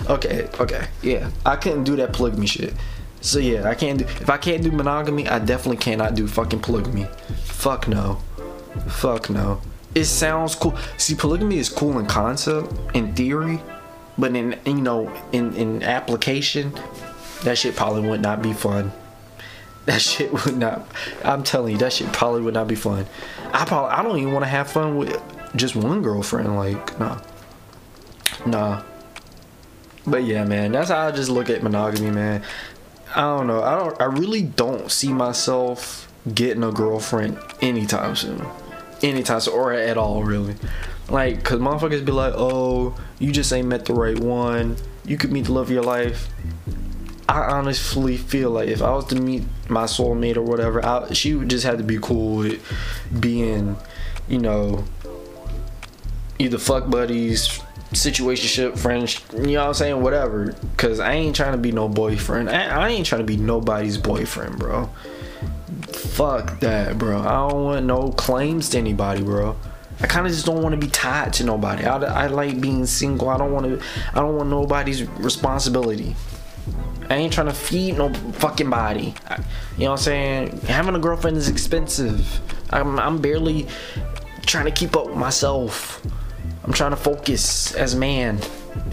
Okay, 0.09 0.49
okay, 0.59 0.87
yeah. 1.01 1.29
I 1.45 1.55
couldn't 1.55 1.85
do 1.85 1.95
that 1.97 2.13
polygamy 2.13 2.45
shit. 2.45 2.73
So 3.21 3.39
yeah, 3.39 3.69
I 3.69 3.75
can't 3.75 3.99
do 3.99 4.05
if 4.05 4.29
I 4.29 4.37
can't 4.37 4.63
do 4.63 4.71
monogamy, 4.71 5.27
I 5.27 5.39
definitely 5.39 5.77
cannot 5.77 6.15
do 6.15 6.27
fucking 6.27 6.59
polygamy. 6.59 7.07
Fuck 7.43 7.87
no. 7.87 8.21
Fuck 8.87 9.29
no. 9.29 9.61
It 9.93 10.05
sounds 10.05 10.55
cool. 10.55 10.77
See, 10.97 11.15
polygamy 11.15 11.57
is 11.57 11.69
cool 11.69 11.99
in 11.99 12.05
concept, 12.05 12.73
in 12.93 13.13
theory, 13.13 13.61
but 14.17 14.35
in 14.35 14.57
you 14.65 14.75
know, 14.75 15.11
in 15.31 15.53
in 15.55 15.83
application, 15.83 16.73
that 17.43 17.57
shit 17.57 17.75
probably 17.75 18.07
would 18.07 18.21
not 18.21 18.41
be 18.41 18.53
fun. 18.53 18.91
That 19.85 20.01
shit 20.01 20.31
would 20.31 20.57
not. 20.57 20.87
I'm 21.23 21.43
telling 21.43 21.73
you, 21.73 21.77
that 21.79 21.93
shit 21.93 22.11
probably 22.13 22.41
would 22.41 22.53
not 22.53 22.67
be 22.67 22.75
fun. 22.75 23.05
I 23.53 23.65
probably 23.65 23.91
I 23.91 24.03
don't 24.03 24.17
even 24.17 24.31
want 24.31 24.45
to 24.45 24.49
have 24.49 24.71
fun 24.71 24.95
with 24.95 25.21
just 25.55 25.75
one 25.75 26.01
girlfriend. 26.01 26.55
Like, 26.55 26.99
nah, 26.99 27.19
nah. 28.45 28.83
But 30.07 30.23
yeah, 30.23 30.45
man, 30.45 30.71
that's 30.71 30.89
how 30.89 31.07
I 31.07 31.11
just 31.11 31.29
look 31.29 31.49
at 31.49 31.61
monogamy, 31.61 32.11
man. 32.11 32.43
I 33.15 33.21
don't 33.21 33.47
know. 33.47 33.61
I 33.61 33.77
don't. 33.77 34.01
I 34.01 34.05
really 34.05 34.41
don't 34.41 34.89
see 34.89 35.11
myself 35.11 36.11
getting 36.33 36.63
a 36.63 36.71
girlfriend 36.71 37.37
anytime 37.61 38.15
soon, 38.15 38.45
anytime 39.03 39.41
or 39.51 39.73
at 39.73 39.97
all, 39.97 40.23
really. 40.23 40.55
Like, 41.09 41.43
cause 41.43 41.59
motherfuckers 41.59 42.05
be 42.05 42.11
like, 42.11 42.33
"Oh, 42.35 42.95
you 43.19 43.31
just 43.31 43.51
ain't 43.51 43.67
met 43.67 43.85
the 43.85 43.93
right 43.93 44.17
one. 44.17 44.77
You 45.05 45.17
could 45.17 45.31
meet 45.31 45.45
the 45.45 45.53
love 45.53 45.67
of 45.67 45.71
your 45.71 45.83
life." 45.83 46.29
I 47.27 47.51
honestly 47.51 48.17
feel 48.17 48.49
like 48.49 48.67
if 48.67 48.81
I 48.81 48.91
was 48.91 49.05
to 49.05 49.15
meet 49.15 49.43
my 49.71 49.85
soulmate 49.85 50.37
or 50.37 50.43
whatever. 50.43 50.85
I, 50.85 51.13
she 51.13 51.33
would 51.33 51.49
just 51.49 51.65
have 51.65 51.77
to 51.77 51.83
be 51.83 51.97
cool 51.97 52.37
with 52.37 52.61
being, 53.19 53.77
you 54.27 54.37
know, 54.37 54.83
either 56.37 56.57
fuck 56.57 56.89
buddies, 56.89 57.47
situationship, 57.93 58.77
friends, 58.77 59.19
you 59.33 59.53
know 59.53 59.61
what 59.61 59.67
I'm 59.67 59.73
saying, 59.73 60.01
whatever. 60.01 60.55
Cause 60.77 60.99
I 60.99 61.13
ain't 61.13 61.35
trying 61.35 61.53
to 61.53 61.57
be 61.57 61.71
no 61.71 61.87
boyfriend. 61.87 62.49
I, 62.49 62.87
I 62.87 62.89
ain't 62.89 63.05
trying 63.05 63.21
to 63.21 63.27
be 63.27 63.37
nobody's 63.37 63.97
boyfriend, 63.97 64.59
bro. 64.59 64.89
Fuck 66.21 66.59
that, 66.59 66.99
bro. 66.99 67.19
I 67.19 67.49
don't 67.49 67.63
want 67.63 67.85
no 67.87 68.11
claims 68.11 68.69
to 68.69 68.77
anybody, 68.77 69.23
bro. 69.23 69.57
I 70.01 70.05
kind 70.05 70.27
of 70.27 70.31
just 70.31 70.45
don't 70.45 70.61
want 70.61 70.73
to 70.73 70.77
be 70.77 70.85
tied 70.85 71.33
to 71.33 71.43
nobody. 71.43 71.83
I, 71.83 71.97
I 71.97 72.27
like 72.27 72.61
being 72.61 72.85
single. 72.85 73.29
I 73.29 73.39
don't 73.39 73.51
want 73.51 73.65
to. 73.65 73.83
I 74.11 74.19
don't 74.19 74.35
want 74.35 74.51
nobody's 74.51 75.03
responsibility. 75.03 76.15
I 77.09 77.15
ain't 77.15 77.33
trying 77.33 77.47
to 77.47 77.55
feed 77.55 77.97
no 77.97 78.13
fucking 78.33 78.69
body. 78.69 79.15
I, 79.27 79.37
you 79.77 79.85
know 79.85 79.93
what 79.93 79.97
I'm 80.01 80.03
saying? 80.03 80.59
Having 80.67 80.93
a 80.93 80.99
girlfriend 80.99 81.37
is 81.37 81.49
expensive. 81.49 82.39
I'm, 82.69 82.99
I'm 82.99 83.19
barely 83.19 83.65
trying 84.45 84.65
to 84.65 84.71
keep 84.71 84.95
up 84.95 85.07
with 85.07 85.17
myself. 85.17 86.05
I'm 86.63 86.71
trying 86.71 86.91
to 86.91 86.97
focus 86.97 87.73
as 87.73 87.95
man. 87.95 88.37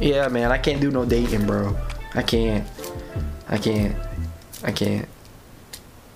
Yeah, 0.00 0.28
man, 0.28 0.50
I 0.50 0.56
can't 0.56 0.80
do 0.80 0.90
no 0.90 1.04
dating, 1.04 1.44
bro. 1.44 1.76
I 2.14 2.22
can't. 2.22 2.66
I 3.50 3.58
can't. 3.58 3.94
I 4.64 4.72
can't. 4.72 5.06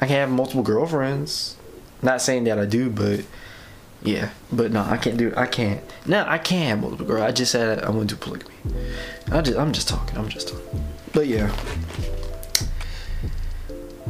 I 0.03 0.07
can 0.07 0.17
have 0.17 0.31
multiple 0.31 0.65
girlfriends. 0.65 1.57
Not 2.03 2.21
saying 2.21 2.43
that 2.45 2.59
I 2.59 2.67
do, 2.67 2.91
but 2.91 3.25
yeah. 4.03 4.31
But 4.51 4.73
no, 4.73 4.83
I 4.83 4.97
can't 4.97 5.17
do. 5.17 5.33
I 5.37 5.47
can't. 5.47 5.81
No, 6.07 6.25
I 6.27 6.39
can 6.39 6.67
have 6.71 6.81
multiple 6.81 7.07
girls. 7.07 7.23
I 7.23 7.31
just 7.31 7.53
said 7.53 7.79
I'm 7.85 7.93
gonna 7.93 8.07
do 8.07 8.17
polygamy. 8.17 8.53
I 9.31 9.41
just, 9.43 9.57
I'm 9.57 9.73
just 9.73 9.89
talking. 9.89 10.19
I'm 10.19 10.29
just 10.29 10.49
talking. 10.49 10.85
But 11.13 11.29
yeah. 11.29 11.55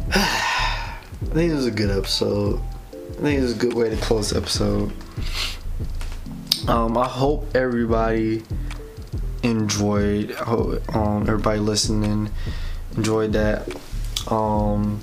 I 0.15 0.97
think 1.35 1.53
it 1.53 1.55
was 1.57 1.67
a 1.67 1.71
good 1.71 1.91
episode. 1.91 2.63
I 2.93 3.15
think 3.17 3.39
it 3.41 3.43
was 3.43 3.53
a 3.55 3.59
good 3.59 3.75
way 3.75 3.91
to 3.91 3.97
close 3.97 4.31
the 4.31 4.39
episode. 4.39 4.95
Um, 6.69 6.97
I 6.97 7.07
hope 7.07 7.55
everybody 7.55 8.45
enjoyed. 9.43 10.33
I 10.33 10.45
hope 10.45 10.97
um, 10.97 11.25
everybody 11.29 11.61
listening 11.61 12.31
enjoyed 12.97 13.35
that. 13.35 13.69
Um, 14.29 15.03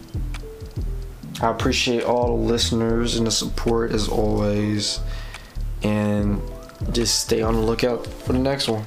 I 1.41 1.49
appreciate 1.49 2.03
all 2.03 2.37
the 2.37 2.43
listeners 2.43 3.15
and 3.15 3.25
the 3.25 3.31
support 3.31 3.91
as 3.91 4.07
always. 4.07 4.99
And 5.83 6.41
just 6.91 7.21
stay 7.21 7.41
on 7.41 7.55
the 7.55 7.61
lookout 7.61 8.07
for 8.07 8.33
the 8.33 8.39
next 8.39 8.67
one. 8.67 8.77